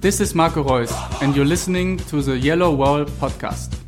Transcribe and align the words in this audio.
This 0.00 0.20
is 0.20 0.34
Marco 0.34 0.62
Reus, 0.62 0.92
and 1.22 1.34
you're 1.34 1.46
listening 1.46 1.96
to 2.10 2.20
the 2.22 2.38
Yellow 2.38 2.70
Wall 2.70 3.04
podcast. 3.06 3.85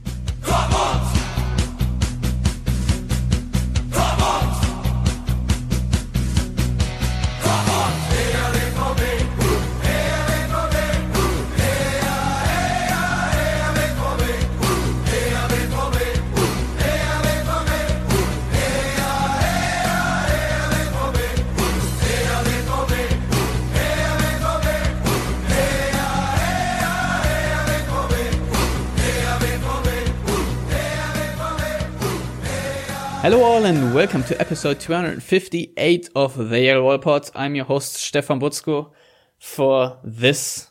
Welcome 33.99 34.23
to 34.27 34.41
episode 34.41 34.79
258 34.79 36.11
of 36.15 36.37
the 36.51 36.61
Yellow 36.61 36.85
Wall 36.85 36.99
Pod. 36.99 37.29
I'm 37.35 37.57
your 37.57 37.65
host 37.65 37.95
Stefan 37.95 38.39
Buczko 38.39 38.93
for 39.41 39.99
this 40.05 40.71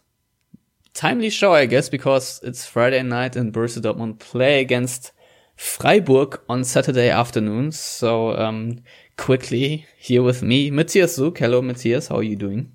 timely 0.94 1.30
show, 1.30 1.54
I 1.54 1.66
guess, 1.66 1.90
because 1.90 2.40
it's 2.42 2.66
Friday 2.66 3.04
night 3.04 3.36
and 3.36 3.52
Borussia 3.52 3.82
Dortmund 3.82 4.20
play 4.20 4.62
against 4.62 5.12
Freiburg 5.58 6.40
on 6.48 6.64
Saturday 6.64 7.10
afternoon. 7.10 7.74
So, 7.74 8.38
um, 8.38 8.82
quickly 9.18 9.86
here 9.98 10.24
with 10.24 10.42
me, 10.42 10.72
Matthias 10.72 11.16
Zug. 11.18 11.38
Hello, 11.38 11.62
Matthias. 11.62 12.08
How 12.08 12.20
are 12.20 12.24
you 12.24 12.38
doing? 12.38 12.72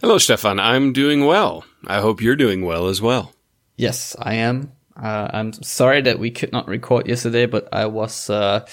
Hello, 0.00 0.18
Stefan. 0.18 0.60
I'm 0.60 0.92
doing 0.92 1.26
well. 1.26 1.64
I 1.88 1.98
hope 1.98 2.22
you're 2.22 2.36
doing 2.36 2.64
well 2.64 2.86
as 2.86 3.02
well. 3.02 3.32
Yes, 3.76 4.14
I 4.20 4.34
am. 4.34 4.70
Uh, 4.96 5.28
I'm 5.32 5.52
sorry 5.52 6.02
that 6.02 6.18
we 6.18 6.30
could 6.30 6.52
not 6.52 6.68
record 6.68 7.08
yesterday, 7.08 7.46
but 7.46 7.68
I 7.72 7.86
was 7.86 8.28
uh, 8.28 8.66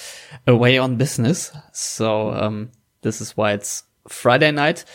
away 0.46 0.78
on 0.78 0.98
business. 0.98 1.52
So 1.74 2.32
um, 2.32 2.72
this 3.02 3.22
is 3.22 3.38
why 3.38 3.54
it's 3.54 3.84
Friday 4.08 4.52
night. 4.52 4.86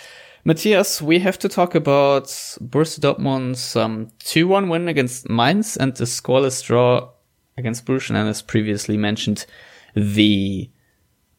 Matthias, 0.44 1.00
we 1.00 1.20
have 1.20 1.38
to 1.38 1.48
talk 1.48 1.74
about 1.74 2.24
Borussia 2.24 2.98
Dortmund's 2.98 3.76
um, 3.76 4.08
2-1 4.24 4.68
win 4.68 4.88
against 4.88 5.30
Mainz 5.30 5.76
and 5.76 5.94
the 5.94 6.04
scoreless 6.04 6.64
draw 6.64 7.10
against 7.56 7.84
Bruges. 7.86 8.10
And 8.10 8.28
as 8.28 8.42
previously 8.42 8.96
mentioned, 8.96 9.46
the 9.94 10.68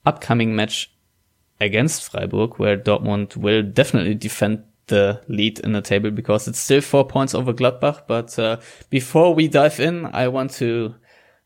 upcoming 0.05 0.55
match 0.55 0.89
against 1.59 2.09
Freiburg, 2.09 2.59
where 2.59 2.77
Dortmund 2.77 3.35
will 3.35 3.61
definitely 3.61 4.15
defend 4.15 4.63
the 4.87 5.21
lead 5.27 5.59
in 5.59 5.73
the 5.73 5.81
table 5.81 6.11
because 6.11 6.47
it's 6.47 6.59
still 6.59 6.81
four 6.81 7.05
points 7.05 7.33
over 7.33 7.53
Gladbach. 7.53 8.01
But 8.07 8.37
uh, 8.37 8.57
before 8.89 9.33
we 9.33 9.47
dive 9.47 9.79
in, 9.79 10.05
I 10.07 10.27
want 10.27 10.51
to 10.53 10.95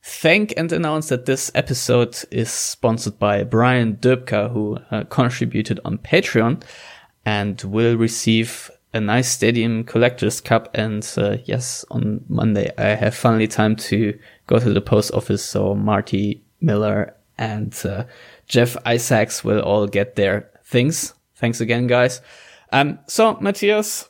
thank 0.01 0.53
and 0.57 0.71
announce 0.71 1.09
that 1.09 1.25
this 1.25 1.51
episode 1.53 2.17
is 2.31 2.49
sponsored 2.49 3.19
by 3.19 3.43
Brian 3.43 3.97
Döbka, 3.97 4.51
who 4.51 4.77
uh, 4.89 5.03
contributed 5.05 5.79
on 5.83 5.97
Patreon 5.97 6.63
and 7.25 7.61
will 7.63 7.95
receive 7.97 8.71
a 8.93 9.01
nice 9.01 9.29
stadium 9.29 9.83
collector's 9.83 10.39
cup. 10.41 10.69
And 10.73 11.07
uh, 11.17 11.37
yes, 11.45 11.83
on 11.91 12.23
Monday, 12.29 12.71
I 12.77 12.95
have 12.95 13.15
finally 13.15 13.47
time 13.47 13.75
to 13.75 14.17
go 14.47 14.59
to 14.59 14.73
the 14.73 14.81
post 14.81 15.13
office. 15.13 15.43
So 15.43 15.75
Marty 15.75 16.43
Miller 16.61 17.15
and 17.37 17.75
uh, 17.85 18.05
Jeff 18.47 18.77
Isaacs 18.85 19.43
will 19.43 19.59
all 19.59 19.87
get 19.87 20.15
their 20.15 20.49
things. 20.63 21.13
Thanks 21.35 21.61
again, 21.61 21.87
guys. 21.87 22.21
Um, 22.71 22.99
so, 23.07 23.37
Matthias, 23.39 24.09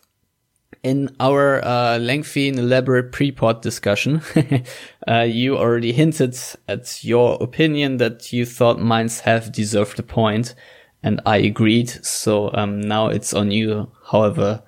in 0.84 1.16
our 1.20 1.64
uh, 1.64 1.98
lengthy 2.00 2.50
and 2.50 2.60
elaborate 2.60 3.12
pre-pod 3.12 3.62
discussion, 3.62 4.22
uh, 5.08 5.22
you 5.22 5.58
already 5.58 5.92
hinted 5.92 6.38
at 6.68 7.04
your 7.04 7.38
opinion 7.42 7.98
that 7.98 8.32
you 8.34 8.46
thought 8.46 8.80
Mainz 8.80 9.22
have 9.22 9.52
deserved 9.52 10.00
a 10.00 10.04
point, 10.04 10.56
and 11.04 11.22
I 11.26 11.38
agreed. 11.38 11.90
So 12.06 12.52
um, 12.54 12.82
now 12.82 13.08
it's 13.08 13.34
on 13.34 13.52
you, 13.52 13.92
however, 14.12 14.64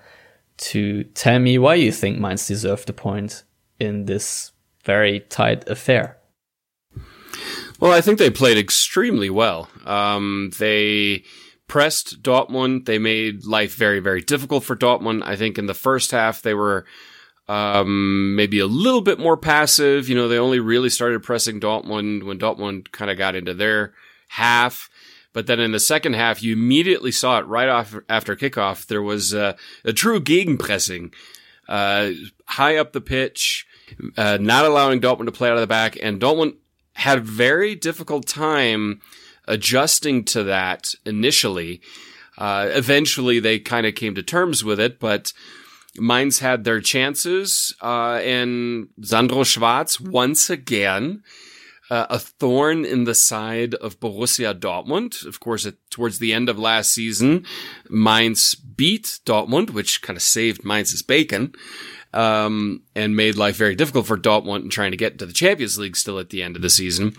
to 0.58 1.04
tell 1.04 1.40
me 1.40 1.58
why 1.58 1.76
you 1.76 1.92
think 1.92 2.20
Mainz 2.20 2.48
deserved 2.48 2.90
a 2.90 2.94
point 2.94 3.44
in 3.80 4.06
this 4.06 4.52
very 4.84 5.22
tight 5.22 5.68
affair. 5.70 6.18
Well, 7.80 7.94
I 7.94 8.02
think 8.02 8.20
they 8.20 8.30
played 8.30 8.58
extremely 8.58 9.30
well. 9.30 9.70
Um, 9.86 10.52
they 10.60 11.24
pressed 11.70 12.22
Dortmund. 12.22 12.86
They 12.86 13.00
made 13.00 13.46
life 13.46 13.76
very, 13.76 14.02
very 14.02 14.22
difficult 14.22 14.66
for 14.66 14.76
Dortmund. 14.76 15.24
I 15.24 15.38
think 15.38 15.58
in 15.58 15.68
the 15.68 15.74
first 15.74 16.12
half 16.12 16.42
they 16.42 16.54
were 16.54 16.86
um, 17.48 18.36
maybe 18.36 18.60
a 18.60 18.68
little 18.68 19.02
bit 19.02 19.20
more 19.20 19.38
passive. 19.38 20.10
You 20.10 20.16
know, 20.16 20.28
they 20.28 20.38
only 20.38 20.60
really 20.60 20.90
started 20.90 21.24
pressing 21.24 21.62
Dortmund 21.62 22.24
when 22.24 22.38
Dortmund 22.38 22.92
kind 22.92 23.10
of 23.10 23.18
got 23.18 23.36
into 23.36 23.54
their 23.54 23.94
half. 24.28 24.90
But 25.32 25.48
then 25.48 25.60
in 25.60 25.72
the 25.72 25.80
second 25.80 26.14
half, 26.14 26.44
you 26.44 26.54
immediately 26.54 27.12
saw 27.12 27.40
it 27.40 27.46
right 27.46 27.70
off 27.70 27.96
after 28.10 28.36
kickoff. 28.36 28.88
There 28.88 29.02
was 29.02 29.34
uh, 29.34 29.54
a 29.86 29.94
true 29.94 30.20
gegenpressing, 30.20 31.14
uh, 31.68 32.12
high 32.46 32.78
up 32.78 32.94
the 32.94 33.02
pitch, 33.02 33.68
uh, 34.18 34.38
not 34.42 34.66
allowing 34.66 35.00
Dortmund 35.00 35.26
to 35.26 35.32
play 35.32 35.50
out 35.50 35.56
of 35.56 35.62
the 35.62 35.68
back, 35.68 35.98
and 36.02 36.20
Dortmund 36.20 36.56
had 36.94 37.20
a 37.20 37.22
very 37.22 37.76
difficult 37.76 38.28
time 38.28 39.02
adjusting 39.50 40.24
to 40.26 40.44
that 40.46 40.94
initially. 41.06 41.82
Uh, 42.38 42.70
eventually 42.72 43.40
they 43.40 43.60
kind 43.60 43.86
of 43.86 43.96
came 43.96 44.16
to 44.16 44.24
terms 44.24 44.64
with 44.64 44.80
it, 44.80 45.00
but 45.00 45.34
Mainz 45.98 46.40
had 46.40 46.64
their 46.64 46.80
chances, 46.80 47.76
uh, 47.82 48.22
and 48.24 48.88
Sandro 49.02 49.44
Schwarz 49.44 50.00
once 50.00 50.50
again, 50.50 51.24
uh, 51.90 52.06
a 52.10 52.20
thorn 52.20 52.86
in 52.86 53.04
the 53.04 53.16
side 53.16 53.74
of 53.76 54.00
Borussia 54.00 54.58
Dortmund. 54.58 55.26
Of 55.26 55.40
course, 55.40 55.68
towards 55.90 56.20
the 56.20 56.34
end 56.34 56.48
of 56.48 56.60
last 56.60 56.92
season, 56.92 57.46
Mainz 57.90 58.56
beat 58.56 59.20
Dortmund, 59.26 59.72
which 59.72 60.02
kind 60.02 60.16
of 60.16 60.24
saved 60.24 60.64
Mainz's 60.64 61.02
bacon. 61.02 61.54
Um, 62.12 62.82
and 62.96 63.16
made 63.16 63.36
life 63.36 63.56
very 63.56 63.76
difficult 63.76 64.08
for 64.08 64.18
Dortmund 64.18 64.64
in 64.64 64.70
trying 64.72 64.90
to 64.90 64.98
get 64.98 65.20
to 65.20 65.28
the 65.28 65.34
Champions 65.34 65.78
League 65.78 65.96
still 65.96 66.18
at 66.18 66.32
the 66.32 66.42
end 66.42 66.56
of 66.56 66.64
the 66.64 66.70
season. 66.72 67.16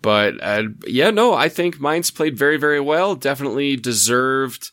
But 0.00 0.34
uh, 0.42 0.64
yeah, 0.86 1.10
no, 1.10 1.34
I 1.34 1.48
think 1.48 1.80
Mainz 1.80 2.10
played 2.10 2.38
very, 2.38 2.56
very 2.56 2.80
well. 2.80 3.14
Definitely 3.14 3.76
deserved 3.76 4.70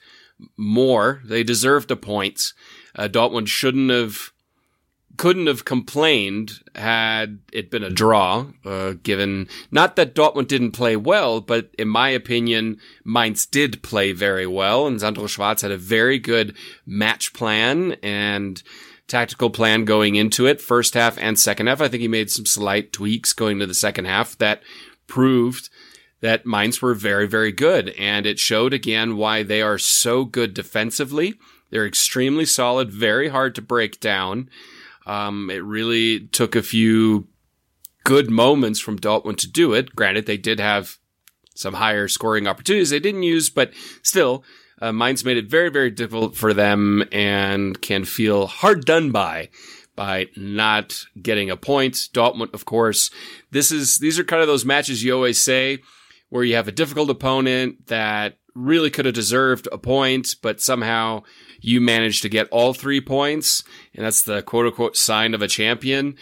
more. 0.58 1.22
They 1.26 1.44
deserved 1.44 1.92
a 1.92 1.96
point. 1.96 2.54
Uh, 2.96 3.08
Dortmund 3.08 3.48
shouldn't 3.48 3.90
have, 3.90 4.32
couldn't 5.18 5.48
have 5.48 5.66
complained 5.66 6.60
had 6.76 7.40
it 7.52 7.72
been 7.72 7.84
a 7.84 7.90
draw. 7.90 8.48
Uh, 8.64 8.94
given 9.02 9.48
not 9.72 9.96
that 9.96 10.14
Dortmund 10.14 10.48
didn't 10.48 10.72
play 10.72 10.96
well, 10.96 11.42
but 11.42 11.72
in 11.78 11.88
my 11.88 12.10
opinion, 12.10 12.80
Mainz 13.04 13.46
did 13.46 13.82
play 13.82 14.12
very 14.12 14.46
well, 14.46 14.86
and 14.86 15.02
Sandro 15.02 15.28
Schwarz 15.28 15.62
had 15.62 15.72
a 15.72 15.78
very 15.78 16.20
good 16.20 16.56
match 16.86 17.34
plan 17.34 17.94
and 18.04 18.62
tactical 19.08 19.50
plan 19.50 19.86
going 19.86 20.16
into 20.16 20.48
it, 20.48 20.62
first 20.62 20.94
half 20.94 21.18
and 21.18 21.38
second 21.40 21.68
half. 21.68 21.82
I 21.82 21.88
think 21.88 22.02
he 22.02 22.08
made 22.08 22.32
some 22.32 22.46
slight 22.46 22.92
tweaks 22.92 23.34
going 23.34 23.60
to 23.60 23.68
the 23.68 23.74
second 23.74 24.06
half 24.06 24.38
that 24.38 24.62
proved 25.08 25.70
that 26.22 26.46
Mainz 26.46 26.82
were 26.82 26.94
very, 26.94 27.28
very 27.28 27.52
good. 27.52 27.90
And 27.90 28.26
it 28.26 28.40
showed 28.40 28.74
again 28.74 29.18
why 29.18 29.44
they 29.44 29.62
are 29.62 29.78
so 29.78 30.26
good 30.26 30.54
defensively. 30.54 31.36
They're 31.70 31.86
extremely 31.86 32.46
solid, 32.46 32.92
very 32.92 33.30
hard 33.30 33.56
to 33.56 33.62
break 33.62 34.00
down. 34.00 34.50
Um, 35.06 35.50
it 35.52 35.64
really 35.64 36.22
took 36.28 36.56
a 36.56 36.64
few 36.64 37.28
good 38.04 38.30
moments 38.30 38.80
from 38.80 39.00
Dortmund 39.00 39.38
to 39.38 39.52
do 39.52 39.74
it. 39.74 39.96
Granted, 39.96 40.26
they 40.26 40.38
did 40.38 40.60
have 40.60 40.98
some 41.56 41.76
higher 41.76 42.08
scoring 42.08 42.48
opportunities 42.48 42.90
they 42.90 43.00
didn't 43.00 43.24
use, 43.24 43.50
but 43.50 43.72
still, 44.02 44.44
uh, 44.82 44.92
Mainz 44.92 45.24
made 45.24 45.38
it 45.38 45.50
very, 45.50 45.70
very 45.70 45.90
difficult 45.90 46.36
for 46.36 46.54
them 46.54 47.04
and 47.12 47.82
can 47.82 48.04
feel 48.04 48.48
hard 48.48 48.86
done 48.86 49.12
by 49.12 49.50
by 49.96 50.28
not 50.36 51.06
getting 51.22 51.50
a 51.50 51.58
point. 51.58 51.96
Dortmund, 52.14 52.54
of 52.54 52.66
course, 52.66 53.12
this 53.52 53.72
is, 53.72 54.00
these 54.00 54.20
are 54.20 54.24
kind 54.24 54.42
of 54.42 54.48
those 54.48 54.66
matches 54.66 55.04
you 55.04 55.14
always 55.14 55.40
say 55.42 55.80
where 56.30 56.44
you 56.44 56.56
have 56.56 56.68
a 56.68 56.74
difficult 56.74 57.10
opponent 57.10 57.88
that 57.88 58.38
really 58.56 58.90
could 58.90 59.06
have 59.06 59.14
deserved 59.14 59.68
a 59.72 59.78
point, 59.78 60.36
but 60.42 60.62
somehow 60.62 61.22
you 61.62 61.82
managed 61.82 62.22
to 62.22 62.30
get 62.30 62.48
all 62.50 62.74
three 62.74 63.02
points. 63.02 63.64
And 63.94 64.06
that's 64.06 64.24
the 64.24 64.42
quote 64.42 64.66
unquote 64.66 64.98
sign 64.98 65.34
of 65.34 65.42
a 65.42 65.48
champion 65.48 66.16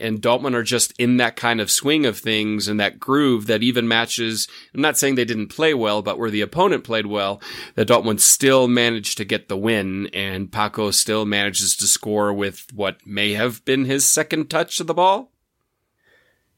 and 0.00 0.22
Dortmund 0.22 0.54
are 0.54 0.62
just 0.62 0.92
in 0.98 1.16
that 1.16 1.36
kind 1.36 1.60
of 1.60 1.70
swing 1.70 2.06
of 2.06 2.18
things 2.18 2.68
and 2.68 2.78
that 2.78 2.98
groove 2.98 3.46
that 3.46 3.62
even 3.62 3.88
matches. 3.88 4.48
I'm 4.74 4.80
not 4.80 4.96
saying 4.96 5.14
they 5.14 5.24
didn't 5.24 5.48
play 5.48 5.74
well, 5.74 6.02
but 6.02 6.18
where 6.18 6.30
the 6.30 6.40
opponent 6.40 6.84
played 6.84 7.06
well, 7.06 7.40
that 7.74 7.88
Dortmund 7.88 8.20
still 8.20 8.68
managed 8.68 9.16
to 9.18 9.24
get 9.24 9.48
the 9.48 9.56
win 9.56 10.08
and 10.12 10.52
Paco 10.52 10.90
still 10.90 11.24
manages 11.24 11.76
to 11.76 11.86
score 11.86 12.32
with 12.32 12.66
what 12.72 13.04
may 13.06 13.32
have 13.32 13.64
been 13.64 13.84
his 13.84 14.06
second 14.06 14.48
touch 14.48 14.80
of 14.80 14.86
the 14.86 14.94
ball. 14.94 15.32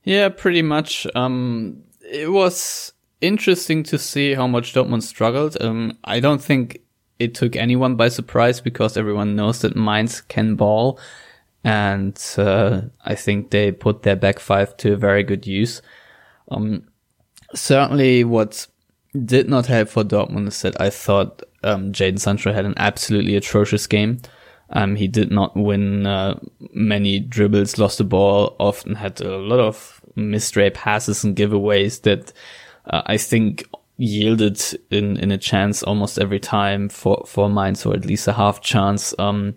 Yeah, 0.05 0.29
pretty 0.29 0.63
much. 0.63 1.07
Um, 1.15 1.83
it 2.01 2.31
was 2.31 2.93
interesting 3.21 3.83
to 3.85 3.99
see 3.99 4.35
how 4.35 4.47
much 4.47 4.75
Dortmund 4.75 5.03
struggled. 5.03 5.57
Um, 5.61 5.99
I 6.05 6.21
don't 6.21 6.43
think 6.43 6.81
it 7.19 7.35
took 7.35 7.55
anyone 7.55 7.97
by 7.97 8.09
surprise 8.09 8.61
because 8.61 8.97
everyone 8.97 9.37
knows 9.37 9.61
that 9.61 9.77
Mainz 9.77 10.23
can 10.23 10.57
ball. 10.57 10.99
And 11.63 12.19
uh, 12.39 12.83
I 13.05 13.15
think 13.15 13.51
they 13.51 13.71
put 13.73 14.03
their 14.03 14.17
back 14.17 14.39
five 14.39 14.77
to 14.79 14.95
a 14.95 14.97
very 14.97 15.23
good 15.23 15.47
use. 15.47 15.83
Um, 16.51 16.89
certainly 17.55 18.25
what 18.25 18.67
did 19.25 19.49
not 19.49 19.67
help 19.67 19.89
for 19.89 20.05
Dortmund 20.05 20.49
is 20.49 20.63
that 20.63 20.81
I 20.81 20.91
thought 20.91 21.43
um, 21.63 21.93
Jadon 21.93 22.21
Sancho 22.21 22.53
had 22.53 22.65
an 22.65 22.75
absolutely 22.77 23.37
atrocious 23.37 23.87
game. 23.87 24.21
Um, 24.71 24.95
he 24.95 25.09
did 25.09 25.31
not 25.33 25.57
win 25.57 26.07
uh, 26.07 26.39
many 26.73 27.19
dribbles, 27.19 27.77
lost 27.77 27.99
the 27.99 28.05
ball, 28.05 28.57
often 28.59 28.95
had 28.95 29.21
a 29.21 29.37
lot 29.37 29.59
of 29.59 30.01
misstray 30.17 30.73
passes 30.73 31.25
and 31.25 31.37
giveaways 31.37 32.03
that 32.03 32.33
uh, 32.87 33.03
I 33.07 33.17
think 33.17 33.65
yielded 33.97 34.61
in, 34.91 35.17
in 35.19 35.33
a 35.33 35.39
chance 35.39 35.83
almost 35.83 36.19
every 36.19 36.41
time 36.41 36.89
for, 36.89 37.25
for 37.27 37.51
Mainz, 37.51 37.85
or 37.85 37.95
at 37.95 38.07
least 38.07 38.29
a 38.29 38.33
half 38.33 38.61
chance. 38.61 39.13
Um, 39.19 39.57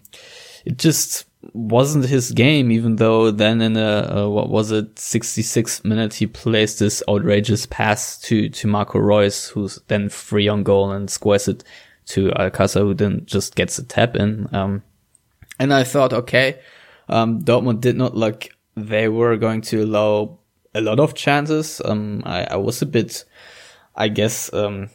it 0.65 0.77
just 0.77 1.25
wasn't 1.53 2.05
his 2.05 2.31
game, 2.31 2.71
even 2.71 2.95
though 2.95 3.31
then 3.31 3.61
in 3.61 3.75
a, 3.77 4.29
what 4.29 4.49
was 4.49 4.71
it, 4.71 4.95
66th 4.95 5.83
minute, 5.83 6.13
he 6.15 6.27
plays 6.27 6.79
this 6.79 7.03
outrageous 7.09 7.65
pass 7.65 8.19
to, 8.21 8.49
to 8.49 8.67
Marco 8.67 8.99
Reus, 8.99 9.49
who's 9.49 9.79
then 9.87 10.09
free 10.09 10.47
on 10.47 10.63
goal 10.63 10.91
and 10.91 11.09
squares 11.09 11.47
it 11.47 11.63
to 12.07 12.29
Alcácer, 12.29 12.81
who 12.81 12.93
then 12.93 13.25
just 13.25 13.55
gets 13.55 13.77
a 13.77 13.83
tap 13.83 14.15
in. 14.15 14.47
Um, 14.53 14.83
and 15.59 15.73
I 15.73 15.83
thought, 15.83 16.13
okay, 16.13 16.59
um, 17.09 17.41
Dortmund 17.41 17.81
did 17.81 17.97
not 17.97 18.15
look 18.15 18.49
they 18.75 19.07
were 19.07 19.37
going 19.37 19.61
to 19.61 19.83
allow 19.83 20.39
a 20.73 20.81
lot 20.81 20.99
of 20.99 21.13
chances. 21.13 21.81
Um, 21.83 22.23
I, 22.25 22.45
I 22.45 22.55
was 22.55 22.81
a 22.81 22.85
bit, 22.85 23.25
I 23.95 24.07
guess, 24.07 24.51
um, 24.53 24.89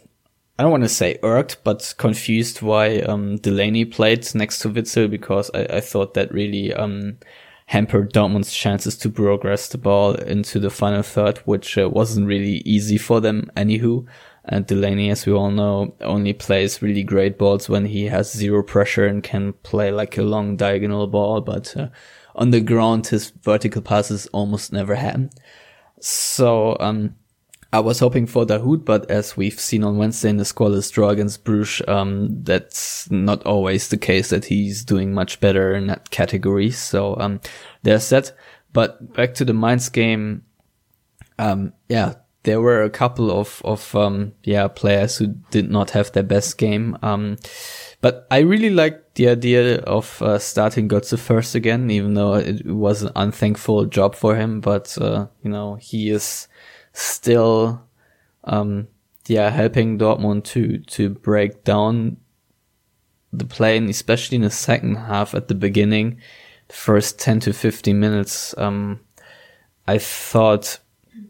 I 0.59 0.65
don't 0.65 0.73
want 0.73 0.83
to 0.83 0.89
say 0.89 1.21
irked, 1.23 1.59
but 1.63 1.95
confused 1.99 2.63
why 2.63 2.99
um, 2.99 3.37
Delaney 3.37 3.85
played 3.85 4.35
next 4.35 4.59
to 4.61 4.69
Witsel 4.69 5.09
because 5.09 5.53
I, 5.55 5.77
I 5.77 5.81
thought 5.81 6.15
that 6.15 6.33
really 6.33 6.75
um, 6.75 7.19
hampered 7.67 8.13
Dortmund's 8.13 8.53
chances 8.53 8.97
to 8.99 9.11
progress 9.11 9.69
the 9.69 9.79
ball 9.79 10.15
into 10.15 10.59
the 10.59 10.71
final 10.71 11.03
third, 11.03 11.39
which 11.45 11.79
uh, 11.79 11.89
wasn't 11.89 12.27
really 12.27 12.63
easy 12.65 12.99
for 12.99 13.21
them 13.21 13.53
anywho. 13.57 14.05
And 14.47 14.67
Delaney, 14.67 15.11
as 15.11 15.27
we 15.27 15.33
all 15.33 15.53
know, 15.53 15.95
only 16.01 16.33
plays 16.33 16.83
really 16.83 17.05
great 17.05 17.39
balls 17.39 17.69
when 17.69 17.85
he 17.85 18.07
has 18.07 18.33
zero 18.33 18.63
pressure 18.65 19.07
and 19.07 19.23
can 19.23 19.53
play 19.63 19.93
like 19.93 20.19
a 20.19 20.23
long 20.23 20.57
diagonal 20.57 21.07
ball. 21.07 21.41
But 21.41 21.77
uh, 21.77 21.89
on 22.35 22.51
the 22.51 22.61
ground, 22.61 23.07
his 23.07 23.31
vertical 23.31 23.83
passes 23.83 24.27
almost 24.29 24.73
never 24.73 24.97
happen. 24.97 25.31
So 26.01 26.77
um, 26.81 27.15
I 27.71 27.81
was 27.81 27.99
hoping 27.99 28.27
for 28.27 28.47
Dahoud, 28.47 28.87
but 28.87 29.11
as 29.11 29.37
we've 29.37 29.61
seen 29.61 29.85
on 29.85 29.99
Wednesday 29.99 30.31
in 30.31 30.39
the 30.39 30.45
scoreless 30.45 30.91
draw 30.91 31.11
against 31.11 31.45
Bruges, 31.45 31.87
um, 31.87 32.43
that's 32.43 33.11
not 33.11 33.45
always 33.45 33.89
the 33.89 33.99
case 33.99 34.31
that 34.31 34.47
he's 34.47 34.85
doing 34.85 35.13
much 35.13 35.39
better 35.39 35.75
in 35.75 35.89
that 35.89 36.11
category. 36.11 36.71
So, 36.71 37.17
um, 37.21 37.41
there's 37.83 38.09
that. 38.09 38.33
But 38.73 39.13
back 39.13 39.35
to 39.35 39.45
the 39.45 39.53
Mainz 39.53 39.91
game. 39.91 40.45
Um, 41.39 41.75
yeah, 41.89 42.15
there 42.45 42.61
were 42.61 42.83
a 42.83 42.91
couple 42.91 43.31
of, 43.31 43.61
of, 43.65 43.95
um, 43.95 44.33
yeah, 44.45 44.69
players 44.69 45.19
who 45.19 45.27
did 45.51 45.71
not 45.71 45.91
have 45.91 46.13
their 46.13 46.23
best 46.23 46.57
game. 46.57 46.97
Um, 47.03 47.37
but 48.01 48.27
I 48.31 48.39
really 48.39 48.71
liked 48.71 49.17
the 49.17 49.29
idea 49.29 49.81
of 49.81 50.23
uh, 50.23 50.39
starting 50.39 50.89
Götze 50.89 51.19
first 51.19 51.55
again, 51.55 51.91
even 51.91 52.15
though 52.15 52.35
it 52.35 52.65
was 52.65 53.03
an 53.03 53.13
unthankful 53.15 53.85
job 53.87 54.15
for 54.15 54.37
him. 54.37 54.61
But, 54.61 54.97
uh, 54.99 55.27
you 55.43 55.51
know, 55.51 55.75
he 55.75 56.11
is, 56.11 56.49
still, 56.99 57.83
um, 58.45 58.89
yeah, 59.27 59.51
helping 59.51 59.99
Dortmund 59.99 60.45
to, 60.45 60.79
to 60.79 61.11
break 61.11 61.65
down 61.65 62.17
the 63.33 63.45
play 63.45 63.77
especially 63.77 64.37
in 64.37 64.43
the 64.43 64.51
second 64.51 64.95
half 64.95 65.35
at 65.35 65.49
the 65.49 65.55
beginning, 65.55 66.21
the 66.69 66.75
first 66.75 67.19
10 67.19 67.41
to 67.41 67.53
15 67.53 67.99
minutes, 67.99 68.57
um, 68.59 69.01
I 69.87 69.99
thought 69.99 70.79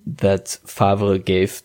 that 0.06 0.58
Favre 0.64 1.18
gave 1.18 1.62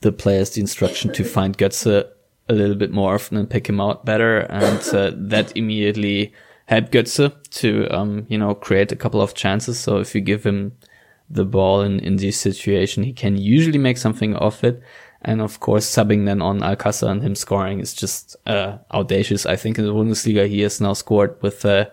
the 0.00 0.12
players 0.12 0.50
the 0.50 0.60
instruction 0.60 1.12
to 1.12 1.24
find 1.24 1.56
Götze 1.56 2.08
a 2.48 2.52
little 2.52 2.76
bit 2.76 2.90
more 2.90 3.14
often 3.14 3.36
and 3.36 3.48
pick 3.48 3.68
him 3.68 3.80
out 3.80 4.04
better. 4.04 4.40
And 4.40 4.80
uh, 4.94 5.12
that 5.14 5.56
immediately 5.56 6.32
helped 6.66 6.92
Götze 6.92 7.32
to, 7.50 7.88
um, 7.90 8.26
you 8.28 8.38
know, 8.38 8.54
create 8.54 8.92
a 8.92 8.96
couple 8.96 9.20
of 9.20 9.34
chances. 9.34 9.78
So 9.78 9.98
if 9.98 10.14
you 10.14 10.20
give 10.20 10.44
him 10.44 10.72
the 11.30 11.44
ball 11.44 11.82
in, 11.82 12.00
in 12.00 12.16
this 12.16 12.38
situation. 12.38 13.02
He 13.02 13.12
can 13.12 13.36
usually 13.36 13.78
make 13.78 13.98
something 13.98 14.34
of 14.36 14.62
it. 14.64 14.82
And 15.22 15.40
of 15.40 15.60
course, 15.60 15.84
subbing 15.84 16.26
then 16.26 16.40
on 16.40 16.60
Alcácer 16.60 17.08
and 17.08 17.22
him 17.22 17.34
scoring 17.34 17.80
is 17.80 17.92
just 17.92 18.36
uh, 18.46 18.78
audacious. 18.92 19.46
I 19.46 19.56
think 19.56 19.78
in 19.78 19.84
the 19.84 19.92
Bundesliga, 19.92 20.48
he 20.48 20.60
has 20.60 20.80
now 20.80 20.92
scored 20.92 21.36
with 21.42 21.64
uh, 21.64 21.86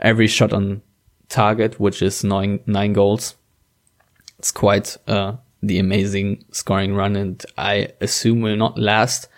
every 0.00 0.26
shot 0.26 0.52
on 0.52 0.82
target, 1.28 1.78
which 1.78 2.00
is 2.00 2.24
nine, 2.24 2.60
nine 2.66 2.94
goals. 2.94 3.34
It's 4.38 4.50
quite 4.50 4.96
uh, 5.06 5.36
the 5.62 5.78
amazing 5.78 6.44
scoring 6.50 6.94
run, 6.94 7.14
and 7.14 7.44
I 7.58 7.92
assume 8.00 8.40
will 8.40 8.56
not 8.56 8.78
last. 8.78 9.28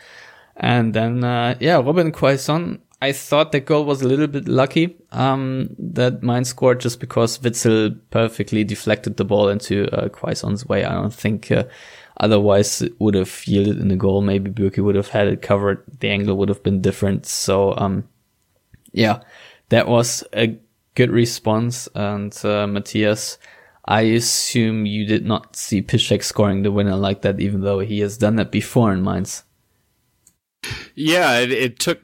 And 0.56 0.94
then, 0.94 1.25
uh, 1.25 1.56
yeah, 1.58 1.76
Robin 1.76 2.12
Quaison 2.12 2.81
I 3.04 3.12
thought 3.12 3.52
the 3.52 3.60
goal 3.60 3.84
was 3.84 4.00
a 4.00 4.08
little 4.08 4.26
bit 4.26 4.48
lucky 4.48 4.96
um, 5.12 5.68
that 5.78 6.22
Mainz 6.22 6.48
scored 6.48 6.80
just 6.80 7.00
because 7.00 7.38
Witsel 7.38 8.00
perfectly 8.08 8.64
deflected 8.64 9.18
the 9.18 9.26
ball 9.26 9.50
into 9.50 9.94
uh, 9.94 10.08
Quaison's 10.08 10.64
way. 10.64 10.86
I 10.86 10.94
don't 10.94 11.12
think 11.12 11.52
uh, 11.52 11.64
otherwise 12.18 12.80
it 12.80 12.98
would 12.98 13.14
have 13.14 13.46
yielded 13.46 13.78
in 13.78 13.88
the 13.88 13.96
goal. 13.96 14.22
Maybe 14.22 14.50
Bürki 14.50 14.82
would 14.82 14.94
have 14.94 15.08
had 15.08 15.28
it 15.28 15.42
covered. 15.42 15.84
The 16.00 16.08
angle 16.08 16.34
would 16.38 16.48
have 16.48 16.62
been 16.62 16.80
different. 16.80 17.26
So, 17.26 17.76
um, 17.76 18.08
yeah, 18.92 19.20
that 19.68 19.86
was 19.86 20.24
a 20.32 20.58
good 20.94 21.10
response. 21.10 21.90
And 21.94 22.34
uh, 22.42 22.66
Matthias, 22.66 23.36
I 23.84 24.00
assume 24.00 24.86
you 24.86 25.04
did 25.04 25.26
not 25.26 25.56
see 25.56 25.82
Piszczek 25.82 26.24
scoring 26.24 26.62
the 26.62 26.72
winner 26.72 26.96
like 26.96 27.20
that, 27.20 27.38
even 27.38 27.60
though 27.60 27.80
he 27.80 28.00
has 28.00 28.16
done 28.16 28.36
that 28.36 28.50
before 28.50 28.94
in 28.94 29.04
Mainz. 29.04 29.44
Yeah, 30.94 31.38
it, 31.40 31.50
it, 31.50 31.78
took 31.78 32.00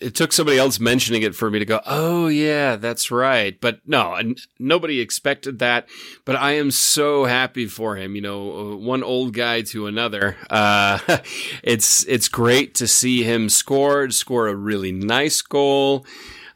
it 0.00 0.14
took 0.14 0.32
somebody 0.32 0.58
else 0.58 0.80
mentioning 0.80 1.22
it 1.22 1.34
for 1.34 1.50
me 1.50 1.58
to 1.58 1.64
go, 1.64 1.80
"Oh 1.86 2.28
yeah, 2.28 2.76
that's 2.76 3.10
right." 3.10 3.60
But 3.60 3.80
no, 3.86 4.18
nobody 4.58 5.00
expected 5.00 5.58
that. 5.58 5.88
But 6.24 6.36
I 6.36 6.52
am 6.52 6.70
so 6.70 7.24
happy 7.24 7.66
for 7.66 7.96
him. 7.96 8.14
You 8.14 8.22
know, 8.22 8.76
one 8.76 9.02
old 9.02 9.34
guy 9.34 9.62
to 9.62 9.86
another. 9.86 10.36
Uh, 10.48 10.98
it's 11.62 12.04
it's 12.04 12.28
great 12.28 12.74
to 12.76 12.86
see 12.86 13.22
him 13.22 13.48
score 13.48 14.10
score 14.10 14.48
a 14.48 14.54
really 14.54 14.92
nice 14.92 15.42
goal, 15.42 16.06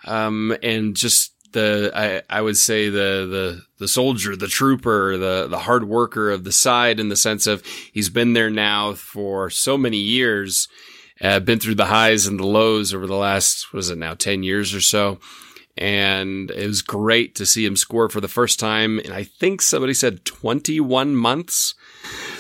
um, 0.06 0.56
and 0.62 0.97
just 0.97 1.35
the 1.55 1.91
I, 1.94 2.23
I 2.29 2.43
would 2.43 2.58
say 2.58 2.91
the 2.91 3.27
the 3.27 3.63
the 3.79 3.89
soldier, 3.89 4.37
the 4.37 4.49
trooper, 4.49 5.17
the 5.17 5.46
the 5.49 5.61
hard 5.61 5.84
worker 5.89 6.31
of 6.31 6.44
the 6.44 6.53
side 6.53 7.01
in 7.01 7.08
the 7.08 7.17
sense 7.17 7.46
of 7.46 7.65
he's 7.93 8.11
been 8.11 8.34
there 8.34 8.51
now 8.51 8.93
for 8.93 9.49
so 9.49 9.79
many 9.79 9.96
years 9.96 10.69
uh, 11.25 11.41
been 11.41 11.59
through 11.59 11.75
the 11.75 11.87
highs 11.87 12.27
and 12.27 12.39
the 12.39 12.47
lows 12.47 12.93
over 12.93 13.07
the 13.07 13.17
last, 13.17 13.73
was 13.73 13.89
it 13.89 13.97
now, 13.97 14.13
10 14.13 14.43
years 14.43 14.75
or 14.75 14.81
so. 14.83 15.19
And 15.77 16.51
it 16.51 16.67
was 16.67 16.83
great 16.83 17.35
to 17.37 17.47
see 17.47 17.65
him 17.65 17.77
score 17.77 18.09
for 18.11 18.21
the 18.21 18.29
first 18.29 18.61
time. 18.61 18.99
And 18.99 19.13
I 19.13 19.25
think 19.25 19.63
somebody 19.63 19.95
said 19.95 20.25
21 20.27 21.17
months. 21.17 21.75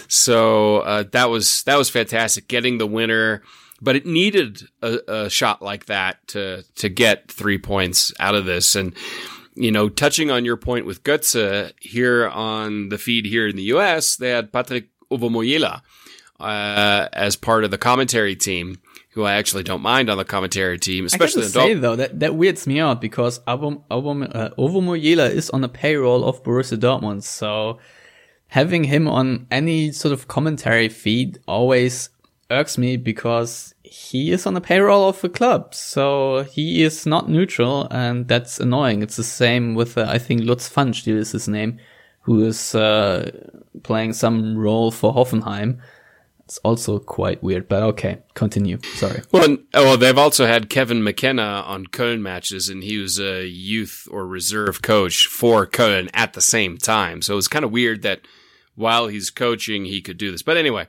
So, 0.06 0.80
uh, 0.80 1.04
that 1.12 1.30
was, 1.30 1.62
that 1.64 1.78
was 1.78 1.88
fantastic 1.88 2.46
getting 2.46 2.76
the 2.76 2.86
winner, 2.86 3.42
but 3.80 3.96
it 3.96 4.04
needed 4.04 4.62
a, 4.82 4.98
a 5.08 5.30
shot 5.30 5.62
like 5.62 5.86
that 5.86 6.24
to, 6.28 6.62
to 6.76 6.88
get 6.90 7.32
three 7.32 7.58
points 7.58 8.12
out 8.20 8.34
of 8.34 8.44
this. 8.44 8.76
And, 8.76 8.94
you 9.54 9.72
know, 9.72 9.88
touching 9.88 10.30
on 10.30 10.44
your 10.44 10.58
point 10.58 10.84
with 10.84 11.02
Götze 11.02 11.72
here 11.80 12.28
on 12.28 12.90
the 12.90 12.98
feed 12.98 13.24
here 13.24 13.48
in 13.48 13.56
the 13.56 13.62
US, 13.62 14.16
they 14.16 14.28
had 14.28 14.52
Patrick 14.52 14.90
Owomoyela 15.10 15.80
uh, 16.40 17.08
as 17.12 17.36
part 17.36 17.64
of 17.64 17.70
the 17.70 17.78
commentary 17.78 18.36
team, 18.36 18.80
who 19.10 19.22
I 19.22 19.34
actually 19.34 19.62
don't 19.62 19.82
mind 19.82 20.10
on 20.10 20.18
the 20.18 20.24
commentary 20.24 20.78
team, 20.78 21.06
especially 21.06 21.44
I 21.44 21.48
say 21.48 21.74
though 21.74 21.96
that 21.96 22.20
that 22.20 22.34
weirds 22.34 22.66
me 22.66 22.80
out 22.80 23.00
because 23.00 23.40
Album 23.46 23.84
uh, 23.90 24.50
Owo 24.58 25.32
is 25.32 25.50
on 25.50 25.60
the 25.60 25.68
payroll 25.68 26.24
of 26.24 26.42
Borussia 26.42 26.76
Dortmund, 26.76 27.22
so 27.22 27.78
having 28.48 28.84
him 28.84 29.06
on 29.08 29.46
any 29.50 29.92
sort 29.92 30.12
of 30.12 30.28
commentary 30.28 30.88
feed 30.88 31.38
always 31.46 32.10
irks 32.50 32.76
me 32.76 32.96
because 32.96 33.74
he 33.82 34.32
is 34.32 34.46
on 34.46 34.54
the 34.54 34.60
payroll 34.60 35.08
of 35.08 35.20
the 35.20 35.28
club, 35.28 35.74
so 35.74 36.42
he 36.42 36.82
is 36.82 37.06
not 37.06 37.28
neutral, 37.28 37.86
and 37.90 38.26
that's 38.26 38.58
annoying. 38.58 39.02
It's 39.02 39.16
the 39.16 39.22
same 39.22 39.76
with 39.76 39.96
uh, 39.96 40.06
I 40.08 40.18
think 40.18 40.42
Lutz 40.42 40.68
Pfannenstiel 40.68 41.16
is 41.16 41.30
his 41.30 41.46
name, 41.46 41.78
who 42.22 42.44
is 42.44 42.74
uh, 42.74 43.30
playing 43.84 44.12
some 44.12 44.58
role 44.58 44.90
for 44.90 45.14
Hoffenheim 45.14 45.80
it's 46.44 46.58
also 46.58 46.98
quite 46.98 47.42
weird, 47.42 47.68
but 47.68 47.82
okay, 47.82 48.18
continue. 48.34 48.78
Sorry. 48.96 49.22
Well, 49.32 49.56
oh, 49.72 49.84
well, 49.84 49.96
they've 49.96 50.18
also 50.18 50.46
had 50.46 50.68
Kevin 50.68 51.02
McKenna 51.02 51.42
on 51.66 51.86
Köln 51.86 52.20
matches, 52.20 52.68
and 52.68 52.84
he 52.84 52.98
was 52.98 53.18
a 53.18 53.46
youth 53.46 54.06
or 54.10 54.26
reserve 54.26 54.82
coach 54.82 55.26
for 55.26 55.66
Köln 55.66 56.10
at 56.12 56.34
the 56.34 56.42
same 56.42 56.76
time. 56.76 57.22
So 57.22 57.32
it 57.32 57.36
was 57.36 57.48
kind 57.48 57.64
of 57.64 57.72
weird 57.72 58.02
that 58.02 58.20
while 58.74 59.06
he's 59.06 59.30
coaching, 59.30 59.86
he 59.86 60.02
could 60.02 60.18
do 60.18 60.30
this. 60.30 60.42
But 60.42 60.58
anyway, 60.58 60.86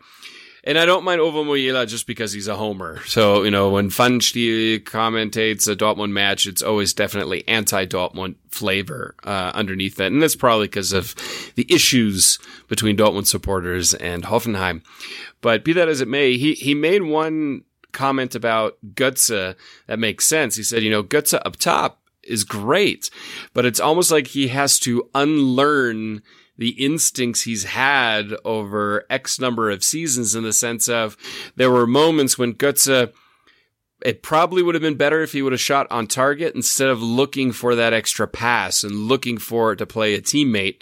And 0.67 0.79
I 0.79 0.85
don't 0.85 1.03
mind 1.03 1.21
Owomoyela 1.21 1.87
just 1.87 2.07
because 2.07 2.33
he's 2.33 2.47
a 2.47 2.55
homer. 2.55 2.99
So, 3.05 3.43
you 3.43 3.51
know, 3.51 3.69
when 3.69 3.89
Pfannenstiel 3.89 4.79
commentates 4.79 5.71
a 5.71 5.75
Dortmund 5.75 6.11
match, 6.11 6.47
it's 6.47 6.63
always 6.63 6.93
definitely 6.93 7.47
anti-Dortmund 7.47 8.35
flavor, 8.49 9.15
uh, 9.23 9.51
underneath 9.53 9.97
that. 9.97 10.11
And 10.11 10.23
that's 10.23 10.35
probably 10.35 10.65
because 10.65 10.91
of 10.91 11.13
the 11.53 11.71
issues 11.71 12.39
between 12.67 12.97
Dortmund 12.97 13.27
supporters 13.27 13.93
and 13.93 14.23
Hoffenheim. 14.23 14.81
But 15.41 15.63
be 15.63 15.73
that 15.73 15.87
as 15.87 16.01
it 16.01 16.07
may, 16.07 16.35
he, 16.37 16.53
he 16.53 16.73
made 16.73 17.03
one 17.03 17.63
comment 17.91 18.33
about 18.33 18.77
Götze 18.93 19.55
that 19.87 19.99
makes 19.99 20.27
sense. 20.27 20.55
He 20.55 20.63
said, 20.63 20.81
you 20.81 20.89
know, 20.89 21.03
Götze 21.03 21.39
up 21.45 21.57
top 21.57 22.01
is 22.23 22.43
great, 22.43 23.11
but 23.53 23.65
it's 23.65 23.79
almost 23.79 24.09
like 24.09 24.27
he 24.27 24.47
has 24.47 24.79
to 24.79 25.09
unlearn 25.13 26.23
the 26.57 26.69
instincts 26.69 27.41
he's 27.41 27.65
had 27.65 28.33
over 28.43 29.05
X 29.09 29.39
number 29.39 29.69
of 29.69 29.83
seasons 29.83 30.35
in 30.35 30.43
the 30.43 30.53
sense 30.53 30.87
of 30.87 31.17
there 31.55 31.71
were 31.71 31.87
moments 31.87 32.37
when 32.37 32.53
Götze, 32.53 33.11
it 34.03 34.23
probably 34.23 34.61
would 34.61 34.75
have 34.75 34.81
been 34.81 34.95
better 34.95 35.21
if 35.21 35.31
he 35.31 35.41
would 35.41 35.53
have 35.53 35.61
shot 35.61 35.87
on 35.89 36.07
target 36.07 36.55
instead 36.55 36.89
of 36.89 37.01
looking 37.01 37.51
for 37.51 37.75
that 37.75 37.93
extra 37.93 38.27
pass 38.27 38.83
and 38.83 39.07
looking 39.07 39.37
for 39.37 39.73
it 39.73 39.77
to 39.77 39.85
play 39.85 40.13
a 40.13 40.21
teammate. 40.21 40.81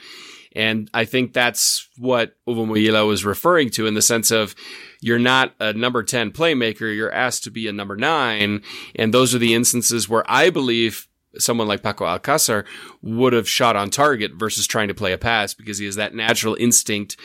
And 0.55 0.89
I 0.93 1.05
think 1.05 1.33
that's 1.33 1.89
what 1.97 2.35
Owomoyela 2.47 3.07
was 3.07 3.25
referring 3.25 3.71
to 3.71 3.87
in 3.87 3.95
the 3.95 4.01
sense 4.01 4.29
of 4.29 4.53
you're 5.01 5.17
not 5.17 5.53
a 5.59 5.73
number 5.73 6.03
10 6.03 6.31
playmaker. 6.31 6.95
You're 6.95 7.11
asked 7.11 7.43
to 7.45 7.51
be 7.51 7.67
a 7.67 7.73
number 7.73 7.95
nine. 7.95 8.61
And 8.95 9.13
those 9.13 9.33
are 9.33 9.39
the 9.39 9.55
instances 9.55 10.07
where 10.07 10.23
I 10.29 10.51
believe 10.51 11.07
someone 11.37 11.67
like 11.67 11.83
Paco 11.83 12.05
Alcacer 12.05 12.65
would 13.01 13.33
have 13.33 13.49
shot 13.49 13.75
on 13.75 13.89
target 13.89 14.33
versus 14.35 14.67
trying 14.67 14.87
to 14.87 14.93
play 14.93 15.13
a 15.13 15.17
pass 15.17 15.53
because 15.53 15.77
he 15.77 15.85
has 15.85 15.95
that 15.95 16.13
natural 16.13 16.55
instinct 16.59 17.17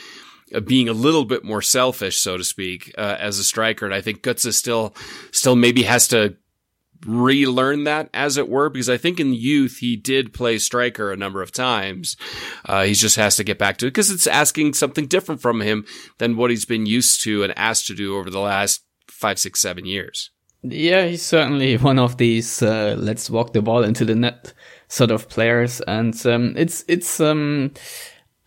of 0.52 0.64
being 0.64 0.88
a 0.88 0.94
little 0.94 1.24
bit 1.24 1.44
more 1.44 1.62
selfish, 1.62 2.18
so 2.18 2.36
to 2.36 2.44
speak, 2.44 2.92
uh, 2.96 3.16
as 3.18 3.38
a 3.38 3.44
striker. 3.44 3.84
And 3.84 3.94
I 3.94 4.00
think 4.00 4.22
Götze 4.22 4.52
still, 4.54 4.94
still 5.30 5.56
maybe 5.56 5.82
has 5.82 6.08
to 6.08 6.36
relearn 7.06 7.84
that, 7.84 8.08
as 8.12 8.36
it 8.36 8.48
were, 8.48 8.70
because 8.70 8.88
I 8.88 8.96
think 8.96 9.20
in 9.20 9.34
youth 9.34 9.78
he 9.78 9.96
did 9.96 10.32
play 10.32 10.58
striker 10.58 11.12
a 11.12 11.16
number 11.16 11.42
of 11.42 11.52
times. 11.52 12.16
Uh, 12.64 12.84
he 12.84 12.94
just 12.94 13.16
has 13.16 13.36
to 13.36 13.44
get 13.44 13.58
back 13.58 13.76
to 13.78 13.86
it 13.86 13.90
because 13.90 14.10
it's 14.10 14.26
asking 14.26 14.74
something 14.74 15.06
different 15.06 15.40
from 15.40 15.60
him 15.60 15.84
than 16.18 16.36
what 16.36 16.50
he's 16.50 16.64
been 16.64 16.86
used 16.86 17.22
to 17.22 17.42
and 17.44 17.56
asked 17.56 17.86
to 17.88 17.94
do 17.94 18.16
over 18.16 18.30
the 18.30 18.40
last 18.40 18.84
five, 19.06 19.38
six, 19.38 19.60
seven 19.60 19.86
years. 19.86 20.30
Yeah, 20.70 21.06
he's 21.06 21.22
certainly 21.22 21.76
one 21.78 21.98
of 21.98 22.16
these 22.16 22.62
uh, 22.62 22.96
let's 22.98 23.30
walk 23.30 23.52
the 23.52 23.62
ball 23.62 23.84
into 23.84 24.04
the 24.04 24.14
net 24.14 24.52
sort 24.88 25.10
of 25.10 25.28
players, 25.28 25.80
and 25.82 26.14
um, 26.26 26.54
it's 26.56 26.84
it's 26.88 27.20
um, 27.20 27.72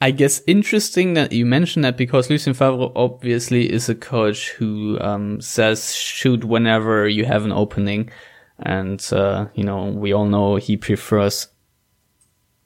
I 0.02 0.12
guess 0.12 0.42
interesting 0.48 1.14
that 1.14 1.32
you 1.32 1.46
mentioned 1.46 1.86
that 1.86 1.98
because 1.98 2.30
Lucien 2.30 2.54
Favre 2.54 2.90
obviously 2.96 3.72
is 3.72 3.90
a 3.90 3.96
coach 3.96 4.50
who 4.52 5.00
um, 5.00 5.40
says 5.42 5.94
shoot 5.94 6.44
whenever 6.44 7.08
you 7.08 7.26
have 7.26 7.46
an 7.46 7.52
opening, 7.52 8.10
and 8.60 9.08
uh, 9.12 9.48
you 9.54 9.64
know 9.64 9.86
we 9.86 10.14
all 10.14 10.26
know 10.26 10.56
he 10.56 10.78
prefers 10.78 11.48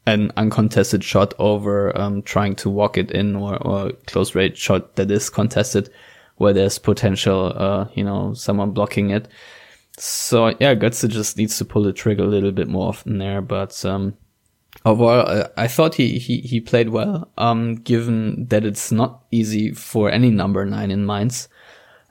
an 0.07 0.31
uncontested 0.37 1.03
shot 1.03 1.33
over 1.39 1.97
um, 1.99 2.21
trying 2.21 2.55
to 2.55 2.69
walk 2.69 2.97
it 2.97 3.11
in 3.11 3.35
or, 3.35 3.57
or 3.65 3.91
close 4.05 4.35
range 4.35 4.57
shot 4.57 4.95
that 4.95 5.09
is 5.09 5.29
contested 5.29 5.89
where 6.37 6.53
there's 6.53 6.79
potential, 6.79 7.53
uh, 7.55 7.87
you 7.93 8.03
know, 8.03 8.33
someone 8.33 8.71
blocking 8.71 9.09
it. 9.09 9.27
So 9.97 10.47
yeah, 10.59 10.75
Götze 10.75 11.07
just 11.09 11.37
needs 11.37 11.57
to 11.57 11.65
pull 11.65 11.83
the 11.83 11.93
trigger 11.93 12.23
a 12.23 12.27
little 12.27 12.51
bit 12.51 12.67
more 12.67 12.89
often 12.89 13.17
there, 13.17 13.41
but, 13.41 13.85
um, 13.85 14.15
overall, 14.83 15.25
uh, 15.27 15.47
I 15.55 15.67
thought 15.67 15.95
he, 15.95 16.19
he, 16.19 16.41
he 16.41 16.59
played 16.59 16.89
well, 16.89 17.31
um, 17.37 17.75
given 17.75 18.47
that 18.47 18.65
it's 18.65 18.91
not 18.91 19.23
easy 19.31 19.71
for 19.71 20.11
any 20.11 20.31
number 20.31 20.65
nine 20.65 20.91
in 20.91 21.05
Mainz. 21.05 21.47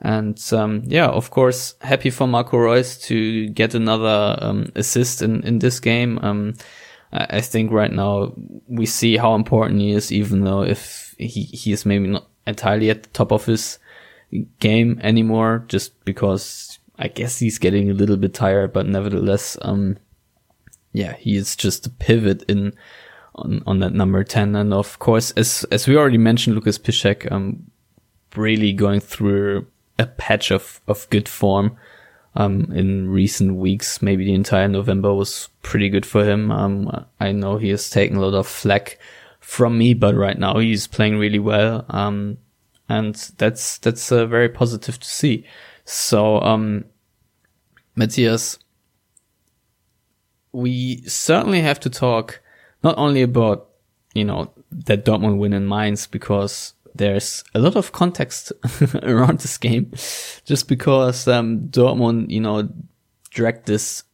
And, 0.01 0.41
um, 0.53 0.83
yeah, 0.87 1.09
of 1.09 1.31
course, 1.31 1.75
happy 1.81 2.11
for 2.11 2.27
Marco 2.27 2.57
Reus 2.57 2.99
to 3.03 3.49
get 3.49 3.75
another, 3.75 4.37
um, 4.41 4.73
assist 4.75 5.23
in, 5.23 5.43
in 5.45 5.59
this 5.59 5.79
game. 5.81 6.19
Um, 6.23 6.55
I 7.13 7.43
think 7.43 7.71
right 7.71 7.93
now 7.93 8.33
we 8.67 8.87
see 8.87 9.17
how 9.17 9.35
important 9.35 9.81
he 9.81 9.93
is, 9.93 10.11
even 10.11 10.43
though 10.43 10.63
if 10.63 11.15
he, 11.17 11.43
he 11.43 11.71
is 11.71 11.87
maybe 11.87 12.09
not 12.09 12.27
entirely 12.47 12.91
at 12.91 13.05
the 13.05 13.09
top 13.11 13.31
of 13.31 13.45
his 13.45 13.79
game 14.59 15.01
anymore 15.03 15.65
just 15.69 16.05
because 16.05 16.79
I 16.99 17.09
guess 17.09 17.39
he's 17.39 17.59
getting 17.59 17.91
a 17.91 17.95
little 17.95 18.17
bit 18.17 18.35
tired, 18.35 18.73
but 18.73 18.87
nevertheless, 18.87 19.57
um, 19.63 19.99
yeah, 20.93 21.15
he 21.15 21.37
is 21.37 21.57
just 21.57 21.87
a 21.87 21.91
pivot 21.91 22.45
in 22.49 22.73
on, 23.35 23.63
on 23.67 23.81
that 23.81 23.93
number 23.93 24.23
10. 24.23 24.55
And 24.55 24.73
of 24.73 24.99
course, 24.99 25.33
as, 25.33 25.65
as 25.71 25.89
we 25.89 25.97
already 25.97 26.19
mentioned, 26.19 26.55
Lucas 26.55 26.79
Piszczek, 26.79 27.31
um, 27.33 27.71
really 28.37 28.73
going 28.73 29.01
through 29.01 29.67
a 29.99 30.07
patch 30.07 30.51
of, 30.51 30.81
of 30.87 31.09
good 31.11 31.29
form. 31.29 31.77
Um, 32.37 32.73
in 32.75 33.11
recent 33.11 33.55
weeks, 33.57 34.03
maybe 34.03 34.25
the 34.25 34.35
entire 34.35 34.67
November 34.67 35.15
was 35.15 35.51
pretty 35.63 35.89
good 35.89 36.05
for 36.05 36.25
him. 36.25 36.51
Um, 36.51 37.07
I 37.21 37.31
know 37.31 37.59
he 37.59 37.69
has 37.69 37.89
taken 37.89 38.17
a 38.17 38.21
lot 38.21 38.35
of 38.35 38.49
flack 38.49 38.99
from 39.39 39.79
me, 39.79 39.95
but 39.95 40.17
right 40.17 40.37
now 40.37 40.59
he's 40.59 40.89
playing 40.89 41.17
really 41.19 41.39
well. 41.39 41.85
Um, 41.89 42.39
and 42.89 43.15
that's 43.39 43.79
that's 43.79 44.13
uh, 44.13 44.27
very 44.27 44.49
positive 44.49 44.99
to 44.99 45.09
see. 45.09 45.47
So, 45.85 46.41
um, 46.41 46.85
Matthias, 47.97 48.59
we 50.53 51.03
certainly 51.07 51.61
have 51.61 51.81
to 51.81 51.91
talk 51.91 52.41
not 52.83 52.97
only 52.99 53.23
about 53.23 53.69
you 54.15 54.25
know 54.25 54.53
that 54.71 55.05
Dortmund 55.05 55.39
win 55.39 55.53
in 55.53 55.69
Mainz 55.69 56.07
because 56.07 56.75
there's 56.95 57.43
a 57.55 57.59
lot 57.59 57.77
of 57.77 57.93
context 57.93 58.53
around 59.03 59.41
this 59.41 59.59
game, 59.59 59.93
just 60.45 60.69
because 60.69 61.27
um, 61.27 61.69
Dortmund 61.69 62.31
you 62.31 62.41
know 62.41 62.69
dragged 63.31 63.67
this 63.67 64.05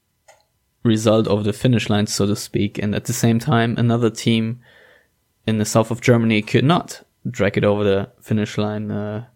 result 0.83 1.29
over 1.29 1.43
the 1.43 1.53
finish 1.53 1.91
line, 1.91 2.07
so 2.07 2.27
to 2.27 2.37
speak, 2.37 2.79
and 2.79 2.95
at 2.95 3.05
the 3.05 3.13
same 3.13 3.39
time 3.39 3.75
another 3.77 4.11
team 4.11 4.61
in 5.47 5.59
the 5.59 5.65
south 5.65 5.91
of 5.91 6.01
Germany 6.01 6.41
could 6.43 6.65
not 6.65 7.03
drag 7.29 7.57
it 7.57 7.65
over 7.65 7.85
the 7.85 8.11
finish 8.21 8.57
line. 8.59 8.91
Uh, 8.91 9.27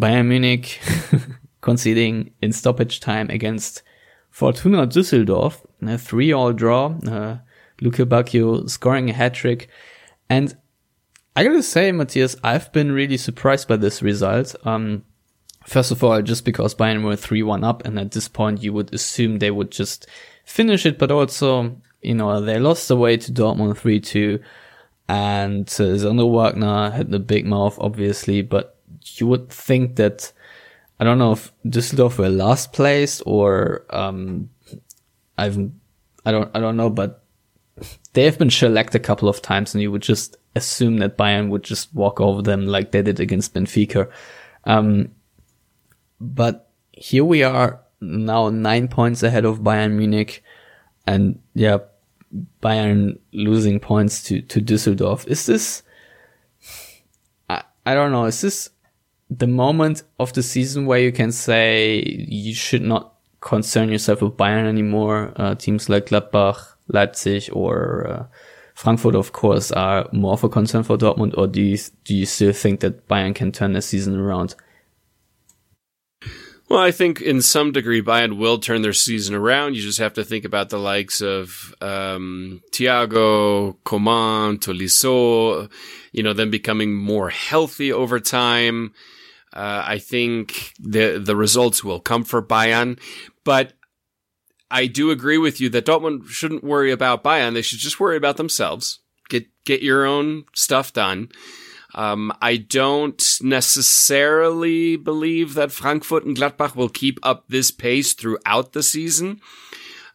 Bayern 0.00 0.26
Munich 0.26 0.80
conceding 1.60 2.32
in 2.40 2.52
stoppage 2.52 3.00
time 3.00 3.28
against 3.30 3.82
Fortuna 4.30 4.86
Düsseldorf, 4.86 5.64
a 5.86 5.98
three-all 5.98 6.52
draw. 6.52 6.94
Uh, 7.06 7.38
Lukebakio 7.80 8.68
scoring 8.70 9.10
a 9.10 9.12
hat 9.12 9.34
trick, 9.34 9.68
and 10.28 10.56
I 11.34 11.44
gotta 11.44 11.62
say, 11.62 11.90
Matthias, 11.92 12.36
I've 12.44 12.72
been 12.72 12.92
really 12.92 13.16
surprised 13.16 13.66
by 13.66 13.76
this 13.76 14.02
result. 14.02 14.54
Um, 14.64 15.04
first 15.66 15.90
of 15.90 16.04
all, 16.04 16.22
just 16.22 16.44
because 16.44 16.74
Bayern 16.74 17.02
were 17.02 17.16
3-1 17.16 17.64
up, 17.64 17.84
and 17.84 17.98
at 17.98 18.12
this 18.12 18.28
point 18.28 18.62
you 18.62 18.72
would 18.72 18.92
assume 18.94 19.38
they 19.38 19.50
would 19.50 19.70
just 19.70 20.06
finish 20.44 20.86
it, 20.86 20.98
but 20.98 21.10
also, 21.10 21.80
you 22.02 22.14
know, 22.14 22.40
they 22.40 22.58
lost 22.58 22.90
away 22.90 23.16
to 23.16 23.32
Dortmund 23.32 23.78
3-2 23.78 24.42
and 25.12 25.68
uh, 25.68 25.98
Sandro 25.98 26.26
Wagner 26.26 26.88
had 26.88 27.10
the 27.10 27.18
big 27.18 27.44
mouth, 27.44 27.76
obviously, 27.78 28.40
but 28.40 28.78
you 29.16 29.26
would 29.26 29.50
think 29.50 29.96
that 29.96 30.32
I 30.98 31.04
don't 31.04 31.18
know 31.18 31.32
if 31.32 31.52
Düsseldorf 31.66 32.16
were 32.16 32.30
last 32.30 32.72
place 32.72 33.20
or 33.20 33.84
um, 33.90 34.48
I've 35.36 35.58
I 36.24 36.32
don't 36.32 36.50
I 36.54 36.60
don't 36.60 36.78
know, 36.78 36.88
but 36.88 37.22
they 38.14 38.24
have 38.24 38.38
been 38.38 38.48
shellacked 38.48 38.94
a 38.94 38.98
couple 38.98 39.28
of 39.28 39.42
times, 39.42 39.74
and 39.74 39.82
you 39.82 39.92
would 39.92 40.00
just 40.00 40.38
assume 40.56 40.96
that 41.00 41.18
Bayern 41.18 41.50
would 41.50 41.62
just 41.62 41.92
walk 41.94 42.18
over 42.18 42.40
them 42.40 42.66
like 42.66 42.92
they 42.92 43.02
did 43.02 43.20
against 43.20 43.52
Benfica. 43.52 44.10
Um, 44.64 45.10
but 46.22 46.70
here 46.92 47.24
we 47.24 47.42
are 47.42 47.82
now 48.00 48.48
nine 48.48 48.88
points 48.88 49.22
ahead 49.22 49.44
of 49.44 49.60
Bayern 49.60 49.92
Munich, 49.92 50.42
and 51.06 51.38
yeah, 51.52 51.78
Bayern 52.62 53.18
losing 53.32 53.80
points 53.80 54.22
to, 54.24 54.40
to 54.42 54.60
Düsseldorf. 54.60 55.26
Is 55.26 55.46
this, 55.46 55.82
I, 57.48 57.62
I 57.84 57.94
don't 57.94 58.12
know, 58.12 58.24
is 58.24 58.40
this 58.40 58.70
the 59.30 59.46
moment 59.46 60.02
of 60.18 60.32
the 60.32 60.42
season 60.42 60.86
where 60.86 60.98
you 60.98 61.12
can 61.12 61.32
say 61.32 62.02
you 62.28 62.54
should 62.54 62.82
not 62.82 63.14
concern 63.40 63.90
yourself 63.90 64.22
with 64.22 64.36
Bayern 64.36 64.66
anymore? 64.66 65.32
Uh, 65.36 65.54
teams 65.54 65.88
like 65.88 66.06
Gladbach, 66.06 66.76
Leipzig, 66.88 67.48
or 67.52 68.06
uh, 68.06 68.26
Frankfurt, 68.74 69.14
of 69.14 69.32
course, 69.32 69.70
are 69.72 70.08
more 70.12 70.32
of 70.32 70.44
a 70.44 70.48
concern 70.48 70.82
for 70.82 70.96
Dortmund, 70.96 71.36
or 71.36 71.46
do 71.46 71.60
you, 71.60 71.78
do 72.04 72.14
you 72.14 72.26
still 72.26 72.52
think 72.52 72.80
that 72.80 73.08
Bayern 73.08 73.34
can 73.34 73.52
turn 73.52 73.72
the 73.72 73.82
season 73.82 74.18
around? 74.18 74.54
Well, 76.72 76.80
I 76.80 76.90
think 76.90 77.20
in 77.20 77.42
some 77.42 77.72
degree 77.72 78.00
Bayern 78.00 78.38
will 78.38 78.56
turn 78.56 78.80
their 78.80 78.94
season 78.94 79.34
around. 79.34 79.76
You 79.76 79.82
just 79.82 79.98
have 79.98 80.14
to 80.14 80.24
think 80.24 80.46
about 80.46 80.70
the 80.70 80.78
likes 80.78 81.20
of 81.20 81.74
um, 81.82 82.62
Thiago, 82.70 83.76
Coman, 83.84 84.56
Tolisso, 84.56 85.70
you 86.12 86.22
know, 86.22 86.32
them 86.32 86.50
becoming 86.50 86.94
more 86.94 87.28
healthy 87.28 87.92
over 87.92 88.18
time. 88.18 88.94
Uh, 89.52 89.84
I 89.86 89.98
think 89.98 90.72
the 90.80 91.18
the 91.22 91.36
results 91.36 91.84
will 91.84 92.00
come 92.00 92.24
for 92.24 92.42
Bayern, 92.42 92.98
but 93.44 93.74
I 94.70 94.86
do 94.86 95.10
agree 95.10 95.36
with 95.36 95.60
you 95.60 95.68
that 95.68 95.84
Dortmund 95.84 96.28
shouldn't 96.28 96.64
worry 96.64 96.90
about 96.90 97.22
Bayern. 97.22 97.52
They 97.52 97.60
should 97.60 97.80
just 97.80 98.00
worry 98.00 98.16
about 98.16 98.38
themselves. 98.38 99.00
Get 99.28 99.46
get 99.66 99.82
your 99.82 100.06
own 100.06 100.44
stuff 100.54 100.94
done. 100.94 101.28
Um, 101.94 102.32
I 102.40 102.56
don't 102.56 103.22
necessarily 103.42 104.96
believe 104.96 105.54
that 105.54 105.72
Frankfurt 105.72 106.24
and 106.24 106.36
Gladbach 106.36 106.74
will 106.74 106.88
keep 106.88 107.18
up 107.22 107.44
this 107.48 107.70
pace 107.70 108.14
throughout 108.14 108.72
the 108.72 108.82
season. 108.82 109.40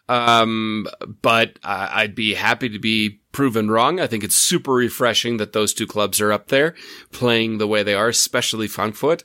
Um, 0.10 0.88
but 1.22 1.60
uh, 1.64 1.90
I'd 1.92 2.16
be 2.16 2.34
happy 2.34 2.70
to 2.70 2.80
be 2.80 3.22
proven 3.32 3.70
wrong. 3.70 4.00
I 4.00 4.08
think 4.08 4.24
it's 4.24 4.36
super 4.36 4.74
refreshing 4.74 5.38
that 5.38 5.54
those 5.54 5.74
two 5.74 5.86
clubs 5.86 6.22
are 6.22 6.32
up 6.32 6.48
there 6.48 6.76
playing 7.12 7.58
the 7.58 7.68
way 7.68 7.84
they 7.84 7.94
are, 7.94 8.08
especially 8.08 8.68
Frankfurt. 8.68 9.24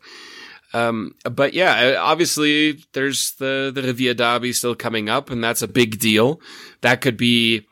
Um, 0.75 1.15
but 1.31 1.53
yeah, 1.55 1.97
obviously 2.01 2.83
there's 2.95 3.33
the, 3.33 3.71
the 3.75 3.83
Revier 3.83 4.15
Derby 4.15 4.53
still 4.53 4.75
coming 4.75 5.09
up 5.09 5.31
and 5.31 5.45
that's 5.45 5.63
a 5.63 5.69
big 5.69 5.99
deal. 5.99 6.41
That 6.81 7.01
could 7.01 7.17
be 7.17 7.67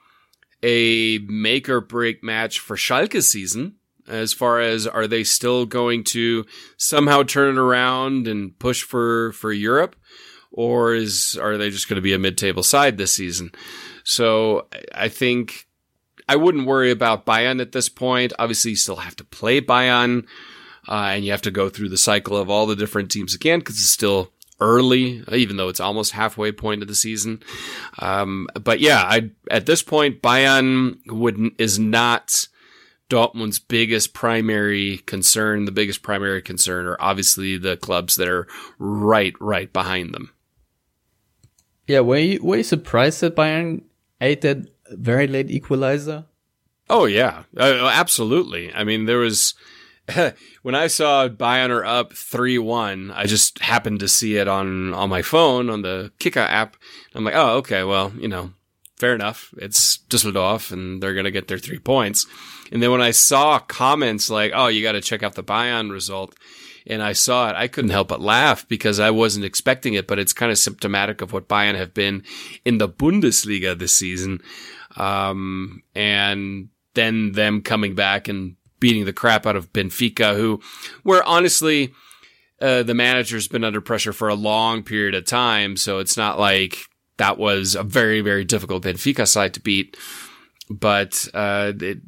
a 0.63 1.19
make 1.19 1.69
or 1.69 1.81
break 1.81 2.23
match 2.23 2.61
for 2.61 2.77
Schalke's 2.77 3.27
season 3.27 3.77
as 4.11 4.33
far 4.33 4.61
as 4.61 4.87
are 4.87 5.07
they 5.07 5.25
still 5.25 5.67
going 5.67 6.05
to 6.05 6.45
somehow 6.77 7.23
turn 7.23 7.57
it 7.57 7.61
around 7.61 8.29
and 8.29 8.59
push 8.59 8.83
for, 8.83 9.33
for 9.33 9.53
Europe? 9.53 9.97
Or 10.53 10.95
is, 10.95 11.39
are 11.41 11.57
they 11.57 11.71
just 11.71 11.89
going 11.89 11.97
to 11.97 12.03
be 12.03 12.13
a 12.13 12.19
mid-table 12.19 12.65
side 12.65 12.99
this 12.99 13.15
season? 13.15 13.53
So 14.03 14.67
I 14.93 15.09
think 15.09 15.69
I 16.29 16.37
wouldn't 16.37 16.67
worry 16.67 16.91
about 16.91 17.27
Bayern 17.27 17.61
at 17.61 17.73
this 17.73 17.89
point. 17.89 18.33
Obviously, 18.39 18.73
you 18.73 18.77
still 18.77 18.97
have 18.97 19.17
to 19.17 19.25
play 19.25 19.61
Bayern, 19.61 20.27
uh, 20.89 21.11
and 21.13 21.25
you 21.25 21.31
have 21.31 21.43
to 21.43 21.51
go 21.51 21.69
through 21.69 21.89
the 21.89 21.97
cycle 21.97 22.37
of 22.37 22.51
all 22.51 22.67
the 22.67 22.77
different 22.77 23.11
teams 23.11 23.35
again 23.35 23.61
because 23.61 23.77
it's 23.77 23.91
still 23.91 24.33
early, 24.61 25.25
even 25.33 25.57
though 25.57 25.69
it's 25.69 25.81
almost 25.81 26.13
halfway 26.13 26.53
point 26.53 26.83
of 26.83 26.89
the 26.89 26.95
season. 26.95 27.43
Um, 27.99 28.47
but 28.61 28.81
yeah, 28.81 29.03
I 29.03 29.31
at 29.51 29.67
this 29.67 29.83
point, 29.83 30.23
Bayern 30.23 30.99
would 31.07 31.53
is 31.59 31.79
not 31.79 32.47
Dortmund's 33.11 33.59
biggest 33.59 34.15
primary 34.15 34.99
concern. 34.99 35.67
The 35.67 35.73
biggest 35.73 36.03
primary 36.03 36.41
concern 36.41 36.87
are 36.87 36.97
obviously 37.01 37.59
the 37.59 37.77
clubs 37.77 38.17
that 38.17 38.29
are 38.29 38.47
right, 38.79 39.35
right 39.41 39.71
behind 39.71 40.15
them. 40.15 40.33
Yeah, 41.87 42.01
were 42.01 42.19
you, 42.19 42.43
were 42.43 42.59
you 42.59 42.63
surprised 42.63 43.21
that 43.21 43.37
Bayern 43.37 43.83
ate 44.21 44.41
that 44.43 44.59
very 44.91 45.27
late 45.27 45.51
equalizer? 45.51 46.25
Oh 46.89 47.05
yeah, 47.05 47.45
uh, 47.57 47.91
absolutely. 47.93 48.73
I 48.73 48.85
mean, 48.85 49.07
there 49.07 49.19
was 49.19 49.55
when 50.63 50.75
I 50.75 50.87
saw 50.87 51.29
Bayern 51.29 51.71
are 51.71 51.85
up 51.85 52.13
three 52.13 52.59
one. 52.59 53.11
I 53.11 53.27
just 53.27 53.61
happened 53.61 54.01
to 54.01 54.09
see 54.09 54.37
it 54.37 54.49
on 54.49 54.95
on 54.95 55.09
my 55.09 55.23
phone 55.23 55.71
on 55.71 55.83
the 55.83 56.13
Kicker 56.19 56.41
app. 56.41 56.77
I'm 57.15 57.25
like, 57.25 57.35
oh 57.35 57.57
okay, 57.59 57.85
well 57.85 58.13
you 58.19 58.29
know, 58.29 58.53
fair 58.97 59.15
enough. 59.15 59.55
It's 59.59 59.99
Düsseldorf, 60.09 60.73
and 60.73 61.03
they're 61.03 61.15
gonna 61.15 61.31
get 61.31 61.49
their 61.49 61.59
three 61.59 61.79
points. 61.79 62.27
And 62.73 62.83
then 62.83 62.91
when 62.91 63.01
I 63.01 63.11
saw 63.11 63.59
comments 63.59 64.31
like, 64.31 64.53
"Oh, 64.55 64.69
you 64.69 64.83
got 64.83 64.93
to 64.93 65.01
check 65.01 65.23
out 65.23 65.35
the 65.35 65.45
Bayern 65.45 65.91
result," 65.91 66.35
and 66.87 67.03
I 67.03 67.13
saw 67.13 67.51
it, 67.51 67.57
I 67.57 67.69
couldn't 67.69 67.91
help 67.91 68.09
but 68.09 68.21
laugh 68.21 68.67
because 68.69 69.01
I 69.01 69.11
wasn't 69.11 69.45
expecting 69.45 69.95
it. 69.95 70.07
But 70.07 70.19
it's 70.19 70.33
kind 70.33 70.53
of 70.53 70.59
symptomatic 70.59 71.21
of 71.21 71.33
what 71.33 71.49
Bayern 71.49 71.77
have 71.77 71.95
been 71.95 72.23
in 72.65 72.79
the 72.79 72.89
Bundesliga 72.89 73.79
this 73.79 73.95
season, 73.95 74.41
um, 74.97 75.83
and 75.95 76.69
then 76.95 77.33
them 77.33 77.63
coming 77.63 77.95
back 77.95 78.29
and 78.29 78.57
beating 78.79 79.05
the 79.05 79.13
crap 79.13 79.47
out 79.47 79.57
of 79.57 79.73
Benfica, 79.73 80.37
who 80.37 80.61
were 81.05 81.23
honestly. 81.25 81.93
Uh, 82.63 82.83
the 82.83 82.93
manager's 82.93 83.49
been 83.49 83.65
under 83.65 83.81
pressure 83.81 84.13
for 84.13 84.29
a 84.29 84.35
long 84.35 84.83
period 84.83 85.15
of 85.15 85.25
time, 85.25 85.79
so 85.79 85.99
it's 85.99 86.19
not 86.19 86.39
like 86.39 86.77
that 87.21 87.39
was 87.39 87.75
a 87.75 87.83
very, 87.83 88.23
very 88.23 88.45
difficult 88.45 88.83
Benfica 88.83 89.29
side 89.29 89.55
to 89.55 89.61
beat. 89.61 89.97
But 90.71 91.29
uh, 91.35 91.73
it, 91.79 91.99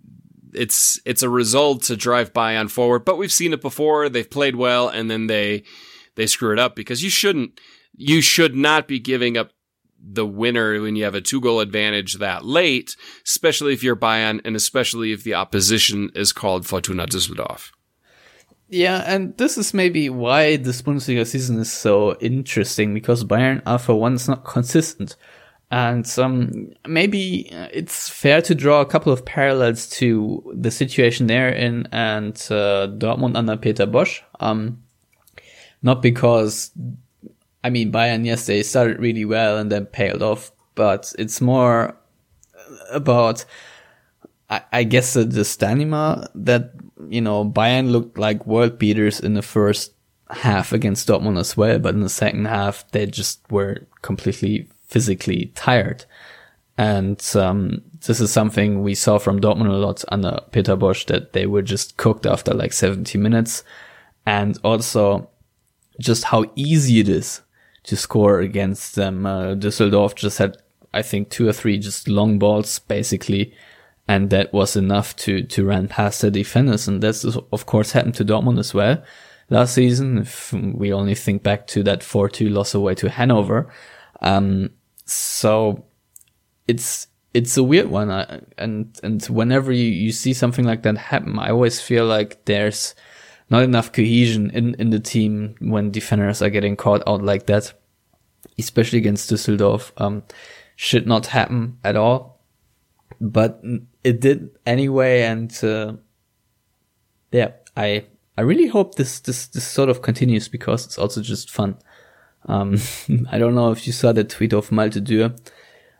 it's 0.52 1.00
it's 1.04 1.22
a 1.22 1.28
result 1.28 1.82
to 1.84 1.96
drive 1.96 2.32
Bayern 2.32 2.70
forward. 2.70 3.04
But 3.04 3.18
we've 3.18 3.32
seen 3.32 3.52
it 3.52 3.60
before. 3.60 4.08
They've 4.08 4.28
played 4.28 4.56
well 4.56 4.88
and 4.88 5.10
then 5.10 5.26
they 5.26 5.64
they 6.14 6.26
screw 6.26 6.52
it 6.52 6.58
up 6.58 6.76
because 6.76 7.02
you 7.02 7.10
shouldn't 7.10 7.60
you 7.96 8.20
should 8.20 8.54
not 8.54 8.88
be 8.88 8.98
giving 8.98 9.36
up 9.36 9.50
the 10.04 10.26
winner 10.26 10.80
when 10.80 10.96
you 10.96 11.04
have 11.04 11.14
a 11.14 11.20
two 11.20 11.40
goal 11.40 11.60
advantage 11.60 12.14
that 12.14 12.44
late, 12.44 12.96
especially 13.24 13.72
if 13.72 13.82
you're 13.82 13.96
Bayern 13.96 14.40
and 14.44 14.56
especially 14.56 15.12
if 15.12 15.22
the 15.22 15.34
opposition 15.34 16.10
is 16.14 16.32
called 16.32 16.66
Fortuna 16.66 17.06
Düsseldorf. 17.06 17.70
Yeah, 18.68 19.04
and 19.06 19.36
this 19.36 19.58
is 19.58 19.74
maybe 19.74 20.08
why 20.08 20.56
this 20.56 20.80
Bundesliga 20.80 21.26
season 21.26 21.58
is 21.58 21.70
so 21.70 22.16
interesting 22.20 22.94
because 22.94 23.22
Bayern 23.22 23.60
are 23.66 23.78
for 23.78 23.94
once 23.94 24.26
not 24.26 24.44
consistent. 24.44 25.14
And 25.72 26.06
um, 26.18 26.74
maybe 26.86 27.48
it's 27.72 28.06
fair 28.10 28.42
to 28.42 28.54
draw 28.54 28.82
a 28.82 28.86
couple 28.86 29.10
of 29.10 29.24
parallels 29.24 29.88
to 29.92 30.52
the 30.54 30.70
situation 30.70 31.26
they're 31.26 31.48
in 31.48 31.88
and 31.92 32.34
uh, 32.50 32.88
Dortmund 32.88 33.38
under 33.38 33.56
Peter 33.56 33.86
Bosz. 33.86 34.20
Um, 34.38 34.82
not 35.82 36.02
because, 36.02 36.72
I 37.64 37.70
mean, 37.70 37.90
Bayern, 37.90 38.26
yes, 38.26 38.44
they 38.44 38.62
started 38.62 39.00
really 39.00 39.24
well 39.24 39.56
and 39.56 39.72
then 39.72 39.86
paled 39.86 40.22
off, 40.22 40.52
but 40.74 41.10
it's 41.18 41.40
more 41.40 41.96
about, 42.90 43.46
I, 44.50 44.60
I 44.72 44.84
guess, 44.84 45.14
the, 45.14 45.24
the 45.24 45.44
stamina 45.44 46.28
that, 46.34 46.72
you 47.08 47.22
know, 47.22 47.46
Bayern 47.46 47.90
looked 47.90 48.18
like 48.18 48.46
world 48.46 48.78
beaters 48.78 49.20
in 49.20 49.32
the 49.32 49.40
first 49.40 49.94
half 50.28 50.74
against 50.74 51.08
Dortmund 51.08 51.38
as 51.38 51.56
well, 51.56 51.78
but 51.78 51.94
in 51.94 52.02
the 52.02 52.10
second 52.10 52.44
half, 52.44 52.86
they 52.90 53.06
just 53.06 53.40
were 53.50 53.86
completely 54.02 54.68
physically 54.92 55.52
tired. 55.54 56.04
And 56.78 57.20
um, 57.34 57.82
this 58.06 58.20
is 58.20 58.30
something 58.32 58.82
we 58.82 58.94
saw 58.94 59.18
from 59.18 59.40
Dortmund 59.40 59.70
a 59.70 59.76
lot 59.76 60.04
under 60.08 60.40
Peter 60.52 60.76
Bosz 60.76 61.06
that 61.06 61.32
they 61.32 61.46
were 61.46 61.62
just 61.62 61.96
cooked 61.96 62.26
after 62.26 62.52
like 62.54 62.72
70 62.72 63.18
minutes. 63.18 63.64
And 64.26 64.58
also 64.62 65.30
just 65.98 66.24
how 66.24 66.44
easy 66.54 67.00
it 67.00 67.08
is 67.08 67.42
to 67.84 67.96
score 67.96 68.40
against 68.40 68.94
them. 68.94 69.26
Uh, 69.26 69.54
Düsseldorf 69.54 70.14
just 70.14 70.38
had, 70.38 70.56
I 70.94 71.02
think, 71.02 71.30
two 71.30 71.48
or 71.48 71.52
three 71.52 71.78
just 71.78 72.08
long 72.08 72.38
balls 72.38 72.78
basically. 72.78 73.54
And 74.08 74.30
that 74.30 74.52
was 74.52 74.76
enough 74.76 75.16
to, 75.16 75.42
to 75.42 75.64
run 75.64 75.88
past 75.88 76.20
the 76.20 76.30
defenders. 76.30 76.88
And 76.88 77.02
that's, 77.02 77.24
of 77.24 77.66
course, 77.66 77.92
happened 77.92 78.16
to 78.16 78.24
Dortmund 78.24 78.58
as 78.58 78.74
well 78.74 79.02
last 79.50 79.74
season. 79.74 80.18
If 80.18 80.52
we 80.52 80.92
only 80.92 81.14
think 81.14 81.42
back 81.42 81.66
to 81.68 81.82
that 81.84 82.00
4-2 82.00 82.50
loss 82.50 82.74
away 82.74 82.94
to 82.96 83.10
Hanover. 83.10 83.72
Um, 84.20 84.70
so 85.12 85.84
it's 86.68 87.08
it's 87.34 87.56
a 87.56 87.62
weird 87.62 87.88
one. 87.88 88.10
I, 88.10 88.40
and 88.58 88.98
and 89.02 89.22
whenever 89.24 89.72
you, 89.72 89.84
you 89.84 90.12
see 90.12 90.34
something 90.34 90.64
like 90.64 90.82
that 90.82 90.98
happen, 90.98 91.38
I 91.38 91.50
always 91.50 91.80
feel 91.80 92.06
like 92.06 92.44
there's 92.44 92.94
not 93.52 93.62
enough 93.62 93.92
cohesion 93.92 94.50
in, 94.50 94.74
in 94.76 94.90
the 94.90 94.98
team 94.98 95.54
when 95.60 95.90
defenders 95.90 96.40
are 96.40 96.48
getting 96.48 96.74
caught 96.74 97.02
out 97.06 97.22
like 97.22 97.46
that, 97.46 97.74
especially 98.58 98.98
against 98.98 99.30
Düsseldorf. 99.30 99.92
Um, 99.98 100.22
should 100.74 101.06
not 101.06 101.26
happen 101.26 101.78
at 101.84 101.94
all, 101.94 102.40
but 103.20 103.62
it 104.02 104.20
did 104.20 104.50
anyway. 104.64 105.22
And, 105.22 105.52
uh, 105.62 105.94
yeah, 107.30 107.52
I, 107.76 108.06
I 108.38 108.40
really 108.40 108.68
hope 108.68 108.94
this, 108.94 109.20
this, 109.20 109.46
this 109.48 109.66
sort 109.66 109.90
of 109.90 110.00
continues 110.00 110.48
because 110.48 110.86
it's 110.86 110.98
also 110.98 111.20
just 111.20 111.50
fun. 111.50 111.76
Um, 112.46 112.76
I 113.30 113.38
don't 113.38 113.54
know 113.54 113.70
if 113.70 113.86
you 113.86 113.92
saw 113.92 114.12
the 114.12 114.24
tweet 114.24 114.52
of 114.52 114.72
Malte 114.72 115.00
Dürr 115.00 115.38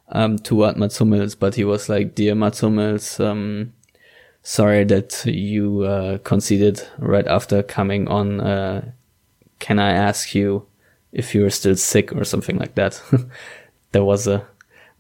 um, 0.09 0.39
toward 0.39 0.77
Mats 0.77 0.99
Hummels, 0.99 1.35
but 1.35 1.55
he 1.55 1.65
was 1.65 1.89
like, 1.89 2.15
"Dear 2.15 2.35
Mats 2.35 2.61
Hummels, 2.61 3.19
um, 3.21 3.73
sorry 4.43 4.85
that 4.85 5.25
you 5.27 5.83
uh, 5.83 6.19
conceded 6.19 6.87
right 6.99 7.27
after 7.27 7.63
coming 7.63 8.09
on. 8.09 8.41
Uh, 8.41 8.93
can 9.59 9.79
I 9.79 9.93
ask 9.93 10.35
you 10.35 10.67
if 11.13 11.35
you're 11.35 11.51
still 11.51 11.77
sick 11.77 12.13
or 12.13 12.25
something 12.25 12.59
like 12.59 12.75
that?" 12.75 13.01
there 13.93 14.05
was 14.05 14.27
a 14.27 14.47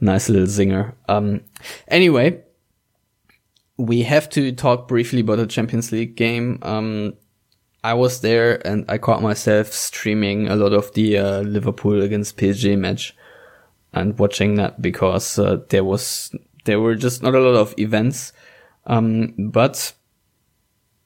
nice 0.01 0.29
little 0.29 0.47
zinger. 0.47 0.95
Um, 1.09 1.43
anyway, 1.89 2.43
we 3.77 4.03
have 4.03 4.29
to 4.31 4.53
talk 4.53 4.89
briefly 4.89 5.21
about 5.21 5.37
the 5.37 5.47
Champions 5.47 5.93
League 5.93 6.17
game. 6.17 6.59
Um, 6.63 7.15
I 7.85 7.95
was 7.95 8.21
there 8.21 8.65
and 8.67 8.85
I 8.89 8.99
caught 8.99 9.23
myself 9.23 9.73
streaming 9.73 10.49
a 10.49 10.57
lot 10.57 10.73
of 10.73 10.93
the 10.95 11.19
uh, 11.19 11.41
Liverpool 11.41 12.01
against 12.03 12.37
PSG 12.37 12.79
match 12.79 13.17
and 13.93 14.19
watching 14.19 14.55
that 14.55 14.81
because 14.81 15.39
uh, 15.39 15.59
there 15.69 15.85
was 15.85 16.35
there 16.65 16.81
were 16.81 16.95
just 16.95 17.23
not 17.23 17.35
a 17.35 17.41
lot 17.41 17.57
of 17.57 17.75
events. 17.79 18.33
Um, 18.87 19.35
but 19.37 19.93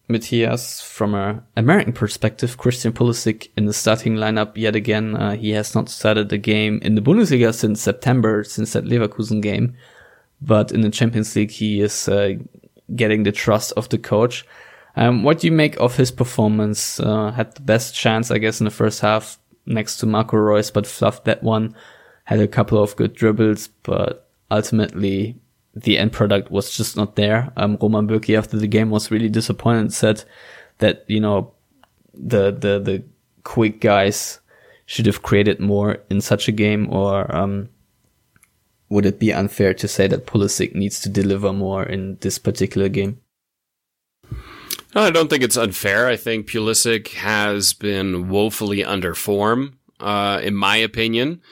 Matthias, 0.09 0.81
from 0.81 1.15
an 1.15 1.43
American 1.57 1.93
perspective, 1.93 2.59
Christian 2.59 2.93
Pulisic 2.93 3.49
in 3.57 3.67
the 3.67 3.73
starting 3.73 4.17
lineup 4.17 4.57
yet 4.57 4.77
again. 4.77 5.17
Uh, 5.17 5.37
he 5.37 5.51
has 5.51 5.75
not 5.75 5.89
started 5.89 6.29
the 6.29 6.39
game 6.39 6.79
in 6.83 6.95
the 6.95 7.01
Bundesliga 7.01 7.53
since 7.53 7.81
September, 7.81 8.45
since 8.45 8.73
that 8.75 8.85
Leverkusen 8.85 9.43
game. 9.43 9.75
But 10.41 10.71
in 10.71 10.83
the 10.83 10.91
Champions 10.91 11.35
League, 11.35 11.51
he 11.51 11.81
is 11.81 12.09
uh, 12.09 12.35
getting 12.95 13.25
the 13.25 13.33
trust 13.33 13.73
of 13.73 13.89
the 13.89 13.99
coach. 13.99 14.45
Um, 14.97 15.23
what 15.23 15.41
do 15.41 15.47
you 15.47 15.53
make 15.53 15.79
of 15.79 15.97
his 15.97 16.11
performance? 16.11 16.99
Uh, 16.99 17.31
had 17.31 17.55
the 17.55 17.61
best 17.61 17.95
chance, 17.95 18.31
I 18.31 18.39
guess, 18.39 18.61
in 18.61 18.65
the 18.65 18.71
first 18.71 19.01
half 19.01 19.39
next 19.67 19.99
to 19.99 20.07
Marco 20.07 20.37
Reus, 20.37 20.71
but 20.71 20.87
fluffed 20.87 21.27
that 21.27 21.43
one. 21.43 21.75
Had 22.25 22.41
a 22.41 22.49
couple 22.49 22.83
of 22.83 22.97
good 22.97 23.15
dribbles, 23.15 23.69
but 23.83 24.29
ultimately 24.51 25.37
the 25.75 25.99
end 25.99 26.13
product 26.13 26.51
was 26.51 26.75
just 26.75 26.97
not 26.97 27.17
there. 27.17 27.53
Um, 27.57 27.77
Roman 27.81 28.09
Bürki 28.09 28.37
after 28.37 28.57
the 28.57 28.67
game 28.67 28.91
was 28.91 29.11
really 29.11 29.29
disappointed 29.29 29.81
and 29.81 29.93
said 29.93 30.25
that, 30.79 31.05
you 31.07 31.21
know, 31.21 31.53
the, 32.15 32.51
the, 32.51 32.81
the 32.81 33.05
quick 33.45 33.81
guys 33.81 34.41
should 34.87 35.07
have 35.07 35.23
created 35.23 35.61
more 35.61 35.99
in 36.09 36.21
such 36.21 36.49
a 36.49 36.53
game 36.53 36.91
or, 36.93 37.35
um, 37.35 37.69
would 38.89 39.05
it 39.05 39.19
be 39.19 39.33
unfair 39.33 39.75
to 39.75 39.89
say 39.89 40.07
that 40.07 40.27
Pulisic 40.27 40.75
needs 40.75 41.01
to 41.01 41.09
deliver 41.09 41.53
more 41.53 41.83
in 41.83 42.17
this 42.21 42.39
particular 42.39 42.89
game? 42.89 43.21
I 45.03 45.11
don't 45.11 45.29
think 45.29 45.43
it's 45.43 45.57
unfair. 45.57 46.07
I 46.07 46.17
think 46.17 46.49
Pulisic 46.49 47.09
has 47.15 47.75
been 47.75 48.29
woefully 48.29 48.83
under 48.85 49.15
form, 49.15 49.79
uh, 50.01 50.41
in 50.43 50.55
my 50.55 50.77
opinion. 50.77 51.43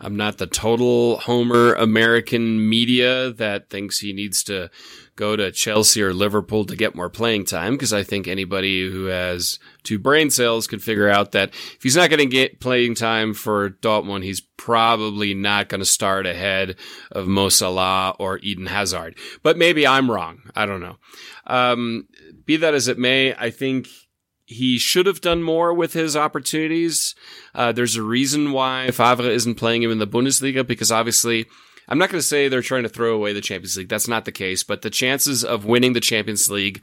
I'm 0.00 0.16
not 0.16 0.38
the 0.38 0.48
total 0.48 1.18
Homer 1.18 1.74
American 1.74 2.68
media 2.68 3.32
that 3.32 3.70
thinks 3.70 4.00
he 4.00 4.12
needs 4.12 4.42
to 4.44 4.68
go 5.14 5.36
to 5.36 5.52
Chelsea 5.52 6.02
or 6.02 6.12
Liverpool 6.12 6.64
to 6.64 6.74
get 6.74 6.96
more 6.96 7.10
playing 7.10 7.44
time 7.44 7.74
because 7.74 7.92
I 7.92 8.02
think 8.02 8.26
anybody 8.26 8.90
who 8.90 9.04
has 9.06 9.60
two 9.84 9.98
brain 9.98 10.30
cells 10.30 10.66
can 10.66 10.80
figure 10.80 11.08
out 11.08 11.32
that 11.32 11.50
if 11.50 11.82
he's 11.82 11.96
not 11.96 12.10
going 12.10 12.18
to 12.18 12.26
get 12.26 12.60
playing 12.60 12.94
time 12.96 13.34
for 13.34 13.70
Dortmund, 13.70 14.24
he's 14.24 14.40
probably 14.40 15.34
not 15.34 15.68
going 15.68 15.80
to 15.80 15.86
start 15.86 16.26
ahead 16.26 16.76
of 17.10 17.28
Mo 17.28 17.48
Salah 17.48 18.16
or 18.18 18.38
Eden 18.38 18.66
Hazard. 18.66 19.16
But 19.42 19.58
maybe 19.58 19.86
I'm 19.86 20.10
wrong. 20.10 20.50
I 20.56 20.66
don't 20.66 20.80
know. 20.80 20.96
Um, 21.46 22.08
be 22.44 22.56
that 22.56 22.74
as 22.74 22.88
it 22.88 22.98
may, 22.98 23.34
I 23.34 23.50
think 23.50 23.88
he 24.44 24.78
should 24.78 25.06
have 25.06 25.20
done 25.20 25.42
more 25.42 25.72
with 25.72 25.92
his 25.92 26.16
opportunities. 26.16 27.14
Uh, 27.54 27.72
there's 27.72 27.96
a 27.96 28.02
reason 28.02 28.52
why 28.52 28.90
Favre 28.90 29.30
isn't 29.30 29.54
playing 29.54 29.82
him 29.82 29.90
in 29.90 29.98
the 29.98 30.06
Bundesliga 30.06 30.66
because 30.66 30.92
obviously, 30.92 31.46
I'm 31.88 31.98
not 31.98 32.10
going 32.10 32.20
to 32.20 32.26
say 32.26 32.48
they're 32.48 32.62
trying 32.62 32.82
to 32.84 32.88
throw 32.88 33.14
away 33.14 33.32
the 33.32 33.40
Champions 33.40 33.76
League. 33.76 33.88
That's 33.88 34.08
not 34.08 34.24
the 34.24 34.32
case, 34.32 34.62
but 34.62 34.82
the 34.82 34.90
chances 34.90 35.44
of 35.44 35.64
winning 35.64 35.92
the 35.92 36.00
Champions 36.00 36.50
League 36.50 36.82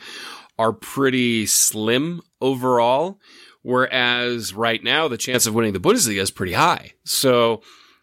are 0.57 0.73
pretty 0.73 1.45
slim 1.45 2.21
overall. 2.41 3.19
Whereas 3.61 4.53
right 4.53 4.83
now, 4.83 5.07
the 5.07 5.17
chance 5.17 5.45
of 5.45 5.53
winning 5.53 5.73
the 5.73 5.79
Bundesliga 5.79 6.21
is 6.21 6.31
pretty 6.31 6.53
high. 6.53 6.93
So 7.03 7.61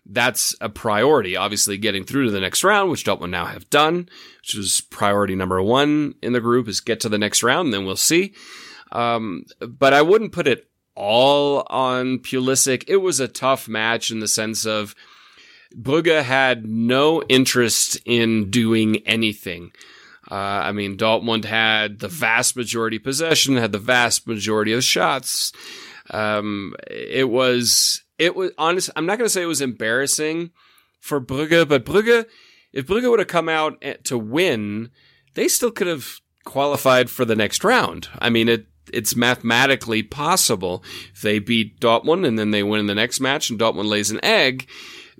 that's 0.08 0.54
a 0.60 0.68
priority. 0.68 1.36
Obviously, 1.36 1.78
getting 1.78 2.04
through 2.04 2.26
to 2.26 2.30
the 2.30 2.40
next 2.40 2.64
round, 2.64 2.90
which 2.90 3.04
Dortmund 3.04 3.30
now 3.30 3.46
have 3.46 3.68
done, 3.70 4.08
which 4.40 4.56
is 4.56 4.80
priority 4.90 5.34
number 5.34 5.60
one 5.62 6.14
in 6.22 6.32
the 6.32 6.40
group, 6.40 6.68
is 6.68 6.80
get 6.80 7.00
to 7.00 7.08
the 7.08 7.18
next 7.18 7.42
round. 7.42 7.66
And 7.66 7.74
then 7.74 7.84
we'll 7.84 7.96
see. 7.96 8.34
Um, 8.92 9.44
but 9.60 9.92
I 9.92 10.02
wouldn't 10.02 10.32
put 10.32 10.46
it 10.46 10.68
all 10.94 11.66
on 11.68 12.18
Pulisic. 12.18 12.84
It 12.88 12.98
was 12.98 13.20
a 13.20 13.28
tough 13.28 13.68
match 13.68 14.10
in 14.10 14.20
the 14.20 14.28
sense 14.28 14.64
of 14.64 14.94
Brugge 15.74 16.22
had 16.22 16.66
no 16.66 17.22
interest 17.24 17.98
in 18.04 18.50
doing 18.50 18.98
anything. 19.06 19.72
Uh, 20.30 20.34
I 20.34 20.72
mean, 20.72 20.96
Dortmund 20.96 21.44
had 21.44 22.00
the 22.00 22.08
vast 22.08 22.56
majority 22.56 22.98
possession, 22.98 23.56
had 23.56 23.72
the 23.72 23.78
vast 23.78 24.26
majority 24.26 24.72
of 24.72 24.82
shots. 24.82 25.52
Um, 26.10 26.74
it 26.88 27.28
was, 27.28 28.02
it 28.18 28.34
was 28.34 28.52
honest. 28.58 28.90
I'm 28.96 29.06
not 29.06 29.18
going 29.18 29.26
to 29.26 29.32
say 29.32 29.42
it 29.42 29.46
was 29.46 29.60
embarrassing 29.60 30.50
for 31.00 31.20
Brugge, 31.20 31.68
but 31.68 31.84
Brugge, 31.84 32.26
if 32.72 32.86
Brugge 32.86 33.08
would 33.08 33.18
have 33.18 33.28
come 33.28 33.48
out 33.48 33.78
eh, 33.82 33.94
to 34.04 34.18
win, 34.18 34.90
they 35.34 35.48
still 35.48 35.70
could 35.70 35.86
have 35.86 36.20
qualified 36.44 37.10
for 37.10 37.24
the 37.24 37.36
next 37.36 37.64
round. 37.64 38.08
I 38.18 38.30
mean, 38.30 38.48
it, 38.48 38.66
it's 38.92 39.16
mathematically 39.16 40.02
possible. 40.02 40.82
If 41.12 41.22
they 41.22 41.38
beat 41.38 41.80
Dortmund 41.80 42.26
and 42.26 42.38
then 42.38 42.50
they 42.50 42.62
win 42.62 42.80
in 42.80 42.86
the 42.86 42.94
next 42.94 43.20
match 43.20 43.50
and 43.50 43.58
Dortmund 43.58 43.88
lays 43.88 44.10
an 44.10 44.24
egg, 44.24 44.68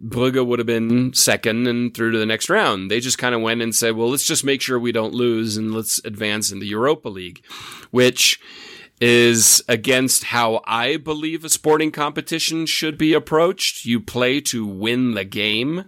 Brugge 0.02 0.44
would 0.44 0.58
have 0.58 0.66
been 0.66 1.12
second 1.14 1.66
and 1.66 1.94
through 1.94 2.12
to 2.12 2.18
the 2.18 2.26
next 2.26 2.50
round. 2.50 2.90
They 2.90 3.00
just 3.00 3.18
kind 3.18 3.34
of 3.34 3.40
went 3.40 3.62
and 3.62 3.74
said, 3.74 3.96
well, 3.96 4.10
let's 4.10 4.26
just 4.26 4.44
make 4.44 4.60
sure 4.60 4.78
we 4.78 4.92
don't 4.92 5.14
lose 5.14 5.56
and 5.56 5.74
let's 5.74 6.02
advance 6.04 6.52
in 6.52 6.58
the 6.58 6.66
Europa 6.66 7.08
League, 7.08 7.44
which 7.90 8.38
is 9.00 9.62
against 9.68 10.24
how 10.24 10.62
I 10.66 10.96
believe 10.96 11.44
a 11.44 11.48
sporting 11.48 11.90
competition 11.90 12.66
should 12.66 12.96
be 12.96 13.12
approached. 13.12 13.84
You 13.84 14.00
play 14.00 14.40
to 14.42 14.66
win 14.66 15.14
the 15.14 15.24
game, 15.24 15.84